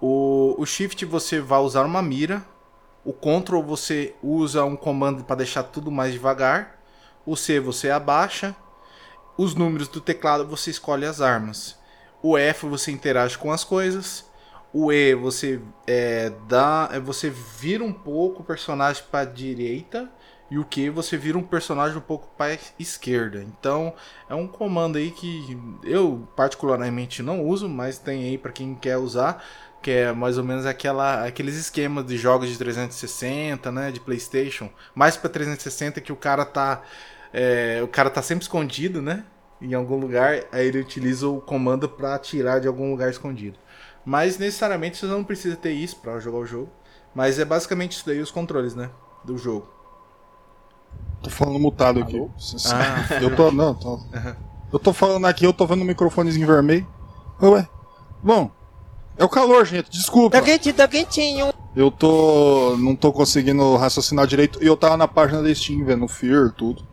O, 0.00 0.54
o 0.58 0.66
Shift 0.66 1.04
você 1.04 1.40
vai 1.40 1.60
usar 1.60 1.84
uma 1.84 2.02
mira. 2.02 2.44
O 3.04 3.12
Ctrl 3.12 3.60
você 3.60 4.14
usa 4.22 4.64
um 4.64 4.76
comando 4.76 5.24
para 5.24 5.36
deixar 5.36 5.62
tudo 5.64 5.90
mais 5.90 6.12
devagar. 6.12 6.80
O 7.26 7.36
C 7.36 7.60
você 7.60 7.90
abaixa. 7.90 8.54
Os 9.36 9.54
números 9.54 9.88
do 9.88 10.00
teclado 10.00 10.46
você 10.46 10.70
escolhe 10.70 11.04
as 11.04 11.20
armas. 11.20 11.78
O 12.22 12.38
F 12.38 12.66
você 12.66 12.90
interage 12.90 13.36
com 13.36 13.52
as 13.52 13.64
coisas. 13.64 14.24
O 14.72 14.92
E 14.92 15.14
você 15.14 15.60
é, 15.86 16.32
dá, 16.48 16.88
é, 16.92 16.98
você 16.98 17.30
vira 17.30 17.84
um 17.84 17.92
pouco 17.92 18.42
o 18.42 18.44
personagem 18.44 19.04
para 19.10 19.24
direita 19.24 20.10
e 20.50 20.58
o 20.58 20.64
Q 20.64 20.90
você 20.90 21.16
vira 21.16 21.38
um 21.38 21.42
personagem 21.42 21.96
um 21.96 22.00
pouco 22.00 22.28
para 22.36 22.58
esquerda. 22.78 23.42
Então 23.42 23.94
é 24.28 24.34
um 24.34 24.46
comando 24.48 24.98
aí 24.98 25.10
que 25.10 25.58
eu 25.84 26.28
particularmente 26.34 27.22
não 27.22 27.46
uso, 27.46 27.68
mas 27.68 27.98
tem 27.98 28.24
aí 28.24 28.38
para 28.38 28.52
quem 28.52 28.74
quer 28.74 28.96
usar 28.96 29.44
que 29.84 29.90
é 29.90 30.12
mais 30.12 30.38
ou 30.38 30.44
menos 30.44 30.64
aquela, 30.64 31.26
aqueles 31.26 31.54
esquemas 31.56 32.06
de 32.06 32.16
jogos 32.16 32.48
de 32.48 32.56
360, 32.56 33.70
né, 33.70 33.92
de 33.92 34.00
PlayStation, 34.00 34.70
mais 34.94 35.16
para 35.16 35.28
360 35.28 36.00
que 36.00 36.10
o 36.10 36.16
cara 36.16 36.44
tá 36.44 36.82
é, 37.32 37.80
o 37.82 37.88
cara 37.88 38.08
tá 38.08 38.22
sempre 38.22 38.42
escondido, 38.42 39.02
né? 39.02 39.24
em 39.60 39.74
algum 39.74 39.96
lugar, 39.96 40.44
aí 40.52 40.66
ele 40.66 40.80
utiliza 40.80 41.28
o 41.28 41.40
comando 41.40 41.88
pra 41.88 42.14
atirar 42.14 42.60
de 42.60 42.68
algum 42.68 42.90
lugar 42.90 43.10
escondido. 43.10 43.58
Mas 44.04 44.36
necessariamente 44.36 44.98
você 44.98 45.06
não 45.06 45.24
precisa 45.24 45.56
ter 45.56 45.72
isso 45.72 45.96
pra 45.96 46.18
jogar 46.18 46.38
o 46.38 46.46
jogo. 46.46 46.70
Mas 47.14 47.38
é 47.38 47.44
basicamente 47.44 47.92
isso 47.92 48.06
daí 48.06 48.20
os 48.20 48.30
controles, 48.30 48.74
né? 48.74 48.90
Do 49.24 49.38
jogo. 49.38 49.68
Tô 51.22 51.30
falando 51.30 51.58
mutado 51.58 52.00
aqui. 52.00 52.20
Ah. 52.70 53.22
Eu 53.22 53.34
tô. 53.34 53.50
Não, 53.50 53.74
tô. 53.74 54.00
Eu 54.72 54.78
tô 54.80 54.92
falando 54.92 55.24
aqui, 55.24 55.44
eu 55.44 55.52
tô 55.52 55.68
vendo 55.68 55.82
o 55.82 55.84
microfonezinho 55.84 56.48
vermelho. 56.48 56.84
Ué. 57.40 57.68
Bom, 58.20 58.50
é 59.16 59.24
o 59.24 59.28
calor, 59.28 59.64
gente. 59.64 59.90
Desculpa. 59.90 60.38
Tá 60.38 60.44
quentinho, 60.44 60.74
tá 60.74 60.88
quentinho. 60.88 61.52
Eu 61.74 61.90
tô. 61.90 62.76
não 62.78 62.94
tô 62.94 63.12
conseguindo 63.12 63.76
raciocinar 63.76 64.26
direito. 64.26 64.62
E 64.62 64.66
eu 64.66 64.76
tava 64.76 64.96
na 64.96 65.08
página 65.08 65.42
da 65.42 65.54
Steam 65.54 65.84
vendo 65.84 66.06
Fear 66.08 66.52
tudo. 66.52 66.84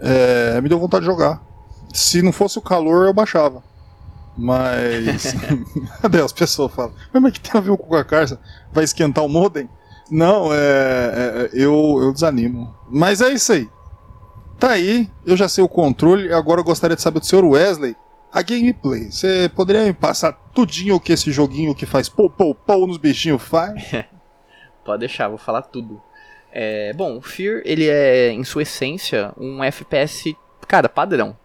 É, 0.00 0.60
me 0.60 0.68
deu 0.68 0.78
vontade 0.78 1.04
de 1.04 1.10
jogar. 1.10 1.42
Se 1.92 2.22
não 2.22 2.32
fosse 2.32 2.58
o 2.58 2.62
calor, 2.62 3.06
eu 3.06 3.14
baixava. 3.14 3.62
Mas. 4.36 5.34
Cadê 6.00 6.20
as 6.22 6.32
pessoas 6.32 6.72
falam? 6.72 6.92
Mas 7.12 7.32
que 7.32 7.40
tem 7.40 7.58
a 7.58 7.62
ver 7.62 7.76
com 7.76 7.94
a 7.94 8.04
carça? 8.04 8.40
Vai 8.72 8.84
esquentar 8.84 9.24
o 9.24 9.28
modem? 9.28 9.68
Não, 10.10 10.52
é, 10.52 10.56
é, 10.56 11.50
eu, 11.52 11.98
eu 12.00 12.12
desanimo. 12.12 12.74
Mas 12.88 13.20
é 13.20 13.32
isso 13.32 13.52
aí. 13.52 13.68
Tá 14.58 14.70
aí, 14.70 15.08
eu 15.24 15.36
já 15.36 15.48
sei 15.48 15.62
o 15.62 15.68
controle. 15.68 16.32
Agora 16.32 16.60
eu 16.60 16.64
gostaria 16.64 16.96
de 16.96 17.02
saber 17.02 17.20
do 17.20 17.26
senhor 17.26 17.44
Wesley. 17.44 17.96
A 18.32 18.42
gameplay, 18.42 19.10
você 19.10 19.48
poderia 19.48 19.84
me 19.84 19.92
passar 19.92 20.32
tudinho 20.54 20.94
o 20.94 21.00
que 21.00 21.12
esse 21.12 21.32
joguinho 21.32 21.74
que 21.74 21.84
faz 21.84 22.08
pou 22.08 22.30
pou 22.30 22.54
pou 22.54 22.86
nos 22.86 22.96
bichinhos 22.96 23.42
faz? 23.42 23.90
Pode 24.84 25.00
deixar, 25.00 25.28
vou 25.28 25.36
falar 25.36 25.62
tudo. 25.62 26.00
É, 26.52 26.92
bom, 26.92 27.18
o 27.18 27.20
Fear, 27.20 27.60
ele 27.64 27.88
é, 27.88 28.30
em 28.30 28.44
sua 28.44 28.62
essência, 28.62 29.32
um 29.36 29.62
FPS, 29.64 30.36
cara, 30.68 30.88
padrão. 30.88 31.36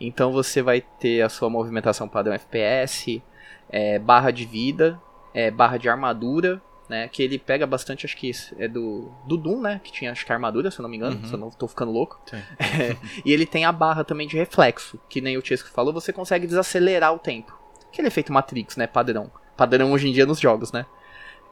Então 0.00 0.32
você 0.32 0.60
vai 0.60 0.80
ter 0.80 1.22
a 1.22 1.28
sua 1.28 1.48
movimentação 1.48 2.08
padrão 2.08 2.34
FPS, 2.34 3.22
é, 3.68 4.00
barra 4.00 4.32
de 4.32 4.44
vida, 4.44 5.00
é, 5.32 5.52
barra 5.52 5.76
de 5.76 5.88
armadura, 5.88 6.60
né? 6.88 7.08
Que 7.08 7.22
ele 7.22 7.38
pega 7.38 7.66
bastante, 7.66 8.06
acho 8.06 8.16
que 8.16 8.30
é 8.58 8.68
do, 8.68 9.10
do 9.26 9.36
Doom, 9.36 9.60
né? 9.60 9.80
Que 9.82 9.92
tinha, 9.92 10.12
acho 10.12 10.24
que 10.24 10.32
armadura, 10.32 10.70
se 10.70 10.78
eu 10.78 10.82
não 10.82 10.90
me 10.90 10.96
engano, 10.96 11.26
se 11.26 11.32
eu 11.32 11.38
não 11.38 11.50
tô 11.50 11.66
ficando 11.68 11.92
louco. 11.92 12.20
É, 12.58 12.96
e 13.24 13.32
ele 13.32 13.46
tem 13.46 13.64
a 13.64 13.70
barra 13.70 14.02
também 14.02 14.26
de 14.26 14.36
reflexo, 14.36 14.98
que 15.08 15.20
nem 15.20 15.36
o 15.36 15.44
Chesco 15.44 15.70
falou, 15.70 15.92
você 15.92 16.12
consegue 16.12 16.46
desacelerar 16.46 17.14
o 17.14 17.18
tempo. 17.18 17.56
Aquele 17.92 18.08
efeito 18.08 18.32
Matrix, 18.32 18.76
né? 18.76 18.86
Padrão. 18.86 19.30
Padrão 19.56 19.92
hoje 19.92 20.08
em 20.08 20.12
dia 20.12 20.26
nos 20.26 20.40
jogos, 20.40 20.72
né? 20.72 20.84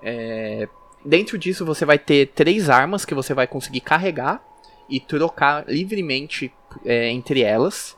É, 0.03 0.69
dentro 1.05 1.39
disso 1.39 1.65
você 1.65 1.85
vai 1.85 1.99
ter 1.99 2.29
três 2.29 2.69
armas 2.69 3.05
que 3.05 3.15
você 3.15 3.33
vai 3.35 3.47
conseguir 3.47 3.81
carregar 3.81 4.43
e 4.89 4.99
trocar 4.99 5.65
livremente 5.69 6.53
é, 6.85 7.09
entre 7.11 7.43
elas. 7.43 7.97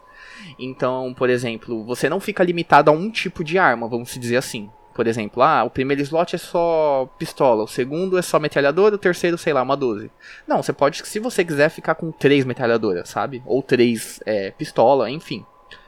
Então, 0.59 1.15
por 1.17 1.31
exemplo, 1.31 1.85
você 1.85 2.09
não 2.09 2.21
fica 2.21 2.45
limitado 2.45 2.91
a 2.91 2.95
um 2.95 3.11
tipo 3.11 3.43
de 3.43 3.59
arma, 3.59 3.89
vamos 3.89 4.13
dizer 4.19 4.37
assim. 4.37 4.71
Por 4.95 5.09
exemplo, 5.09 5.43
ah, 5.43 5.65
o 5.65 5.71
primeiro 5.71 6.01
slot 6.03 6.37
é 6.37 6.39
só 6.39 7.09
pistola, 7.19 7.65
o 7.65 7.69
segundo 7.69 8.17
é 8.17 8.23
só 8.23 8.39
metralhadora, 8.39 8.95
o 8.95 8.99
terceiro, 8.99 9.37
sei 9.37 9.53
lá, 9.53 9.63
uma 9.63 9.77
12. 9.77 10.11
Não, 10.47 10.63
você 10.63 10.73
pode, 10.73 11.05
se 11.05 11.19
você 11.19 11.45
quiser, 11.45 11.69
ficar 11.69 11.97
com 11.97 12.13
três 12.13 12.45
metralhadoras, 12.45 13.09
sabe? 13.09 13.43
Ou 13.45 13.61
três 13.61 14.21
é, 14.25 14.53
pistola, 14.53 15.11
enfim. 15.11 15.45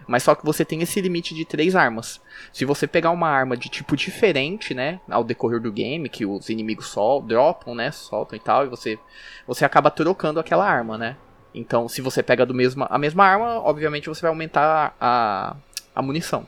Mas 0.09 0.25
só 0.25 0.35
que 0.35 0.45
você 0.45 0.65
tem 0.65 0.83
esse 0.83 1.01
limite 1.01 1.35
de 1.35 1.45
três 1.45 1.77
armas. 1.77 2.21
Se 2.53 2.65
você 2.65 2.87
pegar 2.87 3.11
uma 3.11 3.29
arma 3.29 3.57
de 3.57 3.69
tipo 3.69 3.97
diferente, 3.97 4.75
né, 4.75 5.01
ao 5.09 5.23
decorrer 5.25 5.61
do 5.61 5.73
game, 5.73 6.09
que 6.09 6.27
os 6.27 6.49
inimigos 6.49 6.89
sol, 6.89 7.23
dropam, 7.23 7.75
né, 7.75 7.93
soltam 7.93 8.37
e 8.37 8.41
tal, 8.41 8.65
e 8.65 8.69
você, 8.69 8.99
você 9.47 9.65
acaba 9.65 9.91
trocando 9.91 10.41
aquela 10.41 10.69
arma, 10.69 10.99
né. 10.99 11.17
Então, 11.55 11.89
se 11.89 12.01
você 12.01 12.23
pega 12.23 12.45
do 12.45 12.53
mesma, 12.53 12.87
a 12.91 12.99
mesma 12.99 13.25
arma, 13.25 13.61
obviamente 13.61 14.09
você 14.09 14.23
vai 14.23 14.31
aumentar 14.31 14.95
a, 15.01 15.57
a 15.95 16.03
munição. 16.03 16.47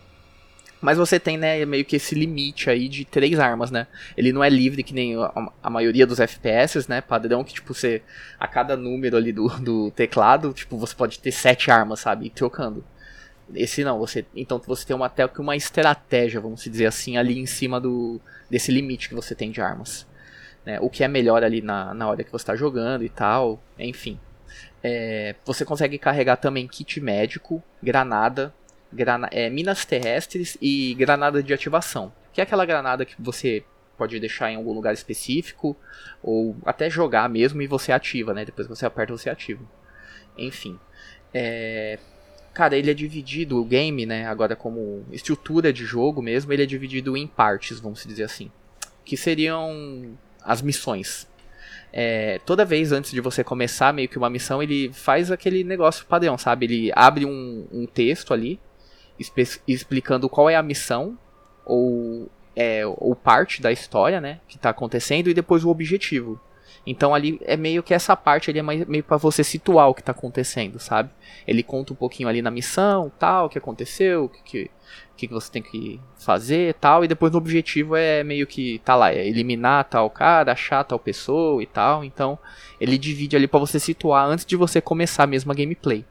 Mas 0.81 0.97
você 0.97 1.19
tem, 1.19 1.37
né, 1.37 1.65
meio 1.65 1.85
que 1.85 1.97
esse 1.97 2.15
limite 2.15 2.71
aí 2.71 2.89
de 2.89 3.05
três 3.05 3.39
armas, 3.39 3.71
né? 3.71 3.87
Ele 4.17 4.33
não 4.33 4.45
é 4.45 4.49
livre 4.49 4.83
que 4.83 4.95
nem 4.95 5.17
a, 5.17 5.53
a 5.63 5.71
maioria 5.71 6.07
dos 6.07 6.21
FPS, 6.21 6.89
né? 6.89 7.01
Padrão 7.01 7.43
que, 7.43 7.55
tipo, 7.55 7.75
você. 7.75 8.03
A 8.39 8.47
cada 8.47 8.77
número 8.77 9.17
ali 9.17 9.33
do, 9.33 9.49
do 9.61 9.91
teclado, 9.91 10.53
tipo, 10.53 10.79
você 10.79 10.95
pode 10.95 11.19
ter 11.19 11.33
sete 11.33 11.71
armas, 11.71 12.01
sabe? 12.01 12.31
Trocando. 12.31 12.85
Esse 13.55 13.83
não, 13.83 13.99
você. 13.99 14.25
Então 14.37 14.61
você 14.65 14.87
tem 14.87 14.95
uma, 14.95 15.07
até 15.07 15.27
que 15.27 15.41
uma 15.41 15.57
estratégia, 15.57 16.41
vamos 16.41 16.63
dizer 16.63 16.87
assim, 16.87 17.17
ali 17.17 17.39
em 17.39 17.47
cima 17.47 17.81
do. 17.81 18.21
desse 18.49 18.71
limite 18.71 19.09
que 19.09 19.15
você 19.15 19.35
tem 19.35 19.51
de 19.51 19.61
armas. 19.61 20.07
Né? 20.65 20.79
O 20.81 20.89
que 20.91 21.03
é 21.03 21.09
melhor 21.09 21.43
ali 21.43 21.61
na, 21.61 21.93
na 21.95 22.09
hora 22.09 22.23
que 22.23 22.31
você 22.31 22.43
está 22.43 22.55
jogando 22.55 23.05
e 23.05 23.09
tal. 23.09 23.61
Enfim. 23.79 24.19
É, 24.83 25.35
você 25.45 25.65
consegue 25.65 25.99
carregar 25.99 26.37
também 26.37 26.69
kit 26.69 27.01
médico, 27.01 27.61
granada, 27.83 28.55
grana 28.93 29.29
é, 29.31 29.51
minas 29.51 29.85
terrestres 29.85 30.57
e 30.61 30.95
granada 30.95 31.43
de 31.43 31.53
ativação. 31.53 32.13
Que 32.33 32.41
é 32.41 32.45
aquela 32.45 32.65
granada 32.65 33.05
que 33.05 33.15
você 33.19 33.65
pode 33.97 34.19
deixar 34.21 34.51
em 34.51 34.57
algum 34.57 34.73
lugar 34.73 34.95
específico 34.95 35.77
ou 36.23 36.57
até 36.65 36.89
jogar 36.89 37.29
mesmo 37.29 37.61
e 37.61 37.67
você 37.67 37.91
ativa, 37.91 38.33
né? 38.33 38.45
Depois 38.45 38.69
que 38.69 38.75
você 38.75 38.87
aperta, 38.87 39.17
você 39.17 39.29
ativa. 39.29 39.63
Enfim. 40.37 40.79
É... 41.35 41.99
Cara, 42.55 42.77
ele 42.77 42.91
é 42.91 42.95
dividido, 42.95 43.61
o 43.61 43.65
game, 43.65 44.07
né? 44.07 44.27
Agora 44.27 44.57
como 44.57 45.05
estrutura 45.13 45.73
de 45.73 45.85
jogo 45.85 46.23
mesmo, 46.23 46.53
ele 46.53 46.63
é 46.63 46.67
dividido 46.67 47.17
em 47.17 47.27
partes, 47.27 47.81
vamos 47.81 48.05
dizer 48.07 48.25
assim. 48.25 48.51
Que 49.05 49.17
seriam 49.17 50.17
as 50.43 50.63
missões. 50.63 51.29
É, 51.93 52.39
toda 52.45 52.65
vez 52.65 52.93
antes 52.93 53.11
de 53.11 53.21
você 53.21 53.43
começar 53.43 53.93
meio 53.93 54.09
que 54.09 54.19
uma 54.19 54.29
missão, 54.29 54.63
ele 54.63 54.93
faz 54.93 55.31
aquele 55.31 55.65
negócio 55.65 56.05
padrão, 56.07 56.37
sabe? 56.37 56.67
Ele 56.67 56.93
abre 56.95 57.25
um, 57.25 57.67
um 57.73 57.87
texto 57.87 58.35
ali 58.35 58.61
explicando 59.67 60.29
qual 60.29 60.49
é 60.49 60.57
a 60.57 60.63
missão 60.63 61.19
ou, 61.65 62.31
é, 62.55 62.87
ou 62.87 63.15
parte 63.15 63.61
da 63.61 63.71
história, 63.73 64.21
né, 64.21 64.41
que 64.49 64.59
tá 64.59 64.71
acontecendo 64.71 65.29
e 65.29 65.35
depois 65.35 65.65
o 65.65 65.69
objetivo. 65.69 66.41
Então 66.87 67.15
ali 67.15 67.39
é 67.45 67.57
meio 67.57 67.83
que 67.83 67.93
essa 67.93 68.17
parte 68.17 68.49
ali 68.51 68.61
é 68.61 68.63
mais- 68.63 68.87
meio 68.87 69.05
para 69.05 69.17
você 69.19 69.45
situar 69.45 69.89
o 69.89 69.95
que 69.95 70.03
tá 70.03 70.13
acontecendo, 70.13 70.79
sabe? 70.79 71.11
Ele 71.47 71.63
conta 71.63 71.93
um 71.93 71.97
pouquinho 71.97 72.29
ali 72.29 72.41
na 72.41 72.51
missão, 72.51 73.13
tal, 73.19 73.47
o 73.47 73.49
que 73.49 73.59
aconteceu, 73.59 74.25
o 74.25 74.29
que, 74.29 74.71
que, 75.17 75.27
que 75.27 75.35
você 75.35 75.51
tem 75.53 75.61
que 75.61 76.01
fazer, 76.17 76.75
tal, 76.75 77.05
e 77.05 77.09
depois 77.09 77.35
o 77.35 77.39
objetivo 77.39 77.95
é 77.95 78.25
meio 78.25 78.47
que 78.47 78.79
tá 78.85 78.95
lá, 78.95 79.13
é 79.13 79.27
eliminar 79.27 79.85
tal 79.85 80.09
cara, 80.09 80.53
achar 80.53 80.83
tal 80.85 80.99
pessoa 80.99 81.63
e 81.63 81.67
tal. 81.67 82.03
Então 82.05 82.39
ele 82.81 82.97
divide 82.97 83.37
ali 83.37 83.47
para 83.47 83.61
você 83.61 83.79
situar 83.79 84.27
antes 84.27 84.47
de 84.47 84.57
você 84.57 84.81
começar 84.81 85.27
mesmo 85.27 85.53
a 85.53 85.55
gameplay. 85.55 86.05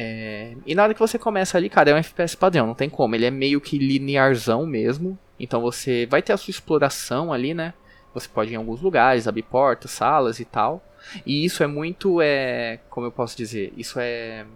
É, 0.00 0.54
e 0.64 0.76
na 0.76 0.84
hora 0.84 0.94
que 0.94 1.00
você 1.00 1.18
começa 1.18 1.58
ali, 1.58 1.68
cara, 1.68 1.90
é 1.90 1.94
um 1.94 1.96
FPS 1.96 2.36
padrão, 2.36 2.68
não 2.68 2.74
tem 2.74 2.88
como. 2.88 3.16
Ele 3.16 3.26
é 3.26 3.32
meio 3.32 3.60
que 3.60 3.76
linearzão 3.76 4.64
mesmo. 4.64 5.18
Então 5.40 5.60
você 5.60 6.06
vai 6.06 6.22
ter 6.22 6.32
a 6.32 6.36
sua 6.36 6.52
exploração 6.52 7.32
ali, 7.32 7.52
né? 7.52 7.74
Você 8.14 8.28
pode 8.28 8.52
ir 8.52 8.54
em 8.54 8.56
alguns 8.58 8.80
lugares, 8.80 9.26
abrir 9.26 9.42
portas, 9.42 9.90
salas 9.90 10.38
e 10.38 10.44
tal. 10.44 10.80
E 11.26 11.44
isso 11.44 11.64
é 11.64 11.66
muito, 11.66 12.20
é, 12.22 12.78
como 12.88 13.08
eu 13.08 13.10
posso 13.10 13.36
dizer, 13.36 13.72
isso 13.76 13.98
é 13.98 14.46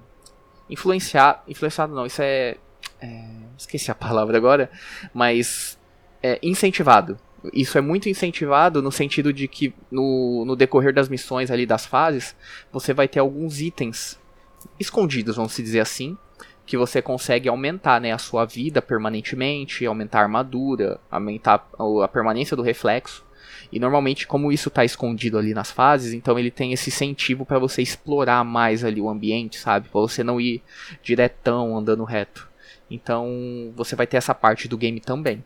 influenciar, 0.71 1.43
influenciado 1.49 1.93
não, 1.93 2.07
isso 2.07 2.23
é, 2.23 2.57
é 3.01 3.25
esqueci 3.59 3.91
a 3.91 3.97
palavra 3.97 4.37
agora, 4.37 4.71
mas 5.13 5.77
é 6.23 6.39
incentivado. 6.41 7.19
Isso 7.53 7.77
é 7.77 7.81
muito 7.81 8.09
incentivado 8.09 8.81
no 8.81 8.93
sentido 8.93 9.33
de 9.33 9.49
que 9.49 9.75
no, 9.91 10.45
no 10.45 10.55
decorrer 10.55 10.95
das 10.95 11.09
missões 11.09 11.51
ali 11.51 11.67
das 11.67 11.85
fases, 11.85 12.37
você 12.71 12.95
vai 12.95 13.09
ter 13.09 13.19
alguns 13.19 13.61
itens 13.61 14.22
escondidos, 14.79 15.37
vamos 15.37 15.57
dizer 15.57 15.81
assim, 15.81 16.17
que 16.65 16.77
você 16.77 17.03
consegue 17.03 17.49
aumentar 17.49 18.01
né, 18.01 18.13
a 18.13 18.19
sua 18.19 18.45
vida 18.45 18.81
permanentemente, 18.81 19.85
aumentar 19.85 20.21
a 20.21 20.23
armadura, 20.23 21.01
aumentar 21.11 21.69
a- 21.79 22.09
permanência 22.09 22.57
do 22.57 22.63
reflexo. 22.63 23.25
E 23.71 23.79
normalmente, 23.79 24.27
como 24.27 24.53
isso 24.53 24.69
está 24.69 24.85
escondido 24.85 25.39
ali 25.39 25.55
nas 25.55 25.71
fases, 25.71 26.13
então 26.13 26.39
ele 26.39 26.51
tem 26.51 26.73
esse 26.73 26.91
incentivo 26.91 27.45
para 27.47 27.59
você 27.59 27.81
explorar 27.81 28.45
mais 28.45 28.85
ali 28.85 29.01
o 29.01 29.09
ambiente, 29.09 29.59
sabe? 29.59 29.89
Para 29.89 30.01
você 30.01 30.23
não 30.23 30.41
ir 30.41 30.63
diretão 31.03 31.77
andando 31.77 32.05
reto. 32.05 32.49
Então, 32.91 33.73
você 33.75 33.97
vai 33.97 34.07
ter 34.07 34.19
essa 34.19 34.35
parte 34.35 34.69
do 34.69 34.77
game 34.77 35.01
também. 35.01 35.43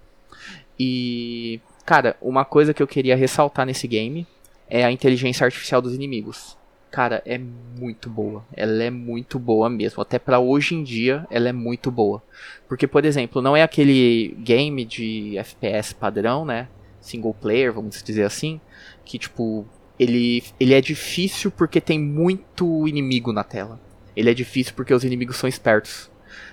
E, 0.79 1.61
cara, 1.85 2.17
uma 2.21 2.45
coisa 2.45 2.75
que 2.75 2.83
eu 2.83 2.87
queria 2.87 3.17
ressaltar 3.17 3.65
nesse 3.65 3.87
game 3.87 4.27
é 4.69 4.85
a 4.85 4.91
inteligência 4.91 5.45
artificial 5.45 5.81
dos 5.81 5.95
inimigos. 5.95 6.57
Cara, 6.91 7.23
é 7.27 7.39
muito 7.39 8.09
boa. 8.09 8.45
Ela 8.55 8.85
é 8.85 8.91
muito 8.91 9.39
boa 9.39 9.69
mesmo. 9.69 10.01
Até 10.01 10.19
pra 10.19 10.39
hoje 10.39 10.75
em 10.75 10.83
dia, 10.83 11.27
ela 11.31 11.49
é 11.49 11.53
muito 11.53 11.91
boa. 11.91 12.23
Porque, 12.69 12.87
por 12.87 13.05
exemplo, 13.05 13.43
não 13.43 13.57
é 13.57 13.63
aquele 13.63 14.37
game 14.39 14.85
de 14.85 15.37
FPS 15.37 15.93
padrão, 15.93 16.45
né? 16.45 16.69
Single 17.01 17.35
player, 17.35 17.73
vamos 17.73 18.03
dizer 18.03 18.25
assim. 18.25 18.61
Que, 19.05 19.19
tipo, 19.19 19.67
ele, 19.99 20.43
ele 20.59 20.75
é 20.75 20.81
difícil 20.81 21.51
porque 21.51 21.81
tem 21.81 21.99
muito 21.99 22.87
inimigo 22.87 23.33
na 23.33 23.45
tela. 23.45 23.81
Ele 24.15 24.31
é 24.31 24.35
difícil 24.35 24.73
porque 24.75 24.95
os 24.95 25.05
inimigos 25.05 25.37
são 25.37 25.49
espertos. 25.49 26.11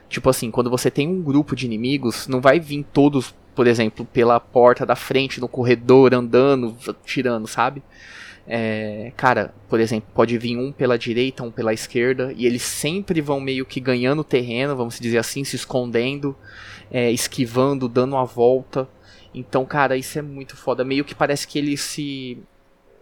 Tipo 0.10 0.30
assim, 0.30 0.52
quando 0.52 0.70
você 0.70 0.92
tem 0.92 1.08
um 1.08 1.22
grupo 1.22 1.56
de 1.56 1.66
inimigos, 1.66 2.28
não 2.28 2.42
vai 2.42 2.60
vir 2.60 2.86
todos, 2.92 3.34
por 3.56 3.66
exemplo, 3.66 4.06
pela 4.06 4.40
porta 4.40 4.86
da 4.86 4.96
frente, 4.96 5.40
no 5.40 5.48
corredor, 5.48 6.14
andando, 6.14 6.76
tirando, 7.06 7.48
sabe? 7.48 7.82
É, 8.46 9.12
cara, 9.16 9.54
por 9.70 9.80
exemplo, 9.80 10.10
pode 10.14 10.38
vir 10.38 10.58
um 10.58 10.72
pela 10.72 10.98
direita, 10.98 11.44
um 11.44 11.52
pela 11.52 11.74
esquerda, 11.74 12.34
e 12.36 12.46
eles 12.46 12.62
sempre 12.62 13.22
vão 13.22 13.40
meio 13.40 13.66
que 13.66 13.80
ganhando 13.80 14.24
terreno, 14.24 14.76
vamos 14.76 15.00
dizer 15.00 15.18
assim, 15.18 15.44
se 15.44 15.56
escondendo, 15.56 16.36
é, 16.92 17.12
esquivando, 17.12 17.88
dando 17.88 18.18
a 18.18 18.24
volta. 18.26 18.88
Então, 19.34 19.66
cara, 19.66 19.98
isso 19.98 20.20
é 20.20 20.22
muito 20.22 20.56
foda. 20.56 20.84
Meio 20.84 21.06
que 21.06 21.16
parece 21.16 21.48
que 21.48 21.58
eles 21.58 21.82
se. 21.82 22.38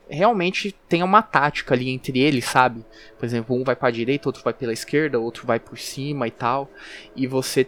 Realmente 0.09 0.75
tem 0.89 1.03
uma 1.03 1.21
tática 1.21 1.73
ali 1.73 1.89
entre 1.89 2.19
eles, 2.19 2.45
sabe? 2.45 2.85
Por 3.17 3.25
exemplo, 3.25 3.55
um 3.55 3.63
vai 3.63 3.75
pra 3.75 3.89
direita, 3.89 4.27
outro 4.27 4.43
vai 4.43 4.53
pela 4.53 4.73
esquerda, 4.73 5.19
outro 5.19 5.47
vai 5.47 5.59
por 5.59 5.77
cima 5.77 6.27
e 6.27 6.31
tal. 6.31 6.69
E 7.15 7.25
você 7.27 7.67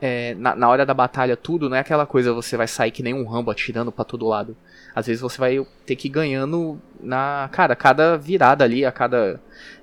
é, 0.00 0.34
na, 0.34 0.54
na, 0.54 0.68
hora 0.68 0.86
da 0.86 0.94
batalha 0.94 1.36
tudo, 1.36 1.68
não 1.68 1.76
é 1.76 1.80
aquela 1.80 2.06
coisa 2.06 2.32
você 2.32 2.56
vai 2.56 2.68
sair 2.68 2.90
que 2.90 3.02
nem 3.02 3.14
um 3.14 3.26
rambo 3.26 3.50
atirando 3.50 3.90
para 3.90 4.04
todo 4.04 4.26
lado. 4.26 4.56
Às 4.94 5.06
vezes 5.06 5.20
você 5.20 5.38
vai 5.38 5.66
ter 5.84 5.96
que 5.96 6.08
ir 6.08 6.10
ganhando 6.10 6.80
na. 7.00 7.48
Cara, 7.52 7.74
cada 7.74 8.16
virada 8.16 8.64
ali, 8.64 8.84
a 8.84 8.92
cada 8.92 9.40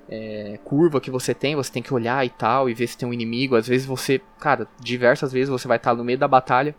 é, 0.08 0.58
curva 0.64 1.00
que 1.00 1.10
você 1.10 1.34
tem, 1.34 1.54
você 1.54 1.70
tem 1.70 1.82
que 1.82 1.92
olhar 1.92 2.24
e 2.24 2.30
tal, 2.30 2.68
e 2.70 2.74
ver 2.74 2.86
se 2.86 2.96
tem 2.96 3.08
um 3.08 3.12
inimigo. 3.12 3.56
Às 3.56 3.68
vezes 3.68 3.86
você. 3.86 4.20
Cara, 4.40 4.66
diversas 4.80 5.32
vezes 5.32 5.48
você 5.48 5.68
vai 5.68 5.76
estar 5.76 5.94
no 5.94 6.04
meio 6.04 6.18
da 6.18 6.28
batalha. 6.28 6.74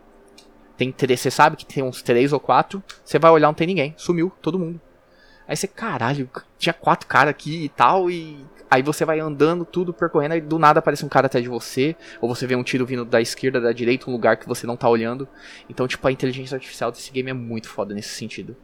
Tem 0.76 0.92
três, 0.92 1.20
você 1.20 1.30
sabe 1.30 1.56
que 1.56 1.66
tem 1.66 1.82
uns 1.82 2.02
três 2.02 2.32
ou 2.32 2.40
quatro. 2.40 2.82
Você 3.04 3.18
vai 3.18 3.30
olhar, 3.30 3.48
não 3.48 3.54
tem 3.54 3.66
ninguém. 3.66 3.94
Sumiu 3.96 4.32
todo 4.40 4.58
mundo. 4.58 4.80
Aí 5.48 5.56
você, 5.56 5.66
caralho, 5.66 6.30
tinha 6.58 6.74
quatro 6.74 7.08
caras 7.08 7.30
aqui 7.30 7.64
e 7.64 7.68
tal, 7.70 8.10
e 8.10 8.44
Aí 8.70 8.82
você 8.82 9.04
vai 9.04 9.18
andando 9.18 9.64
tudo, 9.64 9.94
percorrendo, 9.94 10.34
e 10.34 10.40
do 10.40 10.58
nada 10.58 10.78
aparece 10.78 11.04
um 11.04 11.08
cara 11.08 11.26
atrás 11.26 11.42
de 11.42 11.48
você, 11.48 11.96
ou 12.20 12.28
você 12.28 12.46
vê 12.46 12.54
um 12.54 12.62
tiro 12.62 12.84
vindo 12.84 13.04
da 13.04 13.20
esquerda, 13.20 13.60
da 13.60 13.72
direita, 13.72 14.10
um 14.10 14.12
lugar 14.12 14.36
que 14.36 14.46
você 14.46 14.66
não 14.66 14.76
tá 14.76 14.88
olhando. 14.88 15.26
Então, 15.70 15.88
tipo, 15.88 16.06
a 16.06 16.12
inteligência 16.12 16.54
artificial 16.54 16.90
desse 16.90 17.10
game 17.10 17.30
é 17.30 17.34
muito 17.34 17.68
foda 17.68 17.94
nesse 17.94 18.10
sentido. 18.10 18.54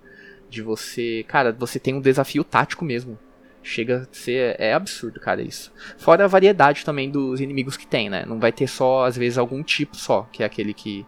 De 0.51 0.61
você. 0.61 1.25
Cara, 1.27 1.53
você 1.53 1.79
tem 1.79 1.95
um 1.95 2.01
desafio 2.01 2.45
tático 2.45 2.85
mesmo. 2.85 3.19
Chega 3.63 4.03
a 4.03 4.15
ser. 4.15 4.57
É 4.61 4.75
absurdo, 4.75 5.19
cara, 5.19 5.41
isso. 5.41 5.73
Fora 5.97 6.25
a 6.25 6.29
variedade 6.29 6.85
também 6.85 7.11
dos 7.11 7.41
inimigos 7.41 7.79
que 7.79 7.87
tem, 7.87 8.11
né? 8.11 8.27
Não 8.27 8.39
vai 8.39 8.53
ter 8.53 8.67
só, 8.67 9.07
às 9.07 9.17
vezes, 9.17 9.39
algum 9.39 9.63
tipo 9.63 9.97
só, 9.97 10.29
que 10.31 10.43
é 10.43 10.47
aquele 10.47 10.75
que. 10.75 11.07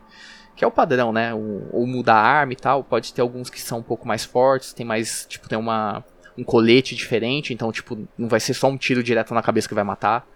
Que 0.57 0.65
é 0.65 0.67
o 0.67 0.71
padrão, 0.71 1.13
né? 1.13 1.33
Ou, 1.35 1.69
ou 1.71 1.87
muda 1.87 2.15
a 2.15 2.21
arma 2.21 2.55
e 2.55 2.57
tal. 2.57 2.83
Pode 2.83 3.13
ter 3.13 3.21
alguns 3.21 3.49
que 3.51 3.61
são 3.61 3.79
um 3.79 3.83
pouco 3.83 4.09
mais 4.09 4.25
fortes, 4.25 4.73
tem 4.73 4.85
mais. 4.85 5.27
Tipo, 5.29 5.49
tem 5.49 5.59
uma 5.59 6.03
um 6.39 6.45
colete 6.45 6.95
diferente, 6.95 7.55
então, 7.55 7.73
tipo, 7.73 8.07
não 8.17 8.29
vai 8.29 8.41
ser 8.41 8.55
só 8.55 8.69
um 8.69 8.77
tiro 8.77 9.03
direto 9.03 9.33
na 9.33 9.43
cabeça 9.43 9.69
que 9.69 9.75
vai 9.75 9.85
matar. 9.85 10.27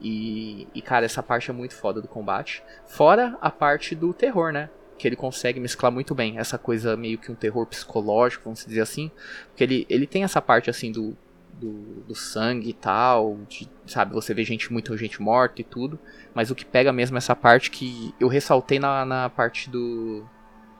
E, 0.00 0.66
e, 0.74 0.80
cara, 0.80 1.04
essa 1.04 1.22
parte 1.22 1.50
é 1.50 1.52
muito 1.52 1.74
foda 1.74 2.00
do 2.00 2.08
combate. 2.08 2.62
Fora 2.86 3.36
a 3.40 3.50
parte 3.50 3.94
do 3.94 4.14
terror, 4.14 4.52
né? 4.52 4.70
Que 4.96 5.08
ele 5.08 5.16
consegue 5.16 5.60
mesclar 5.60 5.90
muito 5.90 6.14
bem. 6.14 6.38
Essa 6.38 6.56
coisa 6.56 6.96
meio 6.96 7.18
que 7.18 7.30
um 7.30 7.34
terror 7.34 7.66
psicológico, 7.66 8.44
vamos 8.44 8.64
dizer 8.64 8.80
assim. 8.80 9.10
Porque 9.48 9.64
ele, 9.64 9.86
ele 9.88 10.06
tem 10.06 10.24
essa 10.24 10.40
parte, 10.40 10.70
assim, 10.70 10.92
do, 10.92 11.16
do, 11.60 12.00
do 12.06 12.14
sangue 12.14 12.70
e 12.70 12.72
tal. 12.72 13.38
De, 13.48 13.68
sabe, 13.86 14.12
você 14.12 14.32
vê 14.32 14.44
gente, 14.44 14.72
muita 14.72 14.96
gente 14.96 15.20
morta 15.20 15.60
e 15.60 15.64
tudo. 15.64 15.98
Mas 16.34 16.50
o 16.50 16.54
que 16.54 16.64
pega 16.64 16.92
mesmo 16.92 17.16
é 17.16 17.18
essa 17.18 17.36
parte 17.36 17.70
que 17.70 18.14
eu 18.18 18.28
ressaltei 18.28 18.78
na, 18.78 19.04
na 19.04 19.28
parte 19.28 19.68
do, 19.68 20.24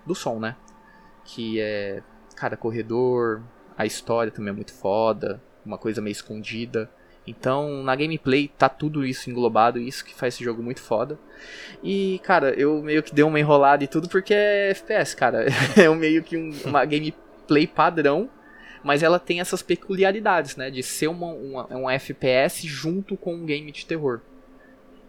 do 0.07 0.15
som, 0.15 0.39
né? 0.41 0.57
Que 1.25 1.61
é, 1.61 2.03
cara, 2.35 2.57
corredor, 2.57 3.43
a 3.77 3.87
história 3.87 4.33
também 4.33 4.51
é 4.51 4.55
muito 4.55 4.73
foda, 4.73 5.43
uma 5.65 5.79
coisa 5.79 6.01
meio 6.01 6.13
escondida. 6.13 6.91
Então, 7.27 7.83
na 7.83 7.95
gameplay 7.95 8.49
tá 8.49 8.69
tudo 8.69 9.05
isso 9.05 9.31
englobado, 9.31 9.79
isso 9.79 10.05
que 10.05 10.15
faz 10.15 10.35
esse 10.35 10.43
jogo 10.43 10.63
muito 10.63 10.81
foda. 10.81 11.19
E, 11.83 12.21
cara, 12.25 12.51
eu 12.55 12.83
meio 12.83 13.03
que 13.03 13.15
dei 13.15 13.25
uma 13.25 13.39
enrolada 13.39 13.85
e 13.85 13.87
tudo 13.87 14.09
porque 14.09 14.35
é 14.35 14.71
FPS, 14.71 15.15
cara. 15.15 15.47
É 15.77 15.89
meio 15.95 16.23
que 16.23 16.37
um, 16.37 16.51
uma 16.65 16.85
gameplay 16.85 17.67
padrão, 17.67 18.29
mas 18.83 19.03
ela 19.03 19.19
tem 19.19 19.41
essas 19.41 19.63
peculiaridades, 19.63 20.57
né? 20.57 20.71
De 20.71 20.83
ser 20.83 21.09
uma, 21.09 21.27
uma, 21.27 21.77
um 21.77 21.91
FPS 21.91 22.67
junto 22.67 23.17
com 23.17 23.35
um 23.35 23.45
game 23.45 23.71
de 23.71 23.87
terror. 23.87 24.21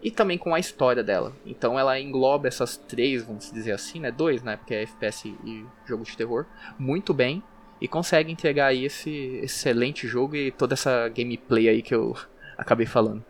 E 0.02 0.10
também 0.10 0.36
com 0.36 0.54
a 0.54 0.58
história 0.58 1.02
dela. 1.02 1.32
Então 1.46 1.78
ela 1.78 1.98
engloba 1.98 2.48
essas 2.48 2.76
três, 2.76 3.22
vamos 3.22 3.50
dizer 3.52 3.72
assim, 3.72 4.00
né? 4.00 4.10
Dois, 4.10 4.42
né? 4.42 4.56
Porque 4.56 4.74
é 4.74 4.82
FPS 4.82 5.28
e 5.28 5.64
jogo 5.86 6.04
de 6.04 6.16
terror. 6.16 6.46
Muito 6.78 7.14
bem 7.14 7.42
e 7.82 7.88
consegue 7.88 8.30
entregar 8.30 8.66
aí 8.66 8.84
esse 8.84 9.10
excelente 9.42 10.06
jogo 10.06 10.36
e 10.36 10.52
toda 10.52 10.74
essa 10.74 11.08
gameplay 11.08 11.68
aí 11.68 11.82
que 11.82 11.92
eu 11.92 12.16
acabei 12.56 12.86
falando. 12.86 13.24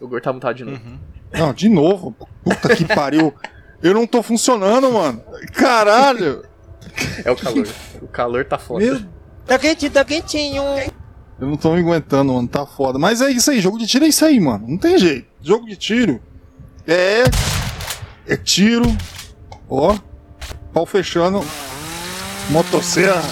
O 0.00 0.06
Gor 0.06 0.20
tá 0.20 0.32
mutado 0.32 0.54
de 0.54 0.64
novo. 0.64 0.80
Uhum. 0.82 0.98
Não, 1.32 1.52
de 1.52 1.68
novo? 1.68 2.16
Puta 2.44 2.74
que 2.76 2.84
pariu. 2.86 3.34
Eu 3.82 3.92
não 3.94 4.06
tô 4.06 4.22
funcionando, 4.22 4.92
mano. 4.92 5.22
Caralho. 5.52 6.44
É 7.24 7.30
o 7.32 7.36
calor. 7.36 7.66
O 8.00 8.08
calor 8.08 8.44
tá 8.44 8.58
foda. 8.58 8.84
Meu... 8.84 9.00
Tá 9.46 9.58
quentinho, 9.58 9.92
tá 9.92 10.04
quentinho. 10.04 10.62
Eu 11.40 11.46
não 11.46 11.56
tô 11.56 11.72
me 11.72 11.80
aguentando, 11.80 12.32
mano. 12.32 12.48
Tá 12.48 12.66
foda. 12.66 12.98
Mas 12.98 13.20
é 13.20 13.30
isso 13.30 13.50
aí. 13.50 13.60
Jogo 13.60 13.78
de 13.78 13.86
tiro 13.86 14.04
é 14.04 14.08
isso 14.08 14.24
aí, 14.24 14.38
mano. 14.38 14.66
Não 14.68 14.78
tem 14.78 14.98
jeito. 14.98 15.26
Jogo 15.42 15.66
de 15.66 15.76
tiro 15.76 16.20
é. 16.86 17.24
É 18.26 18.36
tiro. 18.36 18.84
Ó. 19.68 19.96
Pau 20.72 20.86
fechando 20.86 21.42
motosserra, 22.50 23.22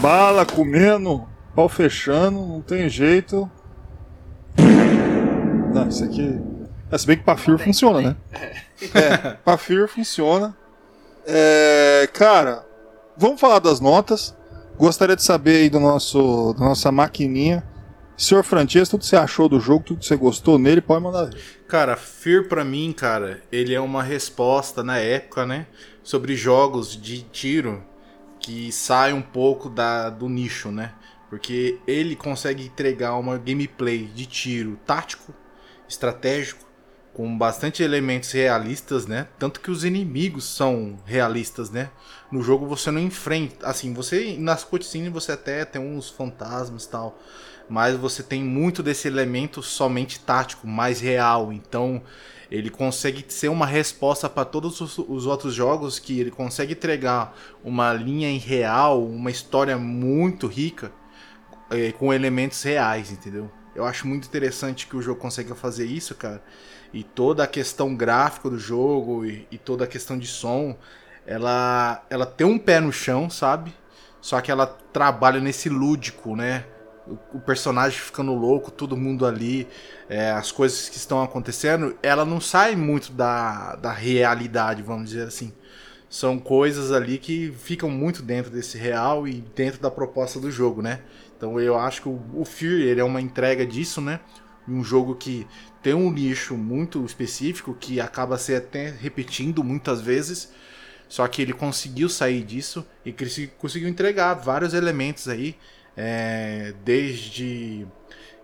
bala 0.00 0.44
comendo, 0.44 1.26
pau 1.54 1.68
fechando, 1.68 2.38
não 2.38 2.60
tem 2.60 2.88
jeito. 2.88 3.50
Não, 5.72 5.88
isso 5.88 6.04
aqui. 6.04 6.38
É, 6.90 6.98
se 6.98 7.06
bem 7.06 7.16
que 7.16 7.24
Pafir 7.24 7.58
funciona, 7.58 8.00
né? 8.00 8.16
É, 8.94 9.30
Pafir 9.44 9.88
funciona. 9.88 10.54
É, 11.26 12.08
cara, 12.12 12.64
vamos 13.16 13.40
falar 13.40 13.58
das 13.58 13.80
notas. 13.80 14.34
Gostaria 14.76 15.14
de 15.14 15.22
saber 15.22 15.56
aí 15.56 15.70
do 15.70 15.78
nosso, 15.78 16.54
da 16.54 16.64
nossa 16.64 16.90
maquininha. 16.90 17.64
Senhor 18.16 18.44
Francesco, 18.44 18.92
tudo 18.92 19.00
que 19.00 19.06
você 19.06 19.16
achou 19.16 19.48
do 19.48 19.58
jogo, 19.58 19.84
tudo 19.84 20.00
que 20.00 20.06
você 20.06 20.16
gostou 20.16 20.58
nele, 20.58 20.80
pode 20.80 21.02
mandar. 21.02 21.30
Cara, 21.66 21.96
Fear 21.96 22.48
pra 22.48 22.64
mim, 22.64 22.92
cara, 22.92 23.42
ele 23.50 23.74
é 23.74 23.80
uma 23.80 24.02
resposta 24.02 24.82
na 24.84 24.98
época, 24.98 25.44
né? 25.44 25.66
Sobre 26.02 26.36
jogos 26.36 27.00
de 27.00 27.22
tiro 27.22 27.82
que 28.38 28.70
sai 28.70 29.12
um 29.12 29.22
pouco 29.22 29.68
da, 29.68 30.10
do 30.10 30.28
nicho, 30.28 30.70
né? 30.70 30.92
Porque 31.28 31.80
ele 31.86 32.14
consegue 32.14 32.64
entregar 32.64 33.16
uma 33.16 33.38
gameplay 33.38 34.04
de 34.06 34.26
tiro 34.26 34.78
tático, 34.86 35.34
estratégico, 35.88 36.64
com 37.14 37.38
bastante 37.38 37.82
elementos 37.82 38.32
realistas, 38.32 39.06
né? 39.06 39.28
Tanto 39.38 39.60
que 39.60 39.70
os 39.70 39.84
inimigos 39.84 40.44
são 40.44 40.98
realistas, 41.06 41.70
né? 41.70 41.90
No 42.30 42.42
jogo 42.42 42.66
você 42.66 42.90
não 42.90 43.00
enfrenta, 43.00 43.66
assim, 43.66 43.94
você 43.94 44.36
nas 44.36 44.64
cutscenes 44.64 45.12
você 45.12 45.32
até 45.32 45.64
tem 45.64 45.80
uns 45.80 46.10
fantasmas 46.10 46.86
tal, 46.86 47.16
mas 47.68 47.96
você 47.96 48.22
tem 48.22 48.42
muito 48.42 48.82
desse 48.82 49.06
elemento 49.06 49.62
somente 49.62 50.18
tático, 50.18 50.66
mais 50.66 51.00
real. 51.00 51.52
Então, 51.52 52.02
ele 52.50 52.68
consegue 52.68 53.24
ser 53.28 53.48
uma 53.48 53.66
resposta 53.66 54.28
para 54.28 54.44
todos 54.44 54.80
os, 54.80 54.98
os, 54.98 55.24
outros 55.24 55.54
jogos 55.54 56.00
que 56.00 56.18
ele 56.18 56.32
consegue 56.32 56.72
entregar 56.72 57.36
uma 57.62 57.92
linha 57.92 58.28
em 58.28 58.38
real, 58.38 59.04
uma 59.04 59.30
história 59.30 59.78
muito 59.78 60.48
rica 60.48 60.92
é, 61.70 61.92
com 61.92 62.12
elementos 62.12 62.60
reais, 62.62 63.12
entendeu? 63.12 63.50
Eu 63.74 63.84
acho 63.84 64.06
muito 64.06 64.26
interessante 64.26 64.86
que 64.86 64.96
o 64.96 65.02
jogo 65.02 65.20
consiga 65.20 65.54
fazer 65.54 65.86
isso, 65.86 66.14
cara. 66.14 66.42
E 66.94 67.02
toda 67.02 67.44
a 67.44 67.46
questão 67.46 67.94
gráfica 67.94 68.48
do 68.48 68.58
jogo 68.58 69.26
e, 69.26 69.46
e 69.50 69.58
toda 69.58 69.84
a 69.84 69.86
questão 69.86 70.18
de 70.18 70.26
som, 70.26 70.74
ela, 71.26 72.02
ela 72.08 72.24
tem 72.24 72.46
um 72.46 72.58
pé 72.58 72.80
no 72.80 72.92
chão, 72.92 73.28
sabe? 73.28 73.74
Só 74.20 74.40
que 74.40 74.50
ela 74.50 74.66
trabalha 74.66 75.40
nesse 75.40 75.68
lúdico, 75.68 76.34
né? 76.34 76.64
o 77.32 77.38
personagem 77.38 77.98
ficando 77.98 78.32
louco, 78.34 78.70
todo 78.70 78.96
mundo 78.96 79.26
ali, 79.26 79.68
é, 80.08 80.30
as 80.30 80.50
coisas 80.50 80.88
que 80.88 80.96
estão 80.96 81.22
acontecendo, 81.22 81.96
ela 82.02 82.24
não 82.24 82.40
sai 82.40 82.74
muito 82.76 83.12
da, 83.12 83.76
da 83.76 83.92
realidade, 83.92 84.82
vamos 84.82 85.10
dizer 85.10 85.26
assim. 85.26 85.52
São 86.08 86.38
coisas 86.38 86.92
ali 86.92 87.18
que 87.18 87.52
ficam 87.52 87.90
muito 87.90 88.22
dentro 88.22 88.50
desse 88.50 88.78
real 88.78 89.26
e 89.26 89.44
dentro 89.54 89.80
da 89.80 89.90
proposta 89.90 90.38
do 90.38 90.50
jogo, 90.50 90.80
né? 90.80 91.00
Então 91.36 91.60
eu 91.60 91.76
acho 91.76 92.02
que 92.02 92.08
o, 92.08 92.12
o 92.32 92.44
ele 92.62 93.00
é 93.00 93.04
uma 93.04 93.20
entrega 93.20 93.66
disso, 93.66 94.00
né? 94.00 94.20
Um 94.68 94.82
jogo 94.82 95.14
que 95.14 95.46
tem 95.82 95.94
um 95.94 96.10
nicho 96.10 96.56
muito 96.56 97.04
específico 97.04 97.74
que 97.78 98.00
acaba 98.00 98.38
se 98.38 98.54
até 98.54 98.90
repetindo 98.90 99.62
muitas 99.62 100.00
vezes. 100.00 100.52
Só 101.08 101.26
que 101.28 101.42
ele 101.42 101.52
conseguiu 101.52 102.08
sair 102.08 102.42
disso 102.42 102.84
e 103.04 103.14
conseguiu 103.58 103.88
entregar 103.88 104.34
vários 104.34 104.72
elementos 104.72 105.28
aí 105.28 105.56
é, 105.96 106.74
desde 106.84 107.86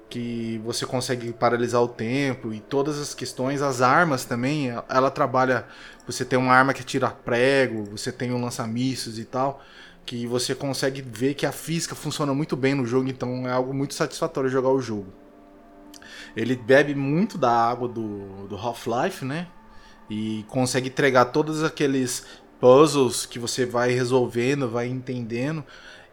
que 0.09 0.61
você 0.65 0.85
consegue 0.85 1.33
paralisar 1.33 1.81
o 1.83 1.89
tempo 1.89 2.53
e 2.53 2.61
todas 2.61 2.99
as 2.99 3.15
questões, 3.15 3.63
as 3.63 3.81
armas 3.81 4.25
também, 4.25 4.73
ela 4.89 5.11
trabalha, 5.11 5.65
você 6.05 6.25
tem 6.25 6.39
uma 6.39 6.53
arma 6.53 6.75
que 6.75 6.83
tira 6.83 7.09
prego, 7.09 7.85
você 7.85 8.11
tem 8.11 8.33
um 8.33 8.43
lança-mísseis 8.43 9.19
e 9.19 9.25
tal, 9.25 9.63
que 10.05 10.27
você 10.27 10.55
consegue 10.55 11.01
ver 11.01 11.35
que 11.35 11.47
a 11.47 11.53
física 11.53 11.95
funciona 11.95 12.35
muito 12.35 12.57
bem 12.57 12.75
no 12.75 12.85
jogo, 12.85 13.09
então 13.09 13.47
é 13.47 13.53
algo 13.53 13.73
muito 13.73 13.95
satisfatório 13.95 14.51
jogar 14.51 14.71
o 14.71 14.81
jogo. 14.81 15.20
Ele 16.37 16.57
bebe 16.57 16.95
muito 16.95 17.37
da 17.39 17.51
água 17.51 17.89
do, 17.89 18.47
do 18.49 18.57
Half-Life, 18.57 19.25
né? 19.25 19.49
E 20.09 20.45
consegue 20.49 20.89
entregar 20.89 21.27
todos 21.27 21.63
aqueles 21.63 22.27
puzzles 22.61 23.25
que 23.27 23.39
você 23.39 23.65
vai 23.65 23.93
resolvendo, 23.93 24.69
vai 24.69 24.87
entendendo 24.89 25.65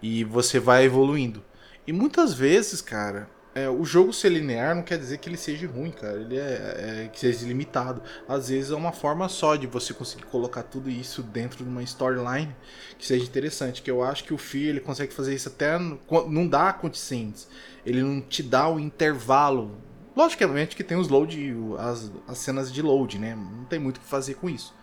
E 0.01 0.23
você 0.23 0.59
vai 0.59 0.85
evoluindo. 0.85 1.43
E 1.85 1.91
muitas 1.93 2.33
vezes, 2.33 2.81
cara, 2.81 3.29
é, 3.55 3.67
o 3.69 3.83
jogo 3.83 4.13
ser 4.13 4.29
linear 4.29 4.75
não 4.75 4.83
quer 4.83 4.97
dizer 4.99 5.17
que 5.17 5.27
ele 5.29 5.37
seja 5.37 5.67
ruim, 5.67 5.89
cara. 5.91 6.19
Ele 6.21 6.37
é, 6.37 7.03
é 7.05 7.09
que 7.11 7.19
seja 7.19 7.45
limitado. 7.47 8.01
Às 8.27 8.49
vezes 8.49 8.71
é 8.71 8.75
uma 8.75 8.91
forma 8.91 9.27
só 9.29 9.55
de 9.55 9.65
você 9.65 9.93
conseguir 9.93 10.25
colocar 10.25 10.63
tudo 10.63 10.89
isso 10.89 11.23
dentro 11.23 11.63
de 11.63 11.69
uma 11.69 11.81
storyline 11.83 12.55
que 12.97 13.05
seja 13.07 13.25
interessante. 13.25 13.81
Que 13.81 13.89
eu 13.89 14.03
acho 14.03 14.23
que 14.23 14.33
o 14.33 14.37
Fear 14.37 14.69
ele 14.69 14.79
consegue 14.79 15.13
fazer 15.13 15.33
isso 15.33 15.47
até 15.49 15.77
no- 15.79 15.99
não 16.29 16.47
dá 16.47 16.71
cutscenes. 16.73 17.47
Ele 17.85 18.03
não 18.03 18.21
te 18.21 18.43
dá 18.43 18.69
o 18.69 18.79
intervalo. 18.79 19.81
Logicamente 20.17 20.75
que 20.75 20.83
tem 20.83 20.97
os 20.97 21.09
load, 21.09 21.37
as, 21.77 22.11
as 22.27 22.37
cenas 22.39 22.73
de 22.73 22.81
load, 22.81 23.19
né? 23.19 23.35
Não 23.35 23.65
tem 23.65 23.77
muito 23.79 23.97
o 23.97 23.99
que 23.99 24.07
fazer 24.07 24.33
com 24.35 24.49
isso. 24.49 24.73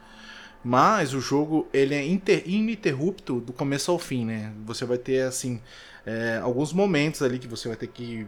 Mas 0.65 1.15
o 1.15 1.21
jogo 1.21 1.69
ele 1.73 1.95
é 1.95 2.07
inter- 2.07 2.43
ininterrupto 2.47 3.41
do 3.41 3.53
começo 3.53 3.91
ao 3.91 3.99
fim, 3.99 4.25
né? 4.25 4.53
Você 4.67 4.85
vai 4.87 4.99
ter 4.99 5.23
assim 5.23 5.61
é, 6.07 6.39
alguns 6.43 6.73
momentos 6.73 7.23
ali 7.23 7.39
que 7.39 7.49
você 7.49 7.69
vai 7.69 7.77
ter 7.77 7.89
que 7.89 8.27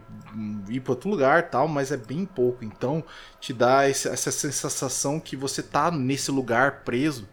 ir 0.69 0.79
para 0.81 0.93
outro 0.93 1.09
lugar, 1.09 1.49
tal, 1.49 1.67
mas 1.67 1.91
é 1.91 1.97
bem 1.97 2.25
pouco. 2.25 2.65
Então 2.65 3.03
te 3.39 3.53
dá 3.53 3.89
esse- 3.89 4.09
essa 4.09 4.31
sensação 4.31 5.19
que 5.19 5.35
você 5.35 5.63
tá 5.63 5.91
nesse 5.91 6.31
lugar 6.31 6.83
preso 6.83 7.27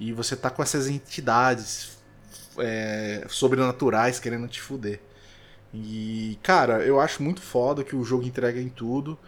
e 0.00 0.12
você 0.12 0.36
tá 0.36 0.50
com 0.50 0.62
essas 0.62 0.88
entidades 0.88 1.98
é, 2.58 3.24
sobrenaturais 3.28 4.18
querendo 4.20 4.48
te 4.48 4.60
fuder. 4.60 5.00
E 5.72 6.38
cara, 6.42 6.84
eu 6.84 7.00
acho 7.00 7.22
muito 7.22 7.40
foda 7.40 7.84
que 7.84 7.94
o 7.96 8.04
jogo 8.04 8.24
entrega 8.24 8.60
em 8.60 8.68
tudo. 8.68 9.18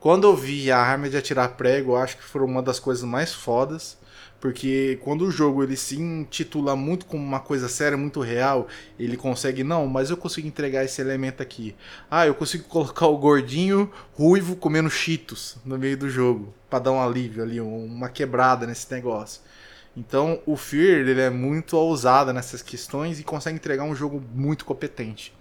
Quando 0.00 0.26
eu 0.26 0.36
vi 0.36 0.70
a 0.70 0.78
arma 0.78 1.08
de 1.08 1.16
atirar 1.16 1.56
prego, 1.56 1.92
eu 1.92 1.96
acho 1.96 2.16
que 2.16 2.22
foi 2.24 2.42
uma 2.42 2.62
das 2.62 2.78
coisas 2.78 3.04
mais 3.04 3.32
fodas. 3.32 3.96
Porque 4.40 4.98
quando 5.02 5.22
o 5.22 5.30
jogo 5.30 5.62
ele 5.62 5.74
se 5.76 5.98
intitula 5.98 6.76
muito 6.76 7.06
como 7.06 7.24
uma 7.24 7.40
coisa 7.40 7.66
séria, 7.66 7.96
muito 7.96 8.20
real, 8.20 8.68
ele 8.98 9.16
consegue, 9.16 9.64
não, 9.64 9.86
mas 9.86 10.10
eu 10.10 10.18
consigo 10.18 10.46
entregar 10.46 10.84
esse 10.84 11.00
elemento 11.00 11.42
aqui. 11.42 11.74
Ah, 12.10 12.26
eu 12.26 12.34
consigo 12.34 12.64
colocar 12.64 13.06
o 13.06 13.16
gordinho 13.16 13.90
ruivo 14.12 14.54
comendo 14.56 14.90
cheetos 14.90 15.56
no 15.64 15.78
meio 15.78 15.96
do 15.96 16.10
jogo, 16.10 16.52
pra 16.68 16.78
dar 16.78 16.92
um 16.92 17.00
alívio 17.00 17.42
ali, 17.42 17.58
um- 17.58 17.86
uma 17.86 18.10
quebrada 18.10 18.66
nesse 18.66 18.92
negócio. 18.92 19.40
Então 19.96 20.40
o 20.44 20.56
Fear 20.56 20.98
ele 21.08 21.20
é 21.22 21.30
muito 21.30 21.74
ousado 21.78 22.30
nessas 22.32 22.60
questões 22.60 23.18
e 23.18 23.24
consegue 23.24 23.56
entregar 23.56 23.84
um 23.84 23.94
jogo 23.94 24.22
muito 24.34 24.66
competente. 24.66 25.32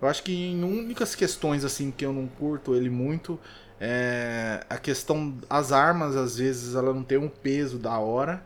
Eu 0.00 0.08
acho 0.08 0.22
que 0.22 0.32
em 0.32 0.62
únicas 0.62 1.14
questões 1.14 1.64
assim 1.64 1.90
que 1.90 2.04
eu 2.04 2.12
não 2.12 2.26
curto 2.26 2.74
ele 2.74 2.90
muito 2.90 3.38
é 3.80 4.64
a 4.68 4.76
questão 4.76 5.36
as 5.48 5.72
armas 5.72 6.16
às 6.16 6.36
vezes 6.36 6.74
ela 6.74 6.92
não 6.92 7.02
tem 7.02 7.18
um 7.18 7.28
peso 7.28 7.78
da 7.78 7.98
hora, 7.98 8.42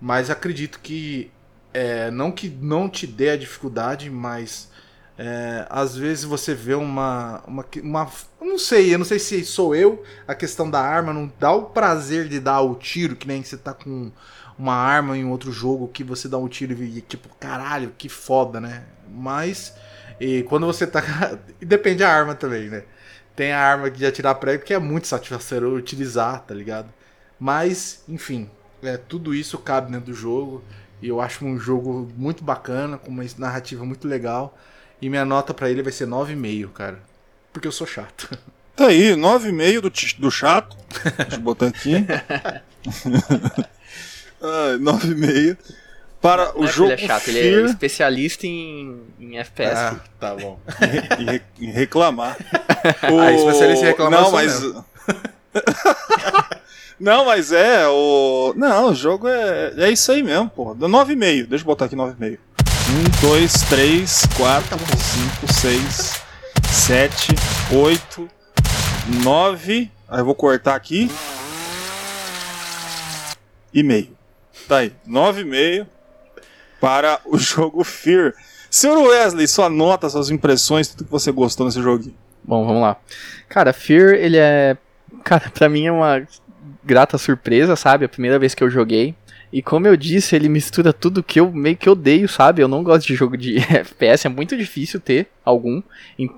mas 0.00 0.30
acredito 0.30 0.80
que 0.80 1.30
é, 1.72 2.10
não 2.10 2.32
que 2.32 2.48
não 2.48 2.88
te 2.88 3.06
dê 3.06 3.30
a 3.30 3.36
dificuldade, 3.36 4.10
mas 4.10 4.70
é, 5.18 5.66
às 5.70 5.96
vezes 5.96 6.24
você 6.24 6.54
vê 6.54 6.74
uma, 6.74 7.42
uma, 7.46 7.64
uma. 7.82 8.10
Não 8.40 8.58
sei, 8.58 8.94
eu 8.94 8.98
não 8.98 9.04
sei 9.04 9.18
se 9.18 9.44
sou 9.44 9.74
eu, 9.74 10.02
a 10.26 10.34
questão 10.34 10.70
da 10.70 10.80
arma 10.80 11.12
não 11.12 11.30
dá 11.38 11.52
o 11.52 11.66
prazer 11.66 12.28
de 12.28 12.38
dar 12.40 12.60
o 12.60 12.74
tiro, 12.74 13.16
que 13.16 13.26
nem 13.26 13.42
você 13.42 13.56
tá 13.56 13.72
com 13.72 14.10
uma 14.58 14.74
arma 14.74 15.16
em 15.16 15.26
outro 15.26 15.52
jogo 15.52 15.88
que 15.88 16.04
você 16.04 16.28
dá 16.28 16.38
um 16.38 16.48
tiro 16.48 16.72
e 16.82 17.00
tipo, 17.00 17.28
caralho, 17.38 17.92
que 17.96 18.08
foda, 18.08 18.60
né? 18.60 18.84
Mas 19.10 19.74
e 20.20 20.42
quando 20.44 20.66
você 20.66 20.86
tá. 20.86 21.02
e 21.60 21.64
depende 21.64 21.98
da 21.98 22.10
arma 22.10 22.34
também, 22.34 22.68
né? 22.68 22.84
Tem 23.34 23.52
a 23.52 23.60
arma 23.60 23.90
de 23.90 24.04
atirar 24.06 24.34
prego 24.36 24.64
que 24.64 24.72
é 24.72 24.78
muito 24.78 25.06
satisfatório 25.06 25.74
utilizar, 25.74 26.40
tá 26.40 26.54
ligado? 26.54 26.88
Mas, 27.38 28.02
enfim, 28.08 28.50
é, 28.82 28.96
tudo 28.96 29.34
isso 29.34 29.58
cabe 29.58 29.92
dentro 29.92 30.06
do 30.06 30.14
jogo. 30.14 30.64
E 31.02 31.08
eu 31.08 31.20
acho 31.20 31.44
um 31.44 31.58
jogo 31.58 32.10
muito 32.16 32.42
bacana, 32.42 32.96
com 32.96 33.10
uma 33.10 33.24
narrativa 33.36 33.84
muito 33.84 34.08
legal. 34.08 34.56
E 35.00 35.10
minha 35.10 35.26
nota 35.26 35.52
pra 35.52 35.70
ele 35.70 35.82
vai 35.82 35.92
ser 35.92 36.06
9,5, 36.06 36.72
cara. 36.72 36.98
Porque 37.52 37.68
eu 37.68 37.72
sou 37.72 37.86
chato. 37.86 38.28
Tá 38.76 38.88
aí, 38.88 39.14
9,5 39.14 39.80
do, 39.80 40.20
do 40.20 40.30
chato. 40.30 40.76
Deixa 41.16 41.36
eu 41.36 41.40
botar 41.40 41.68
aqui. 41.68 41.94
ah, 44.38 44.76
9,5. 44.78 45.56
Para 46.26 46.58
o 46.58 46.64
é 46.64 46.66
jogo 46.66 46.90
ele 46.90 47.04
é 47.04 47.06
chato, 47.06 47.28
ele 47.28 47.38
é 47.38 47.64
especialista 47.66 48.48
em, 48.48 49.00
em 49.20 49.38
FPS. 49.38 49.76
Ah, 49.76 49.96
tá 50.18 50.34
bom. 50.34 50.58
e, 51.20 51.24
re- 51.24 51.42
e 51.60 51.66
reclamar. 51.66 52.36
Ah, 53.02 53.32
especialista 53.32 53.84
em 53.84 53.88
reclamar 53.88 54.22
Não, 54.22 54.30
mas. 54.30 54.62
não, 57.00 57.24
mas 57.24 57.50
é. 57.50 57.86
O... 57.88 58.54
Não, 58.56 58.90
o 58.90 58.94
jogo 58.94 59.26
é, 59.26 59.72
é 59.76 59.90
isso 59.90 60.12
aí 60.12 60.22
mesmo, 60.22 60.48
pô. 60.48 60.72
Dá 60.74 60.86
9,5. 60.86 61.46
Deixa 61.46 61.62
eu 61.62 61.66
botar 61.66 61.86
aqui 61.86 61.96
9,5. 61.96 62.38
1, 63.24 63.28
2, 63.28 63.52
3, 63.62 64.22
4, 64.36 64.78
5, 65.40 65.52
6, 65.52 66.22
7, 66.70 67.34
8, 67.72 68.28
9. 69.24 69.90
Aí 70.08 70.20
eu 70.20 70.24
vou 70.24 70.34
cortar 70.34 70.76
aqui. 70.76 71.10
E 73.74 73.82
meio. 73.82 74.16
Tá 74.68 74.78
aí. 74.78 74.92
9,5 75.08 75.86
para 76.80 77.20
o 77.24 77.36
jogo 77.38 77.82
Fear. 77.84 78.34
Senhor 78.70 78.98
Wesley, 78.98 79.46
sua 79.48 79.68
nota, 79.68 80.08
suas 80.08 80.30
impressões, 80.30 80.88
tudo 80.88 81.04
que 81.04 81.10
você 81.10 81.30
gostou 81.30 81.66
nesse 81.66 81.80
joguinho. 81.80 82.14
Bom, 82.42 82.66
vamos 82.66 82.82
lá. 82.82 82.96
Cara, 83.48 83.72
Fear, 83.72 84.14
ele 84.14 84.36
é. 84.36 84.76
Cara, 85.24 85.50
pra 85.50 85.68
mim 85.68 85.86
é 85.86 85.92
uma 85.92 86.26
grata 86.84 87.18
surpresa, 87.18 87.74
sabe? 87.74 88.04
A 88.04 88.08
primeira 88.08 88.38
vez 88.38 88.54
que 88.54 88.62
eu 88.62 88.70
joguei. 88.70 89.14
E 89.52 89.62
como 89.62 89.86
eu 89.86 89.96
disse, 89.96 90.34
ele 90.34 90.48
mistura 90.48 90.92
tudo 90.92 91.22
que 91.22 91.40
eu 91.40 91.50
meio 91.52 91.76
que 91.76 91.88
odeio, 91.88 92.28
sabe? 92.28 92.62
Eu 92.62 92.68
não 92.68 92.82
gosto 92.82 93.06
de 93.06 93.14
jogo 93.14 93.36
de 93.36 93.56
FPS, 93.72 94.26
é 94.26 94.30
muito 94.30 94.56
difícil 94.56 95.00
ter 95.00 95.28
algum 95.44 95.82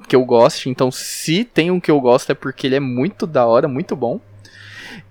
que 0.06 0.14
eu 0.14 0.24
goste. 0.24 0.68
Então, 0.68 0.90
se 0.90 1.44
tem 1.44 1.70
um 1.70 1.80
que 1.80 1.90
eu 1.90 2.00
gosto 2.00 2.30
é 2.30 2.34
porque 2.34 2.66
ele 2.66 2.76
é 2.76 2.80
muito 2.80 3.26
da 3.26 3.46
hora, 3.46 3.66
muito 3.66 3.96
bom. 3.96 4.20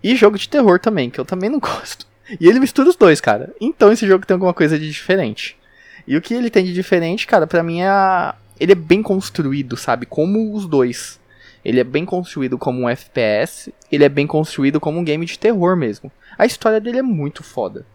E 0.04 0.16
jogo 0.16 0.38
de 0.38 0.48
terror 0.48 0.80
também, 0.80 1.10
que 1.10 1.20
eu 1.20 1.26
também 1.26 1.50
não 1.50 1.60
gosto. 1.60 2.06
E 2.40 2.48
ele 2.48 2.60
mistura 2.60 2.90
os 2.90 2.96
dois, 2.96 3.22
cara. 3.22 3.54
Então 3.60 3.92
esse 3.92 4.08
jogo 4.08 4.26
tem 4.26 4.36
alguma 4.36 4.54
coisa 4.54 4.78
de 4.78 4.90
diferente. 4.90 5.58
E 6.08 6.16
o 6.16 6.22
que 6.22 6.34
ele 6.34 6.50
tem 6.50 6.66
de 6.66 6.74
diferente, 6.74 7.28
cara, 7.28 7.46
pra 7.48 7.64
mim 7.64 7.82
é. 7.82 8.34
Ele 8.60 8.72
é 8.72 8.76
bem 8.76 9.04
construído, 9.04 9.78
sabe? 9.78 10.06
Como 10.06 10.54
os 10.54 10.66
dois. 10.66 11.20
Ele 11.64 11.80
é 11.80 11.84
bem 11.84 12.06
construído 12.06 12.58
como 12.58 12.82
um 12.82 12.90
FPS, 12.90 13.74
ele 13.92 14.06
é 14.06 14.10
bem 14.10 14.26
construído 14.26 14.80
como 14.80 15.00
um 15.00 15.04
game 15.04 15.26
de 15.26 15.38
terror 15.38 15.76
mesmo. 15.76 16.10
A 16.38 16.46
história 16.46 16.80
dele 16.80 17.00
é 17.00 17.04
muito 17.04 17.44
foda. 17.44 17.86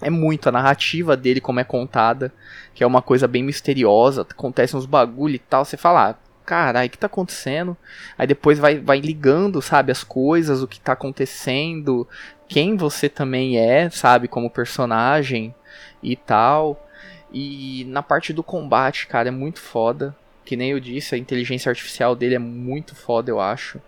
É 0.00 0.08
muito 0.08 0.48
a 0.48 0.52
narrativa 0.52 1.16
dele, 1.16 1.40
como 1.40 1.60
é 1.60 1.64
contada, 1.64 2.32
que 2.72 2.84
é 2.84 2.86
uma 2.86 3.02
coisa 3.02 3.26
bem 3.26 3.42
misteriosa, 3.42 4.22
acontece 4.22 4.76
uns 4.76 4.86
bagulho 4.86 5.34
e 5.34 5.38
tal, 5.38 5.64
você 5.64 5.76
fala, 5.76 6.10
ah, 6.10 6.14
caralho, 6.46 6.86
o 6.86 6.90
que 6.90 6.98
tá 6.98 7.06
acontecendo? 7.06 7.76
Aí 8.16 8.26
depois 8.26 8.58
vai, 8.58 8.78
vai 8.78 9.00
ligando, 9.00 9.60
sabe, 9.60 9.92
as 9.92 10.02
coisas, 10.02 10.62
o 10.62 10.68
que 10.68 10.80
tá 10.80 10.92
acontecendo, 10.92 12.08
quem 12.50 12.76
você 12.76 13.08
também 13.08 13.58
é, 13.58 13.88
sabe, 13.88 14.26
como 14.26 14.50
personagem 14.50 15.54
e 16.02 16.16
tal. 16.16 16.84
E 17.32 17.84
na 17.88 18.02
parte 18.02 18.32
do 18.32 18.42
combate, 18.42 19.06
cara, 19.06 19.28
é 19.28 19.30
muito 19.30 19.60
foda. 19.60 20.14
Que 20.44 20.56
nem 20.56 20.72
eu 20.72 20.80
disse, 20.80 21.14
a 21.14 21.18
inteligência 21.18 21.70
artificial 21.70 22.16
dele 22.16 22.34
é 22.34 22.38
muito 22.40 22.96
foda, 22.96 23.30
eu 23.30 23.40
acho. 23.40 23.80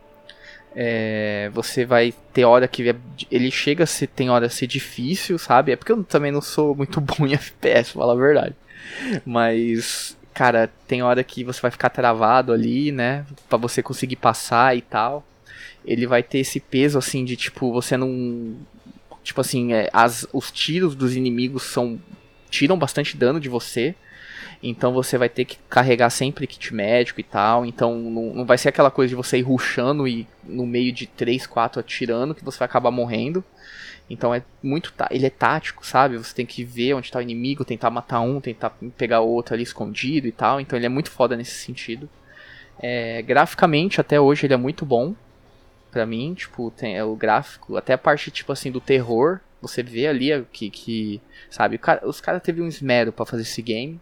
É, 0.76 1.50
você 1.52 1.84
vai 1.84 2.14
ter 2.32 2.44
hora 2.44 2.68
que 2.68 2.88
é- 2.88 2.94
ele 3.30 3.50
chega 3.50 3.82
a 3.84 3.86
ser, 3.86 4.06
tem 4.06 4.30
hora 4.30 4.46
a 4.46 4.50
ser 4.50 4.68
difícil, 4.68 5.38
sabe? 5.38 5.72
É 5.72 5.76
porque 5.76 5.90
eu 5.92 6.04
também 6.04 6.30
não 6.32 6.40
sou 6.40 6.74
muito 6.74 7.00
bom 7.02 7.26
em 7.26 7.34
FPS, 7.34 7.92
pra 7.92 8.00
falar 8.02 8.12
a 8.12 8.16
verdade. 8.16 8.54
Mas, 9.26 10.16
cara, 10.32 10.70
tem 10.86 11.02
hora 11.02 11.24
que 11.24 11.44
você 11.44 11.60
vai 11.60 11.70
ficar 11.72 11.90
travado 11.90 12.52
ali, 12.52 12.92
né? 12.92 13.26
Pra 13.48 13.58
você 13.58 13.82
conseguir 13.82 14.16
passar 14.16 14.76
e 14.76 14.82
tal. 14.82 15.24
Ele 15.85 16.07
vai 16.07 16.22
ter 16.22 16.39
esse 16.39 16.61
peso 16.61 16.99
assim 16.99 17.24
de 17.24 17.37
tipo, 17.37 17.72
você 17.72 17.97
não. 17.97 18.57
Tipo 19.22 19.41
assim, 19.41 19.72
é, 19.72 19.89
as, 19.93 20.26
os 20.33 20.51
tiros 20.51 20.95
dos 20.95 21.16
inimigos 21.16 21.62
são. 21.64 22.01
tiram 22.51 22.78
bastante 22.78 23.16
dano 23.16 23.41
de 23.41 23.49
você. 23.49 23.95
Então 24.62 24.93
você 24.93 25.18
vai 25.18 25.28
ter 25.28 25.45
que 25.45 25.59
carregar 25.68 26.11
sempre 26.11 26.47
kit 26.47 26.72
médico 26.74 27.20
e 27.20 27.24
tal. 27.24 27.66
Então 27.66 27.97
não, 27.99 28.35
não 28.35 28.45
vai 28.47 28.59
ser 28.59 28.68
aquela 28.68 28.91
coisa 28.91 29.11
de 29.11 29.14
você 29.16 29.39
ir 29.39 29.43
rushando 29.43 30.07
e 30.07 30.26
no 30.45 30.66
meio 30.66 30.93
de 30.93 31.07
3, 31.07 31.47
4 31.47 31.80
atirando 31.80 32.35
que 32.35 32.45
você 32.45 32.59
vai 32.59 32.66
acabar 32.66 32.91
morrendo. 32.91 33.45
Então 34.11 34.35
é 34.35 34.43
muito. 34.62 34.93
tá- 34.93 35.09
Ele 35.11 35.26
é 35.26 35.30
tático, 35.30 35.87
sabe? 35.87 36.18
Você 36.18 36.35
tem 36.35 36.47
que 36.47 36.64
ver 36.64 36.95
onde 36.95 37.11
tá 37.11 37.18
o 37.18 37.22
inimigo, 37.22 37.64
tentar 37.64 37.91
matar 37.91 38.20
um, 38.20 38.41
tentar 38.41 38.70
pegar 38.97 39.20
outro 39.20 39.55
ali 39.55 39.62
escondido 39.62 40.26
e 40.26 40.33
tal. 40.33 40.61
Então 40.61 40.78
ele 40.78 40.87
é 40.87 40.89
muito 40.89 41.11
foda 41.11 41.37
nesse 41.37 41.55
sentido. 41.64 42.09
É, 42.80 43.22
graficamente, 43.22 44.01
até 44.01 44.20
hoje, 44.20 44.47
ele 44.47 44.55
é 44.55 44.57
muito 44.57 44.85
bom. 44.85 45.14
Pra 45.93 46.07
mim, 46.07 46.32
tipo, 46.34 46.70
tem 46.70 46.97
é, 46.97 47.05
o 47.05 47.14
gráfico, 47.14 47.76
até 47.76 47.93
a 47.93 47.99
parte, 47.99 48.30
tipo 48.30 48.51
assim, 48.51 48.72
do 48.72 48.80
terror. 48.80 49.38
Você 49.61 49.82
vê 49.82 50.09
ali 50.09 50.30
que, 50.51 50.70
que 50.70 51.20
sabe, 51.51 51.78
cara- 51.78 52.01
os 52.09 52.20
caras 52.20 52.43
teve 52.43 52.61
um 52.61 52.66
esmero 52.66 53.12
pra 53.12 53.24
fazer 53.26 53.43
esse 53.43 53.62
game. 53.62 54.01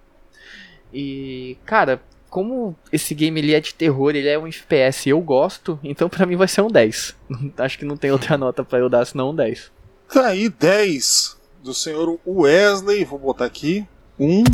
E, 0.95 1.59
cara, 1.67 2.01
como 2.31 2.77
esse 2.93 3.15
game 3.15 3.39
ele 3.41 3.53
é 3.55 3.61
de 3.61 3.75
terror, 3.75 4.15
ele 4.15 4.29
é 4.29 4.39
um 4.39 4.47
FPS 4.47 5.09
eu 5.09 5.21
gosto, 5.21 5.79
então 5.85 6.09
pra 6.09 6.25
mim 6.25 6.37
vai 6.37 6.49
ser 6.49 6.63
um 6.63 6.69
10. 6.71 7.17
Acho 7.59 7.77
que 7.79 7.85
não 7.85 7.97
tem 7.97 8.13
outra 8.13 8.39
nota 8.39 8.65
pra 8.65 8.79
eu 8.79 8.89
dar 8.89 9.05
senão 9.05 9.31
um 9.31 9.35
10. 9.35 9.71
Tá 10.13 10.29
aí 10.29 10.49
10 10.49 11.37
do 11.63 11.75
senhor 11.75 12.19
Wesley. 12.27 13.05
Vou 13.05 13.19
botar 13.19 13.45
aqui. 13.47 13.87
1, 14.19 14.45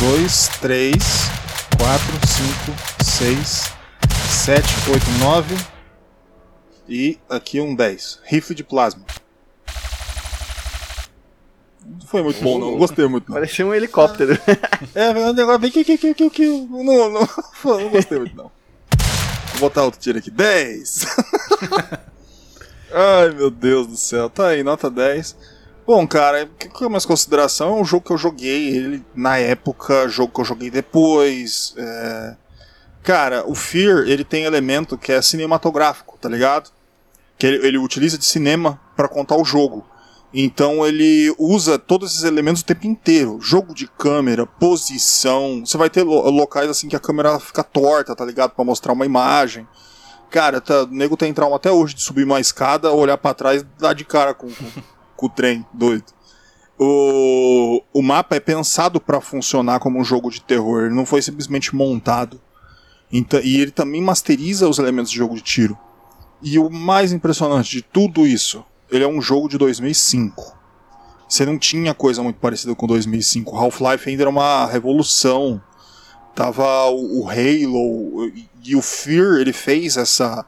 dois, 0.00 0.48
três, 0.60 0.96
quatro, 1.78 2.26
cinco, 2.26 3.04
seis, 3.04 3.72
sete, 4.28 4.68
oito, 4.90 5.06
nove. 5.20 5.54
E 6.88 7.18
aqui 7.28 7.60
um 7.60 7.74
10. 7.74 8.20
Rifle 8.24 8.54
de 8.54 8.64
plasma. 8.64 9.04
Não 11.86 12.06
foi 12.06 12.22
muito 12.22 12.42
bom, 12.42 12.58
não. 12.58 12.72
Não 12.72 12.78
gostei 12.78 13.06
muito, 13.06 13.28
não. 13.28 13.34
Parecia 13.34 13.66
um 13.66 13.74
helicóptero. 13.74 14.38
É, 14.94 15.10
o 15.10 15.32
negócio 15.32 15.60
vem 15.60 15.70
que, 15.70 15.82
que, 15.84 15.98
que, 15.98 16.14
que, 16.14 16.30
que. 16.30 16.46
Não, 16.46 16.84
não, 16.84 17.10
não 17.64 17.90
gostei 17.90 18.18
muito, 18.18 18.36
não. 18.36 18.50
Vou 19.52 19.60
botar 19.60 19.82
outro 19.82 19.98
tiro 19.98 20.18
aqui. 20.18 20.30
10! 20.30 21.06
Ai, 22.92 23.30
meu 23.30 23.50
Deus 23.50 23.86
do 23.86 23.96
céu. 23.96 24.30
Tá 24.30 24.48
aí, 24.48 24.62
nota 24.62 24.88
10. 24.90 25.36
Bom, 25.86 26.06
cara, 26.06 26.44
o 26.44 26.48
que 26.56 26.68
que 26.68 26.84
é 26.84 26.88
mais 26.88 27.04
consideração? 27.04 27.76
É 27.76 27.80
um 27.80 27.84
jogo 27.84 28.06
que 28.06 28.12
eu 28.12 28.18
joguei 28.18 28.68
ele 28.68 29.04
na 29.14 29.36
época, 29.38 30.08
jogo 30.08 30.32
que 30.32 30.40
eu 30.40 30.44
joguei 30.44 30.70
depois. 30.70 31.74
é. 31.76 32.36
Cara, 33.04 33.44
o 33.46 33.54
Fear, 33.54 34.08
ele 34.08 34.24
tem 34.24 34.44
elemento 34.44 34.98
que 34.98 35.12
é 35.12 35.20
cinematográfico, 35.22 36.18
tá 36.20 36.28
ligado? 36.28 36.70
Que 37.38 37.46
ele, 37.46 37.66
ele 37.66 37.78
utiliza 37.78 38.16
de 38.18 38.24
cinema 38.24 38.80
pra 38.96 39.06
contar 39.08 39.36
o 39.36 39.44
jogo. 39.44 39.84
Então 40.32 40.84
ele 40.84 41.32
usa 41.38 41.78
todos 41.78 42.10
esses 42.12 42.24
elementos 42.24 42.62
o 42.62 42.64
tempo 42.64 42.86
inteiro. 42.88 43.38
Jogo 43.40 43.72
de 43.74 43.86
câmera, 43.86 44.46
posição. 44.46 45.62
Você 45.64 45.76
vai 45.76 45.88
ter 45.90 46.02
lo- 46.02 46.28
locais 46.30 46.68
assim 46.68 46.88
que 46.88 46.96
a 46.96 47.00
câmera 47.00 47.38
fica 47.38 47.62
torta, 47.62 48.16
tá 48.16 48.24
ligado? 48.24 48.50
Pra 48.52 48.64
mostrar 48.64 48.92
uma 48.94 49.06
imagem. 49.06 49.68
Cara, 50.30 50.60
tá, 50.60 50.82
o 50.82 50.86
nego 50.86 51.16
tem 51.16 51.32
trauma 51.32 51.54
até 51.56 51.70
hoje 51.70 51.94
de 51.94 52.02
subir 52.02 52.24
uma 52.24 52.40
escada, 52.40 52.90
olhar 52.90 53.16
pra 53.18 53.32
trás 53.34 53.62
e 53.62 53.66
dar 53.78 53.92
de 53.92 54.04
cara 54.04 54.34
com, 54.34 54.48
com, 54.48 54.64
com 55.14 55.26
o 55.26 55.28
trem 55.28 55.64
doido. 55.72 56.06
O, 56.76 57.80
o 57.92 58.02
mapa 58.02 58.34
é 58.34 58.40
pensado 58.40 59.00
pra 59.00 59.20
funcionar 59.20 59.78
como 59.78 60.00
um 60.00 60.04
jogo 60.04 60.30
de 60.30 60.40
terror, 60.40 60.86
ele 60.86 60.94
não 60.94 61.06
foi 61.06 61.22
simplesmente 61.22 61.72
montado. 61.76 62.40
Então, 63.16 63.38
e 63.40 63.60
ele 63.60 63.70
também 63.70 64.02
masteriza 64.02 64.68
os 64.68 64.80
elementos 64.80 65.12
de 65.12 65.16
jogo 65.16 65.36
de 65.36 65.40
tiro. 65.40 65.78
E 66.42 66.58
o 66.58 66.68
mais 66.68 67.12
impressionante 67.12 67.70
de 67.70 67.80
tudo 67.80 68.26
isso, 68.26 68.64
ele 68.90 69.04
é 69.04 69.08
um 69.08 69.22
jogo 69.22 69.48
de 69.48 69.56
2005. 69.56 70.58
Você 71.28 71.46
não 71.46 71.56
tinha 71.56 71.94
coisa 71.94 72.24
muito 72.24 72.40
parecida 72.40 72.74
com 72.74 72.88
2005. 72.88 73.56
Half-Life 73.56 74.10
ainda 74.10 74.24
era 74.24 74.30
uma 74.30 74.66
revolução. 74.66 75.62
Tava 76.34 76.86
o, 76.86 77.20
o 77.22 77.28
Halo 77.28 78.32
e, 78.64 78.74
o 78.74 78.82
Fear, 78.82 79.36
ele 79.40 79.52
fez 79.52 79.96
essa 79.96 80.44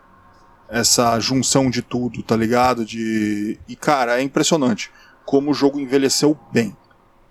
essa 0.69 1.21
junção 1.21 1.71
de 1.71 1.81
tudo, 1.81 2.25
tá 2.25 2.35
ligado? 2.35 2.85
De 2.85 3.57
e 3.69 3.77
cara, 3.77 4.19
é 4.19 4.23
impressionante 4.23 4.91
como 5.25 5.53
o 5.53 5.55
jogo 5.55 5.79
envelheceu 5.79 6.37
bem. 6.53 6.77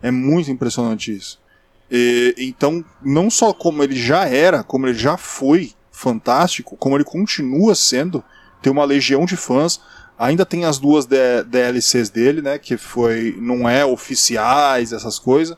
É 0.02 0.10
muito 0.10 0.50
impressionante 0.50 1.14
isso. 1.14 1.42
E, 1.90 2.34
então, 2.38 2.84
não 3.02 3.30
só 3.30 3.54
como 3.54 3.84
ele 3.84 3.96
já 3.96 4.28
era, 4.28 4.64
como 4.64 4.88
ele 4.88 4.98
já 4.98 5.18
foi 5.18 5.74
fantástico, 5.92 6.76
como 6.78 6.98
ele 6.98 7.04
continua 7.04 7.74
sendo, 7.74 8.24
tem 8.62 8.72
uma 8.72 8.84
legião 8.84 9.26
de 9.26 9.38
fãs. 9.38 9.80
Ainda 10.18 10.46
tem 10.46 10.66
as 10.66 10.78
duas 10.78 11.06
DLCs 11.06 12.10
dele, 12.10 12.42
né? 12.42 12.58
Que 12.58 12.78
foi. 12.78 13.36
não 13.40 13.68
é 13.68 13.86
oficiais, 13.86 14.94
essas 14.94 15.20
coisas. 15.20 15.58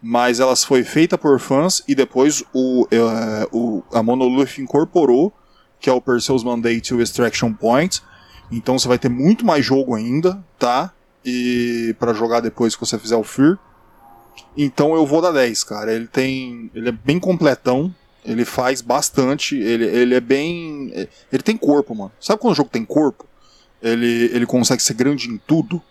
Mas 0.00 0.40
elas 0.40 0.64
foi 0.64 0.84
feita 0.84 1.18
por 1.18 1.40
fãs 1.40 1.82
e 1.86 1.94
depois 1.94 2.42
o, 2.54 2.86
eh, 2.90 3.48
o, 3.52 3.82
a 3.92 4.02
Monolith 4.02 4.60
incorporou, 4.60 5.32
que 5.80 5.90
é 5.90 5.92
o 5.92 6.00
Perseus 6.00 6.44
Mandate 6.44 6.92
e 6.92 6.96
o 6.96 7.02
Extraction 7.02 7.52
Point. 7.52 8.00
Então 8.50 8.78
você 8.78 8.88
vai 8.88 8.98
ter 8.98 9.08
muito 9.08 9.44
mais 9.44 9.64
jogo 9.64 9.94
ainda, 9.94 10.42
tá? 10.58 10.92
E 11.24 11.94
para 11.98 12.14
jogar 12.14 12.40
depois 12.40 12.74
que 12.74 12.80
você 12.80 12.98
fizer 12.98 13.16
o 13.16 13.24
Fear. 13.24 13.58
Então 14.56 14.94
eu 14.94 15.06
vou 15.06 15.20
dar 15.20 15.32
10, 15.32 15.64
cara. 15.64 15.92
Ele 15.92 16.06
tem. 16.06 16.70
Ele 16.74 16.88
é 16.88 16.92
bem 16.92 17.18
completão. 17.18 17.94
Ele 18.24 18.44
faz 18.44 18.80
bastante. 18.80 19.56
Ele, 19.56 19.84
ele 19.84 20.14
é 20.14 20.20
bem. 20.20 20.92
Ele 21.32 21.42
tem 21.42 21.56
corpo, 21.56 21.94
mano. 21.94 22.12
Sabe 22.20 22.40
quando 22.40 22.52
o 22.52 22.56
jogo 22.56 22.70
tem 22.70 22.84
corpo? 22.84 23.26
Ele, 23.82 24.30
ele 24.32 24.46
consegue 24.46 24.82
ser 24.82 24.94
grande 24.94 25.28
em 25.28 25.38
tudo. 25.38 25.82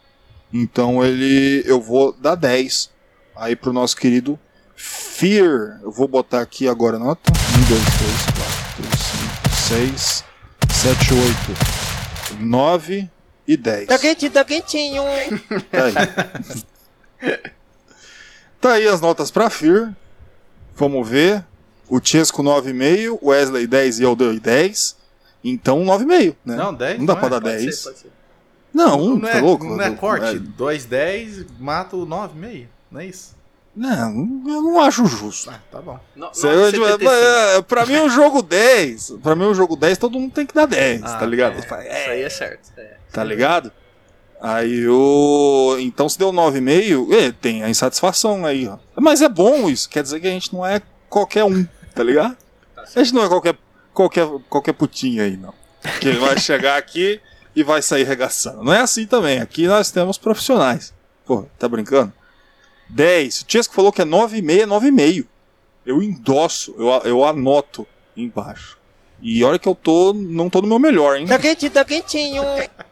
Então 0.53 1.03
ele. 1.03 1.63
Eu 1.65 1.81
vou 1.81 2.13
dar 2.13 2.35
10. 2.35 2.91
Aí 3.35 3.55
pro 3.55 3.73
nosso 3.73 3.95
querido 3.95 4.39
Fear. 4.75 5.79
Eu 5.81 5.91
vou 5.91 6.07
botar 6.07 6.41
aqui 6.41 6.67
agora 6.67 6.97
a 6.97 6.99
nota. 6.99 7.31
1, 7.31 7.65
2, 7.67 7.83
3, 7.83 8.25
4, 8.75 8.97
5, 9.79 9.97
6, 9.97 10.23
7, 10.71 11.13
8, 12.35 12.43
9 12.45 13.09
e 13.47 13.57
10. 13.57 13.87
Tá 13.87 13.97
quentinho, 13.97 14.31
tá 14.31 14.45
quentinho. 14.45 15.03
Tá 15.71 15.85
aí. 15.85 17.41
tá 18.67 18.73
aí 18.75 18.87
as 18.87 19.01
notas 19.01 19.31
pra 19.31 19.49
Fear. 19.49 19.93
Vamos 20.75 21.07
ver. 21.07 21.43
O 21.89 21.99
Chesco 22.03 22.43
9,5, 22.43 23.17
o 23.21 23.29
Wesley 23.29 23.65
10 23.65 23.99
e 23.99 24.03
eu 24.03 24.15
dei 24.15 24.39
10. 24.39 24.95
Então 25.43 25.83
9,5, 25.85 26.35
né? 26.45 26.55
Não, 26.55 26.73
10 26.73 26.99
Não 26.99 27.05
dá 27.05 27.13
não 27.13 27.19
pra 27.19 27.27
é, 27.27 27.31
dar 27.31 27.41
pode 27.41 27.57
10. 27.57 27.75
ser, 27.77 27.83
pode 27.83 27.99
ser. 27.99 28.11
Não, 28.73 28.97
Não, 29.15 29.19
tá 29.21 29.29
é, 29.37 29.41
louco? 29.41 29.65
não 29.65 29.81
é 29.81 29.91
corte. 29.91 30.37
2, 30.37 30.85
10, 30.85 31.45
mata 31.59 31.95
o 31.95 32.05
9,5. 32.05 32.67
Não 32.91 32.99
é 33.01 33.05
isso? 33.05 33.35
Não, 33.75 34.09
eu 34.47 34.61
não 34.61 34.81
acho 34.81 35.05
justo. 35.05 35.49
Ah, 35.51 35.59
tá 35.71 35.79
bom. 35.81 35.99
No- 36.15 36.27
tipo, 36.31 36.41
75. 36.41 37.09
é, 37.09 37.61
pra 37.61 37.85
mim, 37.85 37.97
um 37.97 38.09
jogo 38.09 38.41
10. 38.41 39.11
Pra 39.23 39.35
mim, 39.35 39.45
um 39.45 39.53
jogo 39.53 39.75
10, 39.75 39.97
todo 39.97 40.19
mundo 40.19 40.31
tem 40.33 40.45
que 40.45 40.53
dar 40.53 40.65
10, 40.65 41.03
Ah, 41.03 41.17
tá 41.17 41.25
ligado? 41.25 41.55
é, 41.55 41.59
Isso 41.59 41.73
aí 41.73 42.21
é 42.23 42.29
certo. 42.29 42.71
é. 42.77 42.97
Tá 43.13 43.23
ligado? 43.23 43.71
Aí 44.41 44.87
o. 44.87 45.77
Então 45.79 46.07
se 46.07 46.17
deu 46.17 46.31
9,5, 46.31 47.11
é, 47.13 47.31
tem 47.31 47.63
a 47.63 47.69
insatisfação 47.69 48.45
aí, 48.45 48.67
ó. 48.67 48.77
Mas 48.95 49.21
é 49.21 49.29
bom 49.29 49.69
isso, 49.69 49.89
quer 49.89 50.03
dizer 50.03 50.19
que 50.19 50.27
a 50.27 50.31
gente 50.31 50.53
não 50.53 50.65
é 50.65 50.81
qualquer 51.09 51.43
um, 51.43 51.65
tá 51.95 52.03
ligado? 52.03 52.37
A 52.95 53.03
gente 53.03 53.13
não 53.13 53.23
é 53.23 53.27
qualquer, 53.27 53.55
qualquer, 53.93 54.27
qualquer 54.49 54.73
putinho 54.73 55.23
aí, 55.23 55.35
não. 55.35 55.53
Que 55.99 56.11
vai 56.11 56.37
chegar 56.39 56.77
aqui 56.77 57.19
e 57.55 57.63
vai 57.63 57.81
sair 57.81 58.03
regaçando. 58.03 58.63
Não 58.63 58.73
é 58.73 58.81
assim 58.81 59.05
também. 59.05 59.39
Aqui 59.39 59.67
nós 59.67 59.89
temos 59.91 60.17
profissionais. 60.17 60.93
Pô, 61.25 61.45
tá 61.57 61.67
brincando? 61.67 62.13
10. 62.89 63.41
O 63.41 63.45
Chesco 63.47 63.73
falou 63.73 63.91
que 63.91 64.01
é 64.01 64.05
9,5, 64.05 64.61
é 64.61 64.65
9,5. 64.65 65.25
Eu 65.85 66.03
endosso, 66.03 66.75
eu, 66.77 66.87
eu 67.03 67.25
anoto 67.25 67.87
embaixo. 68.15 68.77
E 69.21 69.43
olha 69.43 69.57
que 69.57 69.67
eu 69.67 69.73
tô. 69.73 70.13
não 70.13 70.49
tô 70.49 70.61
no 70.61 70.67
meu 70.67 70.79
melhor, 70.79 71.17
hein? 71.17 71.25
Tá 71.25 71.39
quentinho, 71.39 71.71
tá 71.71 71.83
quentinho. 71.83 72.43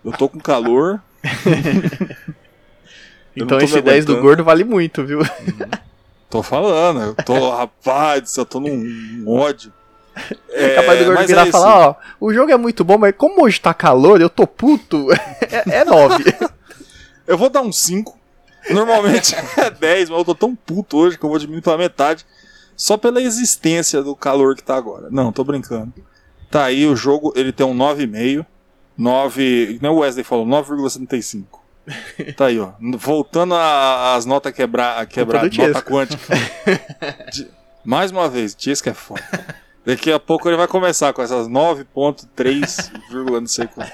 Eu 0.04 0.12
tô 0.14 0.28
com 0.28 0.40
calor. 0.40 1.02
Então 3.36 3.60
esse 3.60 3.76
me 3.76 3.82
10 3.82 4.06
do 4.06 4.22
gordo 4.22 4.44
vale 4.44 4.64
muito, 4.64 5.04
viu? 5.06 5.20
Tô 6.30 6.42
falando, 6.42 7.02
eu 7.02 7.16
tô, 7.16 7.52
rapaz, 7.52 8.36
eu 8.38 8.46
tô 8.46 8.60
num 8.60 9.24
ódio. 9.28 9.72
É, 10.50 10.76
Capaz 10.76 11.00
do 11.00 11.06
gordo 11.08 11.20
mas 11.20 11.28
virar 11.28 11.46
é 11.46 11.50
e 11.50 11.52
falar, 11.52 11.90
ó, 11.90 11.96
o 12.22 12.34
jogo 12.34 12.50
é 12.50 12.56
muito 12.56 12.86
bom, 12.86 12.98
mas 12.98 13.14
como 13.18 13.44
hoje 13.44 13.60
tá 13.60 13.74
calor, 13.74 14.22
eu 14.22 14.30
tô 14.30 14.48
puto, 14.48 15.12
é, 15.52 15.80
é 15.80 15.84
9. 15.84 16.24
Eu 17.28 17.38
vou 17.38 17.50
dar 17.50 17.62
um 17.62 17.72
5. 17.72 18.18
Normalmente 18.70 19.36
é 19.58 19.70
10, 19.70 20.10
mas 20.10 20.20
eu 20.20 20.26
tô 20.26 20.36
tão 20.36 20.56
puto 20.56 20.96
hoje 20.98 21.18
que 21.18 21.26
eu 21.26 21.30
vou 21.30 21.40
diminuir 21.40 21.62
pela 21.62 21.78
metade. 21.78 22.26
Só 22.78 22.98
pela 22.98 23.20
existência 23.20 24.04
do 24.04 24.16
calor 24.16 24.56
que 24.56 24.64
tá 24.64 24.76
agora. 24.76 25.08
Não, 25.10 25.32
tô 25.32 25.44
brincando. 25.44 25.92
Tá 26.52 26.66
aí 26.66 26.86
o 26.86 26.96
jogo, 26.96 27.34
ele 27.36 27.52
tem 27.52 27.66
um 27.66 27.76
9,5. 27.76 28.46
9. 28.98 29.80
Não 29.82 29.90
é 29.90 29.92
o 29.94 29.98
Wesley 30.00 30.24
falou, 30.24 30.46
9,75. 30.46 31.46
Tá 32.36 32.48
aí, 32.48 32.60
ó. 32.60 32.72
Voltando 32.98 33.54
a- 33.54 34.16
às 34.16 34.26
notas 34.26 34.52
quebrar, 34.54 35.06
quebrar 35.06 35.48
do 35.48 35.56
nota 35.56 35.72
Tiesco. 35.74 35.92
quântica. 35.92 36.36
De- 37.32 37.48
Mais 37.84 38.10
uma 38.12 38.28
vez, 38.28 38.56
Tiesco 38.56 38.90
é 38.90 38.94
foda. 38.94 39.22
Daqui 39.86 40.12
a 40.12 40.20
pouco 40.20 40.50
ele 40.50 40.58
vai 40.58 40.68
começar 40.68 41.14
com 41.14 41.22
essas 41.22 41.48
9.3, 41.48 42.92
vírgula 43.12 43.40
não 43.40 43.48
sei 43.48 43.68
quanto. 43.68 43.92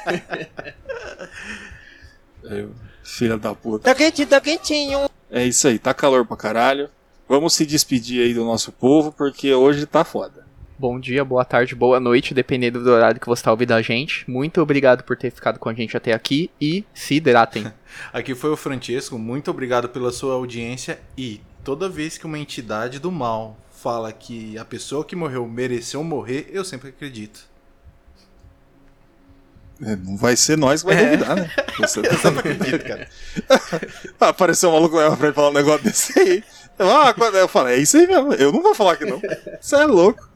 Filha 3.03 3.37
da 3.37 3.53
puta. 3.53 3.83
Tá 3.83 3.95
quentinho, 3.95 4.27
tá 4.27 4.39
quentinho. 4.39 5.09
É 5.29 5.43
isso 5.45 5.67
aí, 5.67 5.77
tá 5.77 5.93
calor 5.93 6.25
pra 6.25 6.37
caralho. 6.37 6.89
Vamos 7.27 7.53
se 7.53 7.65
despedir 7.65 8.21
aí 8.23 8.33
do 8.33 8.43
nosso 8.45 8.71
povo, 8.71 9.11
porque 9.11 9.53
hoje 9.53 9.85
tá 9.85 10.03
foda. 10.03 10.45
Bom 10.81 10.99
dia, 10.99 11.23
boa 11.23 11.45
tarde, 11.45 11.75
boa 11.75 11.99
noite, 11.99 12.33
dependendo 12.33 12.83
do 12.83 12.89
horário 12.89 13.21
que 13.21 13.27
você 13.27 13.43
tá 13.43 13.51
ouvindo 13.51 13.71
a 13.71 13.83
gente. 13.83 14.27
Muito 14.27 14.59
obrigado 14.59 15.03
por 15.03 15.15
ter 15.15 15.29
ficado 15.29 15.59
com 15.59 15.69
a 15.69 15.73
gente 15.75 15.95
até 15.95 16.11
aqui 16.11 16.49
e 16.59 16.83
se 16.91 17.13
hidratem. 17.13 17.71
Aqui 18.11 18.33
foi 18.33 18.49
o 18.49 18.57
Francesco, 18.57 19.19
muito 19.19 19.51
obrigado 19.51 19.87
pela 19.89 20.11
sua 20.11 20.33
audiência 20.33 20.99
e 21.15 21.39
toda 21.63 21.87
vez 21.87 22.17
que 22.17 22.25
uma 22.25 22.39
entidade 22.39 22.97
do 22.97 23.11
mal 23.11 23.55
fala 23.71 24.11
que 24.11 24.57
a 24.57 24.65
pessoa 24.65 25.05
que 25.05 25.15
morreu 25.15 25.47
mereceu 25.47 26.03
morrer, 26.03 26.49
eu 26.51 26.65
sempre 26.65 26.89
acredito. 26.89 27.41
É, 29.83 29.95
Não 29.95 30.17
vai 30.17 30.35
ser 30.35 30.57
nós 30.57 30.81
que 30.81 30.91
vai 30.91 31.05
duvidar, 31.05 31.35
né? 31.35 31.51
Você 31.77 31.99
Eu 31.99 32.17
sempre 32.17 32.53
acredito, 32.53 32.83
cara. 32.83 33.07
Apareceu 34.19 34.69
um 34.69 34.73
maluco 34.73 34.95
lá 34.95 35.15
pra 35.15 35.27
ele 35.27 35.35
falar 35.35 35.49
um 35.49 35.53
negócio 35.53 35.83
desse 35.83 36.19
aí. 36.19 36.43
Eu, 36.79 36.89
ah, 36.89 37.13
eu 37.33 37.47
falei, 37.47 37.75
é 37.75 37.77
isso 37.77 37.97
aí 37.97 38.07
mesmo. 38.07 38.33
Eu 38.33 38.51
não 38.51 38.63
vou 38.63 38.73
falar 38.73 38.95
que 38.95 39.05
não. 39.05 39.21
Você 39.59 39.75
é 39.75 39.85
louco. 39.85 40.30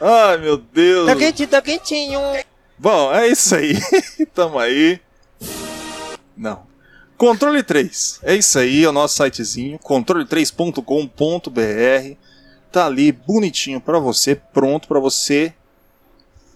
Ai, 0.00 0.38
meu 0.38 0.56
Deus. 0.56 1.06
Tá 1.06 1.16
quentinho, 1.16 1.48
tá 1.48 1.62
quentinho. 1.62 2.20
Bom, 2.78 3.12
é 3.12 3.28
isso 3.28 3.54
aí. 3.54 3.74
Tamo 4.34 4.58
aí. 4.58 5.00
Não. 6.36 6.66
Controle 7.16 7.62
3. 7.62 8.20
É 8.22 8.34
isso 8.34 8.58
aí, 8.58 8.84
é 8.84 8.88
o 8.88 8.92
nosso 8.92 9.22
sitezinho, 9.22 9.78
controle3.com.br. 9.78 12.16
Tá 12.72 12.86
ali 12.86 13.12
bonitinho 13.12 13.80
pra 13.80 14.00
você, 14.00 14.34
pronto 14.34 14.88
pra 14.88 14.98
você. 14.98 15.54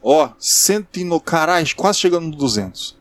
Ó, 0.02 0.30
cento 0.38 0.98
e 0.98 1.04
no 1.04 1.20
caralho, 1.20 1.66
quase 1.76 2.00
chegando 2.00 2.26
no 2.26 2.36
200. 2.36 2.96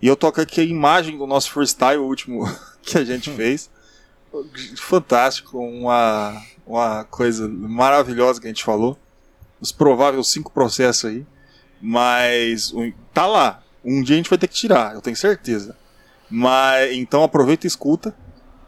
E 0.00 0.06
eu 0.06 0.16
toco 0.16 0.40
aqui 0.40 0.60
a 0.60 0.64
imagem 0.64 1.16
do 1.16 1.26
nosso 1.26 1.50
freestyle, 1.50 1.98
o 1.98 2.06
último 2.06 2.44
que 2.82 2.98
a 2.98 3.04
gente 3.04 3.30
fez. 3.30 3.70
Fantástico, 4.76 5.58
uma, 5.58 6.40
uma 6.66 7.04
coisa 7.04 7.48
maravilhosa 7.48 8.40
que 8.40 8.46
a 8.46 8.50
gente 8.50 8.64
falou. 8.64 8.98
Os 9.60 9.72
prováveis 9.72 10.28
cinco 10.28 10.52
processos 10.52 11.04
aí. 11.06 11.26
Mas 11.80 12.72
tá 13.12 13.26
lá. 13.26 13.62
Um 13.84 14.02
dia 14.02 14.16
a 14.16 14.18
gente 14.18 14.30
vai 14.30 14.38
ter 14.38 14.48
que 14.48 14.54
tirar, 14.54 14.94
eu 14.94 15.00
tenho 15.00 15.16
certeza. 15.16 15.76
Mas 16.30 16.92
então 16.92 17.22
aproveita 17.22 17.66
e 17.66 17.68
escuta, 17.68 18.14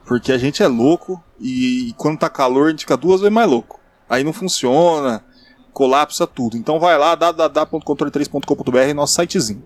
porque 0.05 0.33
a 0.33 0.39
gente 0.39 0.63
é 0.63 0.69
louco 0.69 1.23
e, 1.39 1.95
quando 1.97 2.19
tá 2.19 2.31
calor 2.31 2.69
a 2.69 2.71
gente 2.71 2.81
fica 2.81 2.97
duas 2.97 3.21
vezes 3.21 3.35
mais 3.35 3.49
louco. 3.49 3.81
Aí 4.09 4.25
não 4.25 4.33
funciona, 4.33 5.25
colapsa 5.73 6.27
tudo. 6.27 6.57
Então 6.57 6.81
vai 6.81 6.97
lá, 6.97 7.15
www.controle3.com.br, 7.15 8.95
nosso 8.95 9.15
sitezinho. 9.15 9.63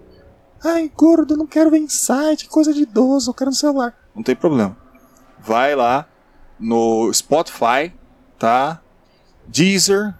Ai, 0.62 0.90
gordo, 0.94 1.36
não 1.36 1.46
quero 1.46 1.70
ver 1.70 1.78
em 1.78 1.88
site, 1.88 2.48
coisa 2.48 2.72
de 2.72 2.82
idoso, 2.82 3.30
eu 3.30 3.34
quero 3.34 3.50
no 3.50 3.56
celular. 3.56 3.94
Não 4.14 4.22
tem 4.22 4.34
problema. 4.34 4.76
Vai 5.38 5.74
lá 5.76 6.08
no 6.58 7.12
Spotify, 7.12 7.92
tá? 8.38 8.80
Deezer, 9.46 10.14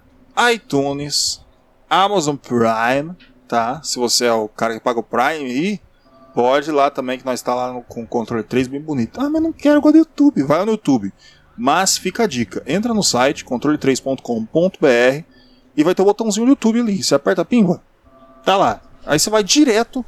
iTunes, 0.53 1.41
Amazon 1.89 2.35
Prime, 2.35 3.15
tá? 3.47 3.81
Se 3.83 3.97
você 3.99 4.25
é 4.25 4.33
o 4.33 4.47
cara 4.47 4.73
que 4.73 4.79
paga 4.79 4.99
o 4.99 5.03
Prime 5.03 5.45
aí, 5.45 5.79
pode 6.33 6.69
ir 6.69 6.73
lá 6.73 6.89
também, 6.91 7.17
que 7.17 7.25
nós 7.25 7.39
está 7.39 7.53
lá 7.55 7.71
no- 7.71 7.81
com 7.83 8.03
o 8.03 8.07
controle 8.07 8.43
3 8.43 8.67
bem 8.67 8.81
bonito. 8.81 9.19
Ah, 9.21 9.29
mas 9.29 9.41
não 9.41 9.53
quero, 9.53 9.79
gosto 9.81 9.93
do 9.93 9.99
YouTube. 9.99 10.43
Vai 10.43 10.63
no 10.65 10.71
YouTube. 10.71 11.13
Mas 11.57 11.97
fica 11.97 12.23
a 12.23 12.27
dica: 12.27 12.61
entra 12.67 12.93
no 12.93 13.03
site 13.03 13.45
controle3.com.br 13.45 15.23
e 15.77 15.83
vai 15.83 15.95
ter 15.95 16.01
o 16.01 16.05
botãozinho 16.05 16.45
do 16.45 16.51
YouTube 16.51 16.79
ali. 16.81 17.01
Você 17.03 17.15
aperta 17.15 17.41
a 17.41 17.45
tá 18.43 18.57
lá. 18.57 18.81
Aí 19.05 19.19
você 19.19 19.29
vai 19.29 19.43
direto 19.43 20.03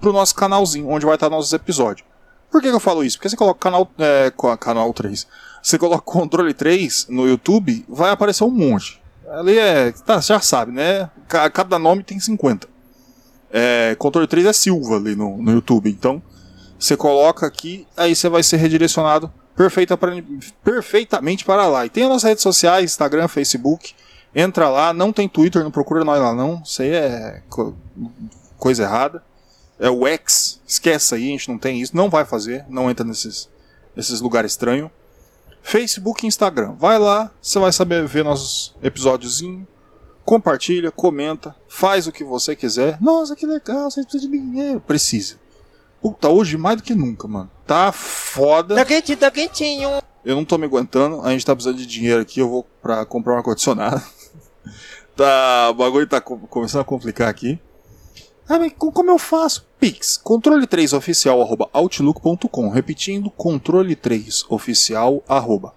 pro 0.00 0.12
nosso 0.12 0.34
canalzinho, 0.34 0.88
onde 0.88 1.04
vai 1.04 1.14
estar 1.16 1.28
nossos 1.28 1.52
episódios. 1.52 2.06
Por 2.50 2.62
que, 2.62 2.68
que 2.68 2.74
eu 2.74 2.80
falo 2.80 3.04
isso? 3.04 3.18
Porque 3.18 3.28
você 3.28 3.36
coloca 3.36 3.60
canal, 3.60 3.90
é, 3.98 4.32
canal 4.58 4.92
3. 4.94 5.26
Você 5.62 5.76
coloca 5.76 6.00
controle 6.02 6.54
3 6.54 7.06
no 7.10 7.26
YouTube, 7.26 7.84
vai 7.88 8.10
aparecer 8.10 8.44
um 8.44 8.50
monte. 8.50 9.02
Ali 9.32 9.58
é. 9.58 9.92
Tá, 9.92 10.20
já 10.20 10.40
sabe, 10.40 10.72
né? 10.72 11.10
Ca- 11.28 11.50
Cada 11.50 11.78
nome 11.78 12.02
tem 12.02 12.18
50. 12.18 12.66
É, 13.50 13.94
controle 13.98 14.26
3 14.26 14.46
é 14.46 14.52
Silva 14.52 14.96
ali 14.96 15.14
no, 15.16 15.36
no 15.38 15.52
YouTube. 15.52 15.90
Então, 15.90 16.22
você 16.78 16.96
coloca 16.96 17.46
aqui, 17.46 17.86
aí 17.96 18.14
você 18.14 18.28
vai 18.28 18.42
ser 18.42 18.56
redirecionado 18.58 19.32
perfeita 19.56 19.96
pra- 19.96 20.12
perfeitamente 20.62 21.44
para 21.44 21.66
lá. 21.66 21.84
E 21.86 21.90
tem 21.90 22.04
as 22.04 22.08
nossas 22.10 22.28
redes 22.28 22.42
sociais, 22.42 22.84
Instagram, 22.84 23.26
Facebook. 23.28 23.94
Entra 24.34 24.68
lá, 24.68 24.92
não 24.92 25.12
tem 25.12 25.28
Twitter, 25.28 25.64
não 25.64 25.70
procura 25.70 26.04
nós 26.04 26.20
lá 26.20 26.34
não. 26.34 26.62
Isso 26.64 26.82
aí 26.82 26.90
é 26.90 27.42
co- 27.48 27.74
coisa 28.58 28.82
errada. 28.84 29.22
É 29.80 29.88
o 29.88 30.06
X, 30.06 30.60
esquece 30.66 31.14
aí, 31.14 31.28
a 31.28 31.30
gente 31.30 31.48
não 31.48 31.56
tem 31.58 31.80
isso, 31.80 31.96
não 31.96 32.10
vai 32.10 32.24
fazer, 32.24 32.64
não 32.68 32.90
entra 32.90 33.06
nesses, 33.06 33.48
nesses 33.96 34.20
lugares 34.20 34.52
estranhos. 34.52 34.90
Facebook 35.68 36.24
e 36.24 36.26
Instagram. 36.28 36.72
Vai 36.78 36.98
lá, 36.98 37.30
você 37.42 37.58
vai 37.58 37.70
saber 37.70 38.06
ver 38.06 38.24
nossos 38.24 38.74
episódios. 38.82 39.42
Compartilha, 40.24 40.90
comenta, 40.90 41.54
faz 41.68 42.06
o 42.06 42.12
que 42.12 42.24
você 42.24 42.56
quiser. 42.56 42.96
Nossa, 43.02 43.36
que 43.36 43.44
legal, 43.44 43.90
você 43.90 44.02
precisa 44.02 44.26
de 44.26 44.32
dinheiro. 44.32 44.80
Precisa. 44.80 45.36
Puta, 46.00 46.30
hoje 46.30 46.56
mais 46.56 46.78
do 46.78 46.82
que 46.82 46.94
nunca, 46.94 47.28
mano. 47.28 47.50
Tá 47.66 47.92
foda. 47.92 48.76
Tá 48.76 48.84
quentinho, 48.86 49.18
tá 49.18 49.30
quentinho. 49.30 49.90
Eu 50.24 50.36
não 50.36 50.44
tô 50.44 50.56
me 50.56 50.64
aguentando, 50.64 51.20
a 51.20 51.32
gente 51.32 51.44
tá 51.44 51.54
precisando 51.54 51.76
de 51.76 51.86
dinheiro 51.86 52.22
aqui, 52.22 52.40
eu 52.40 52.48
vou 52.48 52.66
pra 52.80 53.04
comprar 53.04 53.34
um 53.34 53.36
ar-condicionado. 53.36 54.02
tá, 55.14 55.68
o 55.70 55.74
bagulho 55.74 56.06
tá 56.06 56.18
co- 56.18 56.38
começando 56.48 56.80
a 56.80 56.84
complicar 56.84 57.28
aqui. 57.28 57.60
Ah, 58.48 58.58
mas 58.58 58.72
co- 58.72 58.90
como 58.90 59.10
eu 59.10 59.18
faço? 59.18 59.67
Pix, 59.78 60.20
controle3oficial 60.24 61.40
arroba 61.40 61.68
outlook.com. 61.72 62.68
Repetindo, 62.68 63.30
controle3oficial 63.30 65.22
arroba 65.28 65.74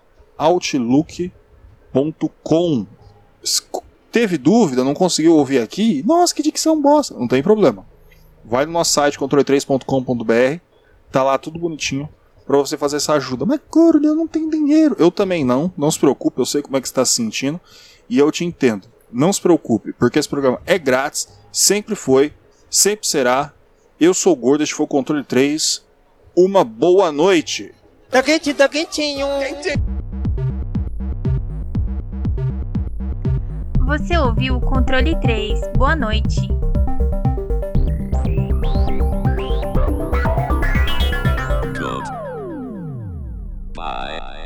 outlook.com. 1.93 2.85
Esco- 3.43 3.83
Teve 4.11 4.37
dúvida, 4.37 4.83
não 4.83 4.93
conseguiu 4.93 5.35
ouvir 5.37 5.59
aqui? 5.61 6.03
Nossa, 6.05 6.35
que 6.35 6.43
dicção 6.43 6.81
bosta. 6.81 7.13
Não 7.17 7.29
tem 7.29 7.41
problema. 7.41 7.85
Vai 8.43 8.65
no 8.65 8.73
nosso 8.73 8.91
site 8.91 9.17
controle3.com.br, 9.17 10.59
tá 11.09 11.23
lá 11.23 11.37
tudo 11.37 11.57
bonitinho 11.57 12.09
pra 12.45 12.57
você 12.57 12.75
fazer 12.77 12.97
essa 12.97 13.13
ajuda. 13.13 13.45
Mas, 13.45 13.61
gordo, 13.71 14.05
eu 14.05 14.13
não 14.13 14.27
tenho 14.27 14.49
dinheiro. 14.49 14.97
Eu 14.99 15.11
também 15.11 15.45
não, 15.45 15.71
não 15.77 15.89
se 15.89 15.97
preocupe, 15.97 16.41
eu 16.41 16.45
sei 16.45 16.61
como 16.61 16.75
é 16.75 16.81
que 16.81 16.87
está 16.87 17.05
se 17.05 17.13
sentindo 17.13 17.57
e 18.09 18.17
eu 18.17 18.29
te 18.33 18.43
entendo. 18.43 18.87
Não 19.09 19.31
se 19.31 19.39
preocupe, 19.39 19.93
porque 19.93 20.19
esse 20.19 20.27
programa 20.27 20.59
é 20.65 20.77
grátis, 20.77 21.29
sempre 21.51 21.95
foi, 21.95 22.33
sempre 22.69 23.07
será. 23.07 23.53
Eu 24.01 24.15
sou 24.15 24.35
gordo, 24.35 24.63
este 24.63 24.73
foi 24.73 24.85
o 24.85 24.87
Controle 24.87 25.23
3. 25.23 25.85
Uma 26.35 26.63
boa 26.63 27.11
noite. 27.11 27.71
Tá 28.09 28.23
quentinho, 28.23 28.55
tá 28.55 28.67
quentinho. 28.67 29.27
Você 33.85 34.17
ouviu 34.17 34.55
o 34.55 34.59
Controle 34.59 35.15
3. 35.21 35.59
Boa 35.77 35.95
noite. 35.95 36.47
Bye. 43.75 44.40